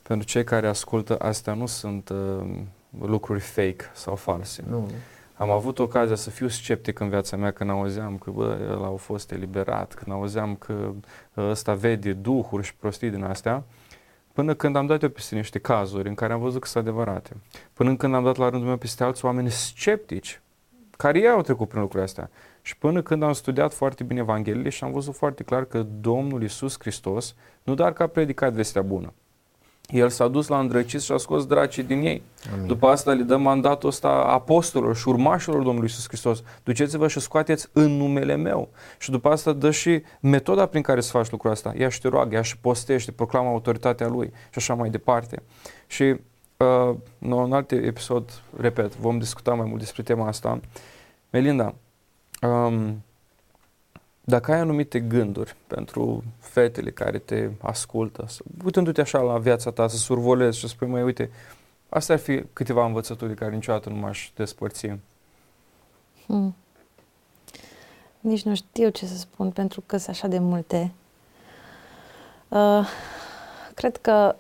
Pentru 0.02 0.28
cei 0.28 0.44
care 0.44 0.68
ascultă, 0.68 1.18
astea 1.20 1.54
nu 1.54 1.66
sunt 1.66 2.10
uh, 2.10 2.60
lucruri 3.00 3.40
fake 3.40 3.92
sau 3.94 4.16
false. 4.16 4.64
Nu. 4.70 4.90
Am 5.38 5.50
avut 5.50 5.80
ocazia 5.80 6.16
să 6.16 6.30
fiu 6.30 6.48
sceptic 6.48 7.00
în 7.00 7.10
viața 7.10 7.38
mea 7.38 7.52
când 7.52 7.70
auzeam 7.70 8.18
că 8.18 8.32
bă, 8.32 8.58
el 8.62 8.84
a 8.84 8.96
fost 8.96 9.32
eliberat, 9.32 9.94
când 9.94 10.16
auzeam 10.16 10.56
că 10.56 10.74
uh, 10.74 11.50
ăsta 11.50 11.74
vede 11.74 12.14
duhuri 12.14 12.64
și 12.64 12.76
prostii 12.76 13.10
din 13.10 13.24
astea, 13.24 13.64
până 14.34 14.54
când 14.54 14.76
am 14.76 14.86
dat 14.86 15.02
eu 15.02 15.10
peste 15.10 15.36
niște 15.36 15.60
cazuri 15.60 16.08
în 16.08 16.16
care 16.16 16.34
am 16.34 16.40
văzut 16.40 16.62
că 16.62 16.68
sunt 16.68 16.88
adevărate. 16.88 17.36
Până 17.74 17.96
când 17.96 18.16
am 18.16 18.24
dat 18.24 18.36
la 18.36 18.50
rândul 18.50 18.68
meu 18.68 18.78
peste 18.78 19.04
alți 19.04 19.26
oameni 19.26 19.50
sceptici, 19.50 20.42
care 20.98 21.20
ei 21.20 21.30
au 21.30 21.42
trecut 21.42 21.68
prin 21.68 21.82
lucrurile 21.82 22.08
astea. 22.08 22.30
Și 22.62 22.78
până 22.78 23.02
când 23.02 23.24
am 23.24 23.34
studiat 23.34 23.74
foarte 23.74 24.04
bine 24.04 24.20
Evanghelie 24.20 24.70
și 24.70 24.84
am 24.84 24.92
văzut 24.92 25.16
foarte 25.16 25.44
clar 25.44 25.66
că 25.66 25.86
Domnul 26.00 26.44
Isus 26.44 26.76
Hristos, 26.80 27.36
nu 27.64 27.74
doar 27.74 27.94
că 27.94 28.04
a 28.04 28.08
predicat 28.08 28.54
vestea 28.54 28.82
bună, 28.82 29.14
el 29.90 30.10
s-a 30.10 30.28
dus 30.28 30.48
la 30.48 30.60
îndrăciți 30.60 31.06
și 31.06 31.12
a 31.12 31.18
scos 31.18 31.46
dracii 31.46 31.84
din 31.84 32.02
ei. 32.02 32.22
Amin. 32.54 32.68
După 32.68 32.88
asta 32.88 33.12
le 33.12 33.24
dă 33.24 33.38
mandatul 33.38 33.90
ăsta 33.90 34.08
apostolilor 34.10 34.96
și 34.96 35.08
urmașilor 35.08 35.64
Domnului 35.64 35.88
Isus 35.88 36.08
Hristos. 36.08 36.44
Duceți-vă 36.64 37.08
și 37.08 37.20
scoateți 37.20 37.68
în 37.74 37.98
numele 37.98 38.36
meu. 38.36 38.70
Și 38.98 39.12
după 39.12 39.30
asta 39.30 39.54
dă 39.54 39.72
și 39.72 40.02
metoda 40.20 40.66
prin 40.66 40.82
care 40.82 41.02
să 41.02 41.12
faci 41.12 41.30
lucrul 41.30 41.52
asta. 41.52 41.74
Ia 41.78 41.90
și 41.90 42.02
te 42.02 42.08
roagă, 42.08 42.36
ia 42.36 42.42
și 42.42 42.58
postește, 42.58 43.12
proclamă 43.12 43.50
autoritatea 43.50 44.08
lui 44.08 44.28
și 44.28 44.56
așa 44.56 44.74
mai 44.74 44.90
departe. 44.90 45.44
Și 45.88 46.04
uh, 46.58 46.96
în 47.20 47.54
alt 47.54 47.72
episod, 47.72 48.42
repet, 48.58 48.96
vom 48.96 49.18
discuta 49.18 49.54
mai 49.54 49.68
mult 49.68 49.80
despre 49.80 50.04
tema 50.04 50.28
asta. 50.28 50.60
Melinda, 51.30 51.76
Um, 52.42 53.04
dacă 54.30 54.52
ai 54.52 54.60
anumite 54.60 55.00
gânduri 55.00 55.56
pentru 55.68 56.24
fetele 56.40 56.92
care 56.92 57.18
te 57.18 57.50
ascultă, 57.62 58.26
să, 58.28 58.44
uitându-te 58.64 59.02
așa 59.02 59.20
la 59.20 59.38
viața 59.38 59.72
ta, 59.72 59.88
să 59.88 59.98
survolezi 59.98 60.56
și 60.58 60.62
să 60.62 60.68
spui, 60.68 60.88
mai 60.88 61.04
uite, 61.04 61.30
astea 61.90 62.16
ar 62.16 62.22
fi 62.22 62.44
câteva 62.54 62.86
învățături 62.86 63.30
de 63.30 63.36
care 63.36 63.56
niciodată 63.56 63.90
nu 63.90 63.96
m-aș 63.96 64.32
despărți. 64.36 64.88
Hmm. 66.26 66.56
Nici 68.20 68.44
nu 68.44 68.56
știu 68.56 68.90
ce 68.90 69.06
să 69.06 69.18
spun, 69.18 69.52
pentru 69.52 69.84
că 69.86 69.98
sunt 69.98 70.16
așa 70.16 70.28
de 70.28 70.40
multe. 70.40 70.94
Uh, 72.48 72.88
cred 73.74 73.98
că 73.98 74.36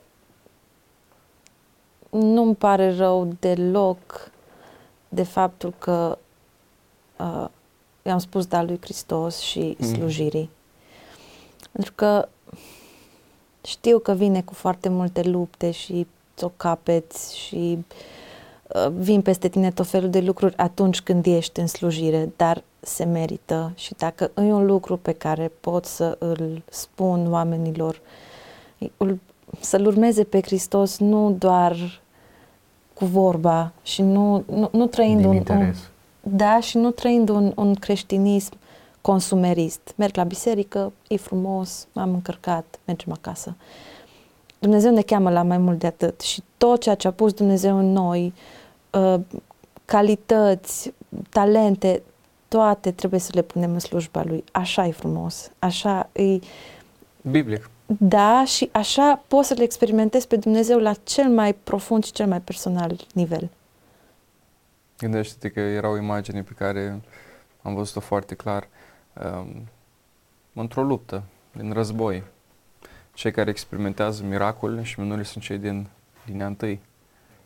nu-mi 2.09 2.55
pare 2.55 2.95
rău 2.95 3.35
deloc 3.39 4.31
de 5.09 5.23
faptul 5.23 5.73
că 5.77 6.17
uh, 7.17 7.47
i-am 8.07 8.17
spus 8.17 8.45
da 8.45 8.63
lui 8.63 8.77
Hristos 8.81 9.39
și 9.39 9.75
mm. 9.79 9.87
slujirii. 9.87 10.49
Pentru 11.71 11.91
că 11.95 12.27
știu 13.63 13.99
că 13.99 14.13
vine 14.13 14.41
cu 14.41 14.53
foarte 14.53 14.89
multe 14.89 15.21
lupte 15.21 15.71
și 15.71 16.07
ți-o 16.37 16.51
capeți 16.57 17.37
și 17.37 17.77
uh, 18.67 18.91
vin 18.97 19.21
peste 19.21 19.47
tine 19.47 19.71
tot 19.71 19.87
felul 19.87 20.09
de 20.09 20.19
lucruri 20.19 20.57
atunci 20.57 21.01
când 21.01 21.25
ești 21.25 21.59
în 21.59 21.67
slujire, 21.67 22.29
dar 22.35 22.63
se 22.79 23.03
merită 23.03 23.71
și 23.75 23.93
dacă 23.97 24.31
e 24.35 24.41
un 24.41 24.65
lucru 24.65 24.97
pe 24.97 25.11
care 25.11 25.51
pot 25.59 25.85
să 25.85 26.15
îl 26.19 26.61
spun 26.69 27.31
oamenilor, 27.31 28.01
să-L 29.59 29.85
urmeze 29.85 30.23
pe 30.23 30.41
Hristos 30.41 30.97
nu 30.97 31.31
doar 31.31 32.01
cu 32.93 33.05
vorba 33.05 33.71
și 33.83 34.01
nu, 34.01 34.43
nu, 34.47 34.69
nu 34.71 34.85
trăind 34.85 35.17
Din 35.17 35.25
un, 35.25 35.31
un, 35.31 35.37
interes. 35.37 35.89
Da, 36.31 36.59
și 36.59 36.77
nu 36.77 36.91
trăind 36.91 37.29
un, 37.29 37.51
un 37.55 37.73
creștinism 37.73 38.53
consumerist. 39.01 39.93
Merg 39.95 40.15
la 40.15 40.23
biserică, 40.23 40.93
e 41.07 41.17
frumos, 41.17 41.87
m-am 41.91 42.13
încărcat, 42.13 42.79
mergem 42.85 43.11
acasă. 43.11 43.55
Dumnezeu 44.59 44.93
ne 44.93 45.01
cheamă 45.01 45.29
la 45.29 45.43
mai 45.43 45.57
mult 45.57 45.79
de 45.79 45.87
atât 45.87 46.21
și 46.21 46.43
tot 46.57 46.81
ceea 46.81 46.95
ce 46.95 47.07
a 47.07 47.11
pus 47.11 47.33
Dumnezeu 47.33 47.77
în 47.77 47.91
noi, 47.91 48.33
uh, 48.91 49.19
calități, 49.85 50.93
talente, 51.29 52.01
toate 52.47 52.91
trebuie 52.91 53.19
să 53.19 53.31
le 53.33 53.41
punem 53.41 53.71
în 53.73 53.79
slujba 53.79 54.23
Lui. 54.23 54.43
Așa 54.51 54.85
e 54.85 54.91
frumos, 54.91 55.51
așa 55.59 56.09
e... 56.11 56.39
Biblic. 57.21 57.69
Da, 57.97 58.43
și 58.45 58.69
așa 58.71 59.23
poți 59.27 59.47
să 59.47 59.53
le 59.53 59.63
experimentezi 59.63 60.27
pe 60.27 60.35
Dumnezeu 60.35 60.79
la 60.79 60.93
cel 61.03 61.29
mai 61.29 61.53
profund 61.53 62.03
și 62.03 62.11
cel 62.11 62.27
mai 62.27 62.41
personal 62.41 62.95
nivel. 63.13 63.49
Gândește-te 64.97 65.49
că 65.49 65.59
era 65.59 65.89
o 65.89 65.97
imagine 65.97 66.43
pe 66.43 66.51
care 66.57 67.01
am 67.61 67.75
văzut-o 67.75 67.99
foarte 67.99 68.35
clar 68.35 68.67
um, 69.23 69.67
într-o 70.53 70.83
luptă, 70.83 71.23
din 71.51 71.71
război. 71.71 72.23
Cei 73.13 73.31
care 73.31 73.49
experimentează 73.49 74.23
miracole 74.23 74.83
și 74.83 74.99
minunile 74.99 75.23
sunt 75.23 75.43
cei 75.43 75.57
din 75.57 75.87
linia 76.25 76.45
întâi. 76.45 76.81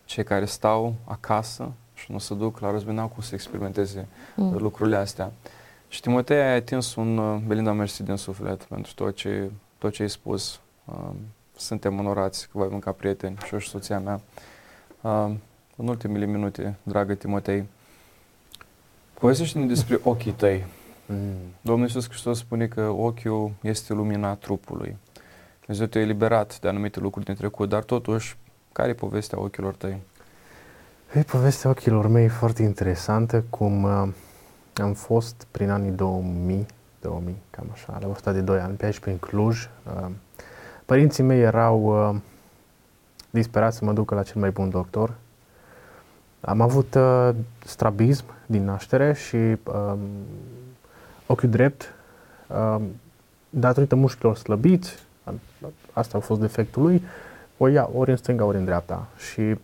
Cei 0.06 0.24
care 0.24 0.46
stau 0.46 0.96
acasă 1.06 1.72
și 1.94 2.12
nu 2.12 2.18
se 2.18 2.34
duc 2.34 2.60
la 2.60 2.72
război, 2.72 2.94
n-au 2.94 3.08
cum 3.08 3.22
să 3.24 3.34
experimenteze 3.36 4.08
Mm. 4.36 4.58
lucrurile 4.58 4.96
astea. 4.96 5.32
Și 5.88 6.02
Timotei 6.02 6.38
ai 6.42 6.56
atins 6.56 6.96
un, 6.96 7.18
uh, 7.18 7.42
Belinda, 7.46 7.72
mersi 7.72 8.04
din 8.04 8.16
suflet 8.16 8.64
pentru 8.64 8.92
tot 8.96 9.16
ce, 9.16 9.52
tot 9.78 9.92
ce 9.94 10.02
ai 10.02 10.10
spus. 10.10 10.60
Um, 10.86 11.16
suntem 11.56 12.00
onorați 12.00 12.44
că 12.46 12.58
voi 12.58 12.68
mânca 12.72 12.92
prieteni 12.92 13.38
și 13.46 13.54
eu 13.54 13.60
și 13.60 13.70
soția 13.70 14.00
mea. 14.00 14.22
Um, 15.02 15.40
în 15.82 15.88
ultimele 15.88 16.26
minute, 16.26 16.76
dragă 16.84 17.14
Timotei, 17.14 17.68
povestește-ne 19.14 19.66
despre 19.66 20.00
ochii 20.04 20.32
tăi. 20.32 20.66
Mm. 21.06 21.36
Domnul 21.62 21.86
Iisus 21.86 22.08
Hristos 22.08 22.38
spune 22.38 22.68
că 22.68 22.82
ochiul 22.82 23.52
este 23.62 23.94
lumina 23.94 24.36
trupului. 24.36 24.98
Dumnezeu 25.66 25.86
te-a 25.86 26.02
eliberat 26.02 26.60
de 26.60 26.68
anumite 26.68 27.00
lucruri 27.00 27.26
din 27.26 27.36
trecut, 27.36 27.70
dar 27.70 27.84
totuși, 27.84 28.38
care 28.72 28.90
e 28.90 28.94
povestea 28.94 29.40
ochilor 29.40 29.74
tăi? 29.74 30.02
E 31.14 31.22
povestea 31.22 31.70
ochilor 31.70 32.08
mei 32.08 32.28
foarte 32.28 32.64
interesantă, 32.64 33.44
cum 33.50 33.84
uh, 33.84 34.08
am 34.74 34.94
fost 34.94 35.48
prin 35.52 35.70
anii 35.70 35.92
2000, 35.92 36.66
2000, 37.02 37.36
cam 37.50 37.70
așa, 37.72 37.98
la 38.02 38.08
vârsta 38.08 38.32
de 38.32 38.42
2 38.42 38.60
ani, 38.60 38.76
pe 38.76 38.86
aici 38.86 39.00
prin 39.00 39.18
Cluj. 39.18 39.70
Uh, 39.86 40.10
părinții 40.86 41.24
mei 41.24 41.42
erau 41.42 42.10
uh, 42.10 42.16
disperați 43.30 43.78
să 43.78 43.86
mă 43.86 43.94
ducă 43.94 44.16
la 44.16 44.24
cel 44.24 44.42
mai 44.42 44.52
bun 44.52 44.70
doctor. 44.70 45.14
Am 46.42 46.62
avut 46.62 46.96
uh, 46.96 47.30
strabism 47.66 48.26
din 48.46 48.64
naștere 48.64 49.14
și 49.14 49.36
um, 49.36 50.00
ochiul 51.26 51.50
drept, 51.50 51.94
um, 52.48 52.82
datorită 53.50 53.96
mușchilor 53.96 54.36
slăbiți, 54.36 54.96
a- 55.24 55.34
asta 55.94 56.18
a 56.18 56.22
fost 56.22 56.40
defectul 56.40 56.82
lui, 56.82 57.04
o 57.58 57.68
ia 57.68 57.90
ori 57.94 58.10
în 58.10 58.18
stânga, 58.18 58.46
ori 58.46 58.58
în 58.58 58.66
dreapta. 58.66 59.08
Și 59.32 59.56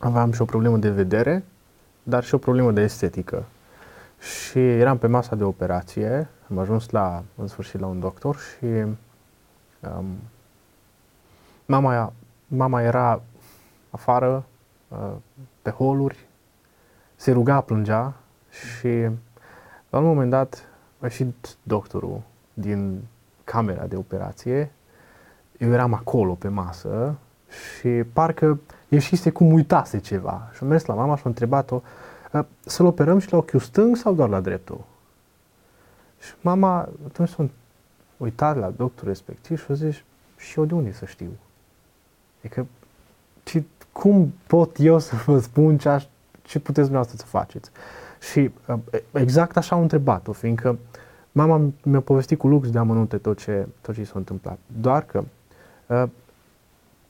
aveam 0.00 0.32
și 0.32 0.42
o 0.42 0.44
problemă 0.44 0.76
de 0.76 0.90
vedere, 0.90 1.44
dar 2.02 2.24
și 2.24 2.34
o 2.34 2.38
problemă 2.38 2.72
de 2.72 2.80
estetică. 2.80 3.44
Și 4.20 4.58
eram 4.58 4.98
pe 4.98 5.06
masa 5.06 5.36
de 5.36 5.44
operație, 5.44 6.28
am 6.50 6.58
ajuns 6.58 6.90
la, 6.90 7.22
în 7.36 7.46
sfârșit 7.46 7.80
la 7.80 7.86
un 7.86 8.00
doctor 8.00 8.36
și 8.36 8.64
um, 8.64 10.06
mama, 11.66 12.12
mama 12.46 12.82
era 12.82 13.22
afară, 13.90 14.26
uh, 14.36 14.55
pe 15.62 15.70
holuri, 15.70 16.26
se 17.16 17.32
ruga, 17.32 17.60
plângea 17.60 18.14
și 18.50 19.08
la 19.90 19.98
un 19.98 20.04
moment 20.04 20.30
dat 20.30 20.68
a 21.00 21.04
ieșit 21.04 21.56
doctorul 21.62 22.20
din 22.54 23.02
camera 23.44 23.86
de 23.86 23.96
operație, 23.96 24.70
eu 25.58 25.72
eram 25.72 25.92
acolo 25.94 26.34
pe 26.34 26.48
masă 26.48 27.14
și 27.48 27.88
parcă 27.88 28.60
ieșise 28.88 29.30
cum 29.30 29.52
uitase 29.52 29.98
ceva. 29.98 30.50
Și 30.54 30.58
am 30.62 30.68
mers 30.68 30.84
la 30.84 30.94
mama 30.94 31.16
și 31.16 31.22
am 31.24 31.30
întrebat-o 31.30 31.82
"Uh, 32.32 32.44
să-l 32.60 32.86
operăm 32.86 33.18
și 33.18 33.32
la 33.32 33.38
ochiul 33.38 33.60
stâng 33.60 33.96
sau 33.96 34.14
doar 34.14 34.28
la 34.28 34.40
dreptul? 34.40 34.84
Și 36.20 36.32
mama 36.40 36.88
atunci 37.06 37.28
s-a 37.28 37.48
uitat 38.16 38.56
la 38.56 38.70
doctorul 38.70 39.08
respectiv 39.08 39.64
și 39.64 39.70
a 39.70 39.74
zis 39.74 39.96
și 40.36 40.58
eu 40.58 40.64
de 40.64 40.74
unde 40.74 40.92
să 40.92 41.04
știu? 41.04 41.30
Adică 42.38 42.66
ce, 43.46 43.64
cum 43.92 44.34
pot 44.46 44.76
eu 44.78 44.98
să 44.98 45.14
vă 45.26 45.38
spun 45.40 45.78
ce, 45.78 45.88
aș, 45.88 46.04
ce 46.42 46.58
puteți 46.58 46.88
dumneavoastră 46.88 47.16
să 47.18 47.24
faceți? 47.26 47.70
Și 48.30 48.50
uh, 48.66 48.78
exact 49.12 49.56
așa 49.56 49.76
am 49.76 49.82
întrebat-o, 49.82 50.32
fiindcă 50.32 50.78
mama 51.32 51.60
mi-a 51.82 52.00
povestit 52.00 52.38
cu 52.38 52.48
lux 52.48 52.70
de 52.70 52.78
amănunte 52.78 53.16
tot 53.16 53.38
ce, 53.38 53.66
tot 53.80 53.94
ce 53.94 54.00
i 54.00 54.04
s-a 54.04 54.12
întâmplat. 54.14 54.58
Doar 54.80 55.04
că 55.04 55.24
uh, 55.86 56.04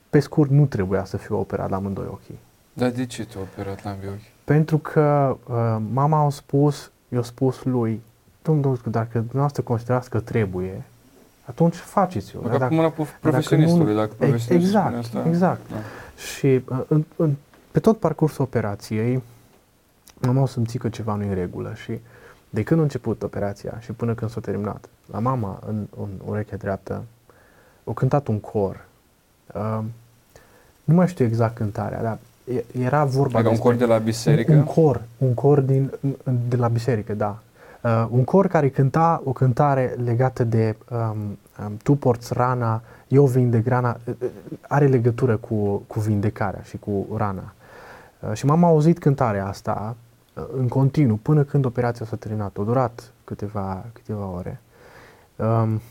pe 0.09 0.19
scurt, 0.19 0.49
nu 0.49 0.65
trebuia 0.65 1.05
să 1.05 1.17
fiu 1.17 1.39
operat 1.39 1.69
la 1.69 1.75
amândoi 1.75 2.07
ochii. 2.11 2.39
Dar 2.73 2.89
de 2.89 3.05
ce 3.05 3.25
te-a 3.25 3.41
operat 3.41 3.83
la 3.83 3.89
ambii 3.89 4.07
ochi? 4.07 4.31
Pentru 4.43 4.77
că 4.77 5.37
uh, 5.47 5.77
mama 5.93 6.25
a 6.25 6.29
spus, 6.29 6.91
i-a 7.09 7.21
spus 7.21 7.63
lui, 7.63 8.01
domnul 8.43 8.63
doctor, 8.63 8.91
dacă 8.91 9.17
dumneavoastră 9.17 9.61
considerați 9.61 10.09
că 10.09 10.19
trebuie, 10.19 10.83
atunci 11.45 11.75
faceți-o. 11.75 12.39
Dacă, 12.39 12.57
Dar 12.57 12.61
acum 12.61 12.79
la 12.79 12.91
prof- 12.91 13.19
profesionistului, 13.19 13.95
dacă 13.95 14.09
Ex- 14.09 14.15
profesionistul 14.17 14.69
spune 14.69 14.97
exact, 14.97 15.15
asta. 15.15 15.29
exact. 15.29 15.69
Da. 15.71 15.75
Și 16.17 16.61
uh, 16.69 16.81
în, 16.87 17.03
în, 17.15 17.35
pe 17.71 17.79
tot 17.79 17.97
parcursul 17.97 18.43
operației, 18.43 19.23
mama 20.21 20.41
a 20.41 20.45
simțit 20.45 20.81
că 20.81 20.89
ceva 20.89 21.15
nu 21.15 21.23
e 21.23 21.27
în 21.27 21.33
regulă 21.33 21.73
și 21.73 21.99
de 22.49 22.63
când 22.63 22.79
a 22.79 22.83
început 22.83 23.23
operația 23.23 23.79
și 23.79 23.91
până 23.91 24.13
când 24.13 24.31
s-a 24.31 24.39
terminat, 24.39 24.89
la 25.11 25.19
mama 25.19 25.59
în, 25.67 25.87
în 26.01 26.09
urechea 26.25 26.55
dreaptă, 26.55 27.03
a 27.83 27.93
cântat 27.93 28.27
un 28.27 28.39
cor. 28.39 28.85
Uh, 29.53 29.79
nu 30.83 30.93
mai 30.93 31.07
știu 31.07 31.25
exact 31.25 31.55
cântarea, 31.55 32.01
dar 32.01 32.17
e- 32.55 32.63
era 32.79 33.05
vorba 33.05 33.39
Adică 33.39 33.39
un 33.39 33.55
despre 33.55 33.69
cor 33.69 33.75
de 33.75 33.85
la 33.85 33.97
biserică? 33.97 34.51
un, 34.51 34.57
un 34.57 34.63
cor, 34.63 35.01
un 35.17 35.33
cor 35.33 35.59
din, 35.59 35.91
de 36.47 36.55
la 36.55 36.67
biserică, 36.67 37.13
da. 37.13 37.39
Uh, 37.81 38.07
un 38.09 38.23
cor 38.23 38.47
care 38.47 38.69
cânta 38.69 39.21
o 39.23 39.31
cântare 39.31 39.95
legată 40.03 40.43
de 40.43 40.75
um, 40.91 41.37
um, 41.65 41.77
tu 41.83 41.95
porți 41.95 42.33
rana, 42.33 42.81
eu 43.07 43.25
vindec 43.25 43.67
rana, 43.67 43.99
uh, 44.05 44.13
uh, 44.21 44.29
are 44.67 44.87
legătură 44.87 45.37
cu, 45.37 45.77
cu 45.77 45.99
vindecarea 45.99 46.61
și 46.61 46.77
cu 46.77 47.07
rana. 47.15 47.53
Uh, 48.19 48.33
și 48.33 48.45
mama 48.45 48.67
a 48.67 48.69
auzit 48.69 48.99
cântarea 48.99 49.47
asta 49.47 49.95
uh, 50.33 50.43
în 50.57 50.67
continuu 50.67 51.15
până 51.15 51.43
când 51.43 51.65
operația 51.65 52.05
s-a 52.05 52.15
terminat. 52.15 52.57
A 52.57 52.63
durat 52.63 53.11
câteva, 53.23 53.85
câteva 53.93 54.25
ore. 54.25 54.61
Um, 55.35 55.81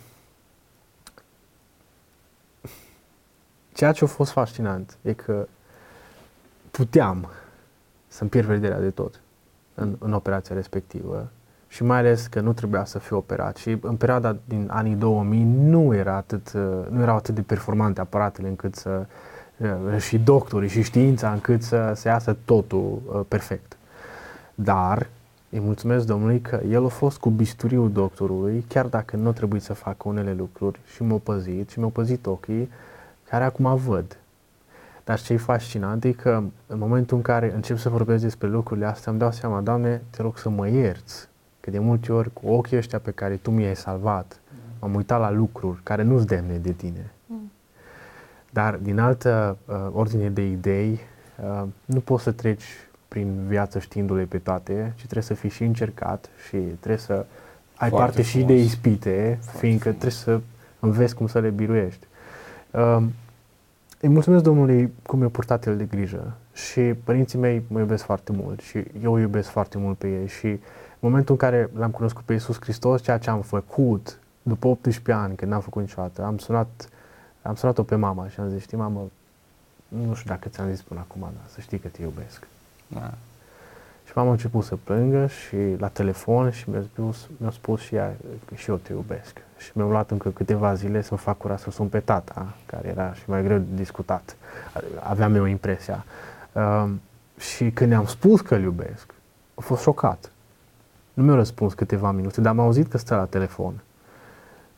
ceea 3.73 3.93
ce 3.93 4.05
a 4.05 4.07
fost 4.07 4.31
fascinant 4.31 4.97
e 5.03 5.13
că 5.13 5.49
puteam 6.71 7.29
să-mi 8.09 8.31
pierd 8.31 8.47
vederea 8.47 8.81
de 8.81 8.91
tot 8.91 9.21
în, 9.75 9.97
în 9.99 10.13
operația 10.13 10.55
respectivă 10.55 11.31
și 11.77 11.85
mai 11.85 11.99
ales 11.99 12.27
că 12.27 12.41
nu 12.41 12.53
trebuia 12.53 12.85
să 12.85 12.99
fiu 12.99 13.17
operat 13.17 13.57
și 13.57 13.79
în 13.81 13.97
perioada 13.97 14.37
din 14.45 14.69
anii 14.71 14.95
2000 14.95 15.45
nu, 15.45 15.95
era 15.95 16.15
atât, 16.17 16.53
uh, 16.55 16.63
nu 16.91 17.03
erau 17.03 17.17
atât 17.17 17.35
de 17.35 17.41
performante 17.41 18.01
aparatele 18.01 18.49
încât 18.49 18.75
să 18.75 19.07
uh, 19.57 19.99
și 19.99 20.19
doctorii 20.19 20.69
și 20.69 20.83
știința 20.83 21.33
încât 21.33 21.63
să, 21.63 21.93
să 21.95 22.09
iasă 22.09 22.37
totul 22.45 23.03
uh, 23.07 23.21
perfect. 23.29 23.77
Dar 24.55 25.07
îi 25.51 25.61
mulțumesc 25.61 26.07
Domnului 26.07 26.41
că 26.41 26.61
el 26.71 26.85
a 26.85 26.89
fost 26.89 27.19
cu 27.19 27.31
bisturiul 27.31 27.93
doctorului, 27.93 28.65
chiar 28.69 28.87
dacă 28.87 29.17
nu 29.17 29.29
a 29.29 29.33
trebuit 29.33 29.63
să 29.63 29.73
facă 29.73 30.09
unele 30.09 30.33
lucruri 30.33 30.81
și 30.95 31.03
m-a 31.03 31.21
păzit 31.23 31.71
și 31.71 31.79
mi-a 31.79 31.89
păzit 31.89 32.27
ochii, 32.27 32.71
care 33.29 33.45
acum 33.45 33.77
văd. 33.77 34.19
Dar 35.05 35.21
ce 35.21 35.33
e 35.33 35.37
fascinant 35.37 36.05
e 36.05 36.13
că 36.13 36.43
în 36.67 36.79
momentul 36.79 37.17
în 37.17 37.23
care 37.23 37.53
încep 37.55 37.79
să 37.79 37.89
vorbesc 37.89 38.23
despre 38.23 38.49
lucrurile 38.49 38.87
astea, 38.87 39.11
îmi 39.11 39.21
dau 39.21 39.33
seama, 39.33 39.61
Doamne, 39.61 40.03
te 40.11 40.23
rog 40.23 40.39
să 40.39 40.49
mă 40.49 40.69
ierți, 40.69 41.29
că 41.67 41.73
de 41.73 41.79
multe 41.79 42.13
ori 42.13 42.33
cu 42.33 42.49
ochii 42.49 42.77
ăștia 42.77 42.99
pe 42.99 43.11
care 43.11 43.35
Tu 43.35 43.51
mi-ai 43.51 43.77
salvat, 43.77 44.41
m-am 44.81 44.95
uitat 44.95 45.21
la 45.21 45.31
lucruri 45.31 45.81
care 45.83 46.03
nu-ți 46.03 46.27
demne 46.27 46.57
de 46.57 46.73
Tine. 46.73 47.11
Mm. 47.27 47.51
Dar 48.51 48.75
din 48.75 48.99
altă 48.99 49.57
uh, 49.65 49.75
ordine 49.93 50.29
de 50.29 50.47
idei, 50.47 51.01
uh, 51.43 51.63
nu 51.85 52.01
poți 52.01 52.23
să 52.23 52.31
treci 52.33 52.65
prin 53.09 53.45
viață 53.47 53.79
știindu-le 53.79 54.23
pe 54.25 54.39
toate, 54.39 54.93
ci 54.95 55.01
trebuie 55.01 55.23
să 55.23 55.35
fii 55.35 55.51
și 55.51 55.65
încercat 55.65 56.29
și 56.49 56.57
trebuie 56.57 56.99
să 56.99 57.13
ai 57.77 57.89
Foarte 57.89 57.97
parte 57.97 58.23
și 58.23 58.39
frumos. 58.39 58.49
de 58.49 58.57
ispite, 58.57 59.39
Foarte 59.41 59.59
fiindcă 59.59 59.91
frumos. 59.91 60.15
trebuie 60.23 60.41
să 60.41 60.41
înveți 60.81 61.15
cum 61.15 61.27
să 61.27 61.41
le 61.41 61.49
biruiești. 61.49 62.07
Uh, 62.71 63.03
îi 64.01 64.09
mulțumesc 64.09 64.43
Domnului 64.43 64.93
cum 65.07 65.19
mi-a 65.19 65.29
purtat 65.29 65.67
El 65.67 65.77
de 65.77 65.85
grijă 65.85 66.37
și 66.53 66.81
părinții 66.81 67.39
mei 67.39 67.63
mă 67.69 67.79
iubesc 67.79 68.05
foarte 68.05 68.33
mult 68.33 68.61
și 68.61 68.85
eu 69.03 69.13
îi 69.13 69.21
iubesc 69.21 69.49
foarte 69.49 69.79
mult 69.79 69.99
pe 69.99 70.07
ei 70.09 70.29
și 70.29 70.47
în 70.47 70.59
momentul 71.07 71.35
în 71.35 71.41
care 71.41 71.71
l-am 71.75 71.91
cunoscut 71.91 72.25
pe 72.25 72.33
Iisus 72.33 72.57
Hristos, 72.61 73.03
ceea 73.03 73.19
ce 73.19 73.31
am 73.31 73.41
făcut 73.41 74.19
după 74.43 74.67
18 74.67 75.13
ani, 75.13 75.37
când 75.37 75.51
n-am 75.51 75.61
făcut 75.61 75.83
niciodată, 75.83 76.25
am 76.25 76.39
sunat, 76.39 76.89
am 77.43 77.55
sunat-o 77.55 77.83
pe 77.83 77.95
mama 77.95 78.29
și 78.29 78.41
am 78.41 78.49
zis, 78.49 78.63
știi 78.63 78.77
mamă, 78.77 79.11
nu 79.89 80.15
știu 80.15 80.31
dacă 80.31 80.49
ți-am 80.49 80.71
zis 80.71 80.83
până 80.83 81.01
acum, 81.01 81.21
dar 81.21 81.45
să 81.49 81.61
știi 81.61 81.79
că 81.79 81.89
te 81.89 82.03
iubesc. 82.03 82.47
Da. 82.87 83.13
Și 84.05 84.13
mama 84.15 84.29
a 84.29 84.33
început 84.33 84.65
să 84.65 84.77
plângă 84.77 85.27
și 85.27 85.57
la 85.79 85.89
telefon 85.89 86.51
și 86.51 86.71
mi-a 86.71 86.83
spus, 86.83 87.29
mi-a 87.37 87.51
spus 87.51 87.81
și 87.81 87.95
ea 87.95 88.17
că 88.45 88.55
și 88.55 88.71
eu 88.71 88.77
te 88.77 88.93
iubesc. 88.93 89.43
Și 89.59 89.71
mi-am 89.75 89.91
luat 89.91 90.11
încă 90.11 90.29
câteva 90.29 90.75
zile 90.75 91.03
să-mi 91.03 91.21
fac 91.21 91.37
curat 91.37 91.61
să 91.61 91.71
sun 91.71 91.89
pe 91.89 92.01
tata, 92.01 92.55
care 92.67 92.89
era 92.89 93.15
și 93.15 93.23
mai 93.27 93.43
greu 93.43 93.59
de 93.59 93.75
discutat. 93.75 94.37
Aveam 95.03 95.35
eu 95.35 95.45
impresia. 95.45 96.05
Uh, 96.53 96.91
și 97.39 97.71
când 97.71 97.91
i-am 97.91 98.07
spus 98.07 98.41
că 98.41 98.55
îl 98.55 98.63
iubesc, 98.63 99.15
a 99.55 99.61
fost 99.61 99.83
șocat. 99.83 100.31
Nu 101.17 101.23
mi-a 101.23 101.35
răspuns 101.35 101.75
câteva 101.75 102.11
minute, 102.11 102.41
dar 102.41 102.53
am 102.53 102.61
auzit 102.61 102.89
că 102.89 102.99
stă 102.99 103.15
la 103.15 103.25
telefon. 103.25 103.73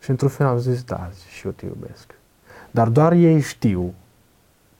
Și 0.01 0.11
într-un 0.11 0.29
fel 0.29 0.47
am 0.47 0.59
zis, 0.59 0.83
da, 0.83 1.11
și 1.29 1.47
eu 1.47 1.53
te 1.53 1.67
iubesc. 1.67 2.15
Dar 2.71 2.89
doar 2.89 3.13
ei 3.13 3.41
știu 3.41 3.95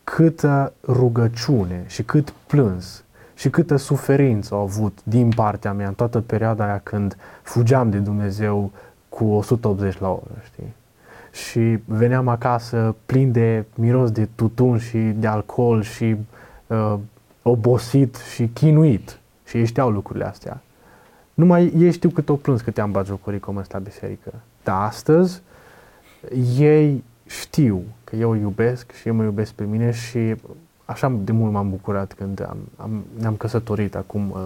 câtă 0.05 0.73
rugăciune 0.87 1.85
și 1.87 2.03
cât 2.03 2.33
plâns 2.47 3.05
și 3.35 3.51
câtă 3.51 3.77
suferință 3.77 4.55
au 4.55 4.61
avut 4.61 4.99
din 5.03 5.29
partea 5.29 5.73
mea 5.73 5.89
în 5.89 5.95
toată 5.95 6.21
perioada 6.21 6.65
aia 6.65 6.81
când 6.83 7.17
fugeam 7.43 7.91
de 7.91 7.99
Dumnezeu 7.99 8.71
cu 9.09 9.25
180 9.25 9.99
la 9.99 10.09
oră, 10.09 10.43
știi? 10.45 10.75
Și 11.33 11.79
veneam 11.85 12.29
acasă 12.29 12.95
plin 13.07 13.33
de 13.33 13.65
miros 13.75 14.11
de 14.11 14.29
tutun 14.35 14.79
și 14.79 14.99
de 14.99 15.27
alcool 15.27 15.83
și 15.83 16.17
uh, 16.67 16.95
obosit 17.43 18.17
și 18.17 18.47
chinuit. 18.47 19.19
Și 19.45 19.57
ei 19.57 19.67
știau 19.67 19.91
lucrurile 19.91 20.25
astea. 20.25 20.61
Numai 21.39 21.73
ei 21.79 21.93
știu 21.93 22.09
cât 22.09 22.29
o 22.29 22.37
plâns 22.37 22.61
cât 22.61 22.79
am 22.79 22.91
bagiocorii 22.91 23.41
cum 23.41 23.65
la 23.69 23.79
biserică. 23.79 24.33
Dar 24.65 24.87
astăzi 24.87 25.43
ei 26.59 27.05
știu 27.27 27.83
că 28.05 28.17
eu 28.17 28.35
iubesc 28.35 28.93
și 28.93 29.09
eu 29.09 29.15
mă 29.15 29.23
iubesc 29.23 29.53
pe 29.53 29.65
mine 29.65 29.91
și 29.91 30.35
așa 30.85 31.13
de 31.25 31.33
mult 31.33 31.53
m-am 31.53 31.71
bucurat 31.71 32.13
când 32.13 32.47
am, 32.49 32.57
am, 32.77 33.05
ne-am 33.19 33.35
căsătorit 33.35 33.95
acum 33.95 34.31
uh, 34.31 34.39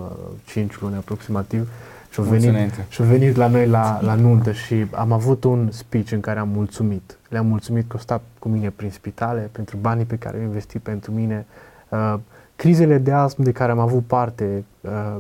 5 0.44 0.80
luni 0.80 0.94
aproximativ 0.94 1.68
și 2.10 2.20
au 2.20 2.24
venit, 2.24 2.70
și 2.88 3.02
venit 3.02 3.36
la 3.36 3.46
noi 3.46 3.66
la, 3.66 3.98
la 4.02 4.14
nuntă 4.14 4.52
și 4.52 4.86
am 4.90 5.12
avut 5.12 5.44
un 5.44 5.70
speech 5.70 6.10
în 6.10 6.20
care 6.20 6.38
am 6.38 6.48
mulțumit. 6.48 7.18
Le-am 7.28 7.46
mulțumit 7.46 7.88
că 7.88 7.92
au 7.96 8.02
stat 8.02 8.22
cu 8.38 8.48
mine 8.48 8.70
prin 8.70 8.90
spitale, 8.90 9.48
pentru 9.52 9.76
banii 9.76 10.04
pe 10.04 10.16
care 10.16 10.36
au 10.36 10.42
investit 10.42 10.80
pentru 10.80 11.12
mine, 11.12 11.46
uh, 11.88 12.14
crizele 12.62 12.98
de 12.98 13.12
astm 13.12 13.42
de 13.42 13.52
care 13.52 13.72
am 13.72 13.78
avut 13.78 14.04
parte, 14.06 14.64
uh, 14.80 15.16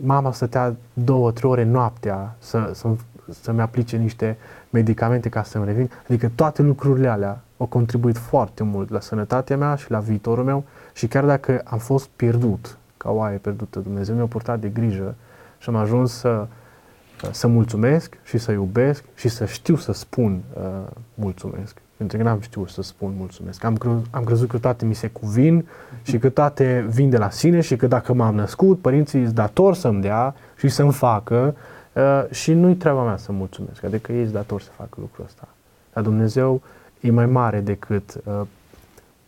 mama 0.00 0.32
stătea 0.32 0.76
două, 0.92 1.30
trei 1.32 1.50
ore 1.50 1.64
noaptea 1.64 2.34
să, 2.38 2.70
să, 2.74 2.88
să-mi 3.40 3.60
aplice 3.60 3.96
niște 3.96 4.36
medicamente 4.70 5.28
ca 5.28 5.42
să-mi 5.42 5.64
revin. 5.64 5.90
Adică 6.08 6.30
toate 6.34 6.62
lucrurile 6.62 7.08
alea 7.08 7.40
au 7.56 7.66
contribuit 7.66 8.16
foarte 8.16 8.62
mult 8.62 8.90
la 8.90 9.00
sănătatea 9.00 9.56
mea 9.56 9.74
și 9.74 9.90
la 9.90 9.98
viitorul 9.98 10.44
meu 10.44 10.64
și 10.92 11.06
chiar 11.06 11.24
dacă 11.24 11.60
am 11.64 11.78
fost 11.78 12.08
pierdut, 12.16 12.78
ca 12.96 13.10
oaie 13.10 13.36
pierdută, 13.36 13.78
Dumnezeu 13.78 14.14
mi-a 14.14 14.26
purtat 14.26 14.60
de 14.60 14.68
grijă 14.68 15.14
și 15.58 15.68
am 15.68 15.76
ajuns 15.76 16.12
să, 16.12 16.46
să 17.30 17.46
mulțumesc 17.46 18.16
și 18.24 18.38
să 18.38 18.52
iubesc 18.52 19.04
și 19.14 19.28
să 19.28 19.44
știu 19.44 19.76
să 19.76 19.92
spun 19.92 20.42
uh, 20.56 20.62
mulțumesc. 21.14 21.82
Pentru 21.96 22.16
că 22.16 22.22
n-am 22.22 22.40
știut 22.40 22.68
să 22.68 22.82
spun 22.82 23.14
mulțumesc. 23.16 23.64
Am, 23.64 23.76
cre- 23.76 24.02
am 24.10 24.24
crezut 24.24 24.48
că 24.48 24.58
toate 24.58 24.84
mi 24.84 24.94
se 24.94 25.08
cuvin 25.08 25.66
și 26.02 26.18
că 26.18 26.28
toate 26.28 26.86
vin 26.88 27.10
de 27.10 27.16
la 27.16 27.30
sine 27.30 27.60
și 27.60 27.76
că 27.76 27.86
dacă 27.86 28.12
m-am 28.12 28.34
născut, 28.34 28.80
părinții 28.80 29.22
sunt 29.22 29.34
dator 29.34 29.74
să-mi 29.74 30.00
dea 30.00 30.34
și 30.56 30.68
să-mi 30.68 30.92
facă 30.92 31.56
uh, 31.92 32.24
și 32.30 32.52
nu-i 32.52 32.74
treaba 32.74 33.04
mea 33.04 33.16
să 33.16 33.32
mulțumesc. 33.32 33.84
Adică 33.84 34.12
ei 34.12 34.22
sunt 34.22 34.34
dator 34.34 34.60
să 34.60 34.70
facă 34.76 34.96
lucrul 35.00 35.24
ăsta. 35.24 35.48
Dar 35.92 36.02
Dumnezeu 36.02 36.62
e 37.00 37.10
mai 37.10 37.26
mare 37.26 37.60
decât 37.60 38.20
uh, 38.24 38.40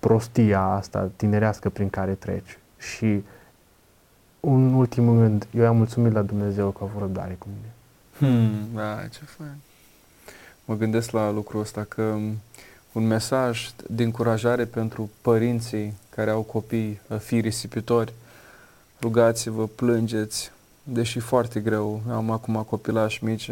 prostia 0.00 0.60
asta 0.62 1.10
tinerească 1.16 1.68
prin 1.68 1.90
care 1.90 2.12
treci. 2.12 2.58
Și 2.78 3.24
un 4.40 4.74
ultim 4.74 5.18
gând, 5.18 5.46
eu 5.50 5.66
am 5.66 5.76
mulțumit 5.76 6.12
la 6.12 6.22
Dumnezeu 6.22 6.70
că 6.70 6.78
a 6.82 6.86
avut 6.90 7.00
răbdare 7.00 7.36
cu 7.38 7.46
mine. 7.54 7.72
Hmm, 8.18 8.74
da, 8.74 9.06
ce 9.10 9.20
fain. 9.24 9.56
Mă 10.64 10.74
gândesc 10.74 11.10
la 11.10 11.30
lucrul 11.30 11.60
ăsta 11.60 11.84
că 11.88 12.16
un 12.97 13.07
mesaj 13.07 13.70
de 13.86 14.03
încurajare 14.03 14.64
pentru 14.64 15.11
părinții 15.20 15.94
care 16.09 16.30
au 16.30 16.42
copii, 16.42 17.01
uh, 17.09 17.18
fii 17.18 17.40
risipitori, 17.40 18.12
rugați-vă, 19.01 19.66
plângeți, 19.66 20.53
deși 20.82 21.18
foarte 21.18 21.61
greu, 21.61 22.03
am 22.11 22.30
acum 22.30 22.55
copilași 22.68 23.24
mici, 23.24 23.51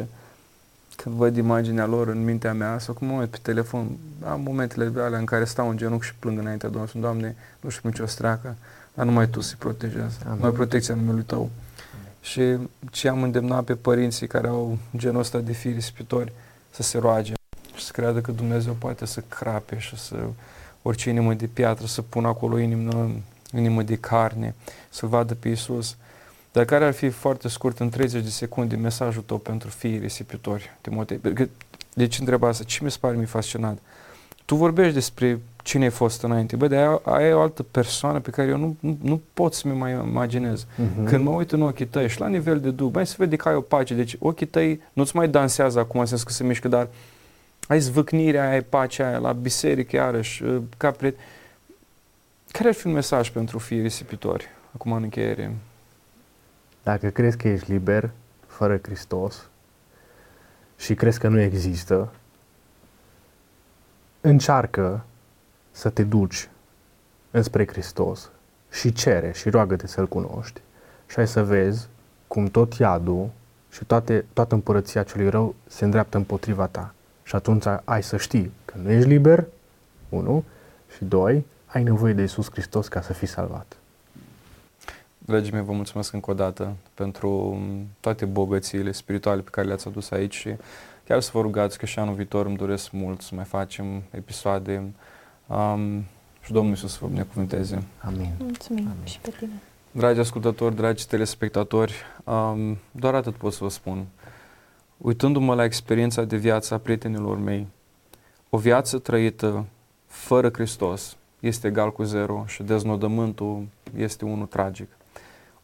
când 0.97 1.15
văd 1.15 1.37
imaginea 1.37 1.87
lor 1.87 2.09
în 2.09 2.25
mintea 2.25 2.53
mea 2.55 2.79
sau 2.79 2.95
cum 2.95 3.07
mă 3.07 3.21
uit 3.21 3.29
pe 3.29 3.39
telefon, 3.43 3.97
am 4.23 4.41
momentele 4.41 5.01
alea 5.01 5.19
în 5.19 5.25
care 5.25 5.45
stau 5.45 5.69
în 5.69 5.77
genunchi 5.77 6.07
și 6.07 6.15
plâng 6.19 6.39
înaintea 6.39 6.69
Domnului, 6.69 7.01
Doamne, 7.01 7.37
nu 7.61 7.69
știu 7.69 7.89
nicio 7.89 8.07
streacă, 8.07 8.57
dar 8.95 9.05
numai 9.05 9.29
Tu 9.29 9.41
să-i 9.41 9.57
protejezi, 9.59 10.19
numai 10.29 10.51
protecția 10.51 10.95
numelui 10.95 11.23
Tău. 11.23 11.51
Amin. 11.95 12.09
Și 12.21 12.69
ce 12.91 13.09
am 13.09 13.23
îndemnat 13.23 13.65
pe 13.65 13.75
părinții 13.75 14.27
care 14.27 14.49
au 14.49 14.79
genul 14.97 15.21
ăsta 15.21 15.39
de 15.39 15.53
fii 15.53 15.73
risipitori 15.73 16.33
să 16.71 16.83
se 16.83 16.99
roage 16.99 17.33
și 17.85 17.91
să 17.91 18.01
creadă 18.01 18.21
că 18.21 18.33
Dumnezeu 18.33 18.73
poate 18.73 19.07
să 19.07 19.23
crape 19.29 19.79
și 19.79 19.97
să 19.97 20.17
orice 20.83 21.11
inimă 21.11 21.35
de 21.35 21.47
piatră 21.47 21.87
să 21.87 22.03
pună 22.03 22.29
acolo 22.29 22.59
inimă, 22.59 23.11
inimă 23.53 23.83
de 23.83 23.97
carne, 23.97 24.55
să 24.91 25.07
vadă 25.07 25.35
pe 25.35 25.49
Iisus. 25.49 25.97
Dar 26.53 26.65
care 26.65 26.85
ar 26.85 26.93
fi 26.93 27.09
foarte 27.09 27.49
scurt, 27.49 27.79
în 27.79 27.89
30 27.89 28.23
de 28.23 28.29
secunde, 28.29 28.77
mesajul 28.77 29.23
tău 29.23 29.39
pentru 29.39 29.69
fiii 29.69 29.99
risipitori, 29.99 30.77
Timotei? 30.81 31.21
Deci 31.95 32.19
întreba 32.19 32.49
asta, 32.49 32.65
ce 32.65 32.85
mi 32.85 32.91
se 32.91 32.99
pare 33.01 33.17
mi 33.17 33.25
fascinant? 33.25 33.79
Tu 34.45 34.55
vorbești 34.55 34.95
despre 34.95 35.41
cine 35.63 35.85
ai 35.85 35.91
fost 35.91 36.23
înainte, 36.23 36.57
bă, 36.57 36.67
dar 36.67 37.01
aia, 37.05 37.29
e 37.29 37.33
o 37.33 37.41
altă 37.41 37.63
persoană 37.63 38.21
pe 38.21 38.31
care 38.31 38.49
eu 38.49 38.57
nu, 38.57 38.77
nu, 38.81 38.99
nu 39.03 39.23
pot 39.35 39.55
să-mi 39.55 39.79
mai 39.79 39.93
imaginez. 39.93 40.65
Uh-huh. 40.65 41.05
Când 41.05 41.25
mă 41.25 41.31
uit 41.31 41.53
în 41.53 41.63
ochii 41.63 41.87
tăi 41.87 42.09
și 42.09 42.21
la 42.21 42.29
nivel 42.29 42.61
de 42.61 42.71
duh, 42.71 42.91
mai 42.93 43.07
se 43.07 43.15
vede 43.19 43.37
că 43.37 43.49
ai 43.49 43.55
o 43.55 43.61
pace, 43.61 43.95
deci 43.95 44.17
ochii 44.19 44.47
tăi 44.47 44.81
nu-ți 44.93 45.17
mai 45.17 45.29
dansează 45.29 45.79
acum, 45.79 46.01
în 46.01 46.07
sens 46.07 46.23
că 46.23 46.33
se 46.33 46.45
mișcă, 46.45 46.69
dar 46.69 46.89
ai 47.69 47.81
zvâcnirea, 47.81 48.49
ai 48.49 48.63
pacea 48.63 49.07
aia 49.07 49.19
la 49.19 49.33
biserică, 49.33 49.97
iarăși, 49.97 50.43
uh, 50.43 50.63
ca 50.77 50.91
priet. 50.91 51.19
Care 52.51 52.69
ar 52.69 52.75
fi 52.75 52.87
un 52.87 52.93
mesaj 52.93 53.31
pentru 53.31 53.59
fiii 53.59 53.83
risipitori, 53.83 54.49
acum 54.75 54.93
în 54.93 55.03
încheiere? 55.03 55.57
Dacă 56.83 57.09
crezi 57.09 57.37
că 57.37 57.49
ești 57.49 57.71
liber, 57.71 58.11
fără 58.47 58.79
Hristos, 58.83 59.49
și 60.77 60.95
crezi 60.95 61.19
că 61.19 61.29
nu 61.29 61.41
există, 61.41 62.13
încearcă 64.21 65.05
să 65.71 65.89
te 65.89 66.03
duci 66.03 66.49
înspre 67.31 67.67
Hristos 67.67 68.31
și 68.71 68.93
cere 68.93 69.33
și 69.33 69.51
roagă-te 69.51 69.87
să-L 69.87 70.09
cunoști 70.09 70.61
și 71.07 71.19
ai 71.19 71.29
să 71.29 71.45
vezi 71.45 71.87
cum 72.27 72.47
tot 72.47 72.75
iadul 72.75 73.31
și 73.71 73.85
toate, 73.85 74.25
toată 74.33 74.55
împărăția 74.55 75.03
celui 75.03 75.29
rău 75.29 75.55
se 75.67 75.85
îndreaptă 75.85 76.17
împotriva 76.17 76.67
ta. 76.67 76.95
Și 77.25 77.35
atunci 77.35 77.65
ai 77.85 78.03
să 78.03 78.17
știi 78.17 78.53
că 78.65 78.75
nu 78.83 78.91
ești 78.91 79.09
liber, 79.09 79.45
unu, 80.09 80.45
și 80.97 81.05
doi, 81.05 81.45
ai 81.67 81.83
nevoie 81.83 82.13
de 82.13 82.23
Isus 82.23 82.51
Hristos 82.51 82.89
ca 82.89 83.01
să 83.01 83.13
fii 83.13 83.27
salvat. 83.27 83.77
Dragii 85.19 85.53
mei, 85.53 85.63
vă 85.63 85.73
mulțumesc 85.73 86.13
încă 86.13 86.31
o 86.31 86.35
dată 86.35 86.77
pentru 86.95 87.59
toate 88.01 88.25
bogățiile 88.25 88.93
spirituale 88.93 89.41
pe 89.41 89.51
care 89.51 89.67
le-ați 89.67 89.89
adus 89.89 90.11
aici 90.11 90.35
și 90.35 90.55
chiar 91.07 91.21
să 91.21 91.31
vă 91.33 91.41
rugați 91.41 91.79
că 91.79 91.87
și 91.87 91.99
anul 91.99 92.15
viitor 92.15 92.47
îmi 92.47 92.57
doresc 92.57 92.91
mult 92.91 93.21
să 93.21 93.35
mai 93.35 93.45
facem 93.45 94.03
episoade 94.11 94.83
um, 95.47 96.05
și 96.43 96.53
Domnul 96.53 96.71
Iisus 96.71 96.93
să 96.93 96.99
vă 97.01 97.07
binecuvânteze. 97.07 97.83
Amin. 97.99 98.31
Mulțumim 98.39 98.85
Amin. 98.85 99.05
și 99.05 99.19
pe 99.19 99.35
tine. 99.39 99.63
Dragi 99.91 100.21
ascultători, 100.21 100.75
dragi 100.75 101.07
telespectatori, 101.07 101.95
um, 102.25 102.79
doar 102.91 103.15
atât 103.15 103.35
pot 103.35 103.53
să 103.53 103.59
vă 103.63 103.71
spun. 103.71 104.07
Uitându-mă 105.05 105.55
la 105.55 105.65
experiența 105.65 106.25
de 106.25 106.37
viață 106.37 106.75
a 106.75 106.79
prietenilor 106.79 107.39
mei, 107.39 107.67
o 108.51 108.59
viață 108.59 108.99
trăită 108.99 109.65
fără 110.07 110.51
Hristos 110.53 111.17
este 111.41 111.67
egal 111.67 111.93
cu 111.93 112.03
zero 112.03 112.45
și 112.47 112.63
deznodământul 112.63 113.67
este 113.97 114.25
unul 114.25 114.47
tragic. 114.47 114.89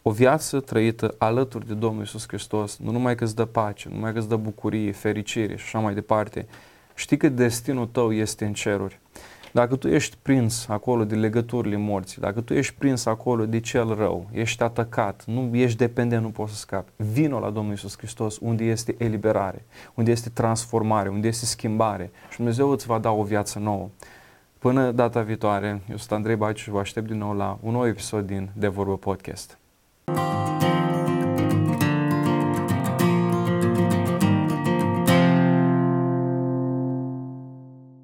O 0.03 0.11
viață 0.11 0.61
trăită 0.61 1.15
alături 1.19 1.67
de 1.67 1.75
Domnul 1.75 2.03
Isus 2.03 2.29
Hristos, 2.29 2.79
nu 2.79 2.91
numai 2.91 3.15
că 3.15 3.25
îți 3.25 3.35
dă 3.35 3.45
pace, 3.45 3.89
nu 3.89 3.95
numai 3.95 4.13
că 4.13 4.19
îți 4.19 4.29
dă 4.29 4.37
bucurie, 4.37 4.93
fericire 4.93 5.57
și 5.57 5.65
așa 5.65 5.79
mai 5.79 5.95
departe, 5.95 6.47
știi 6.95 7.17
că 7.17 7.29
destinul 7.29 7.87
tău 7.87 8.13
este 8.13 8.45
în 8.45 8.53
ceruri. 8.53 9.01
Dacă 9.53 9.77
tu 9.77 9.89
ești 9.89 10.17
prins 10.23 10.69
acolo 10.69 11.05
de 11.05 11.15
legăturile 11.15 11.77
morții, 11.77 12.21
dacă 12.21 12.41
tu 12.41 12.55
ești 12.55 12.75
prins 12.79 13.07
acolo 13.07 13.47
de 13.47 13.61
cel 13.61 13.95
rău, 13.95 14.29
ești 14.33 14.63
atacat, 14.63 15.25
nu 15.27 15.51
ești 15.53 15.79
dependent, 15.79 16.23
nu 16.23 16.29
poți 16.29 16.53
să 16.53 16.59
scapi, 16.59 16.91
vino 16.97 17.39
la 17.39 17.51
Domnul 17.51 17.75
Isus 17.75 17.97
Hristos 17.97 18.39
unde 18.41 18.65
este 18.65 18.95
eliberare, 18.99 19.65
unde 19.95 20.11
este 20.11 20.29
transformare, 20.29 21.09
unde 21.09 21.29
este 21.29 21.45
schimbare 21.45 22.11
și 22.31 22.37
Dumnezeu 22.37 22.71
îți 22.71 22.87
va 22.87 22.99
da 22.99 23.11
o 23.11 23.23
viață 23.23 23.59
nouă. 23.59 23.89
Până 24.59 24.91
data 24.91 25.21
viitoare, 25.21 25.81
eu 25.91 25.97
sunt 25.97 26.13
Andrei 26.13 26.37
Baciu 26.37 26.63
și 26.63 26.71
vă 26.71 26.79
aștept 26.79 27.07
din 27.07 27.19
nou 27.19 27.37
la 27.37 27.59
un 27.63 27.73
nou 27.73 27.87
episod 27.87 28.27
din 28.27 28.51
De 28.53 28.69
Vorbă 28.69 28.97
Podcast. 28.97 29.59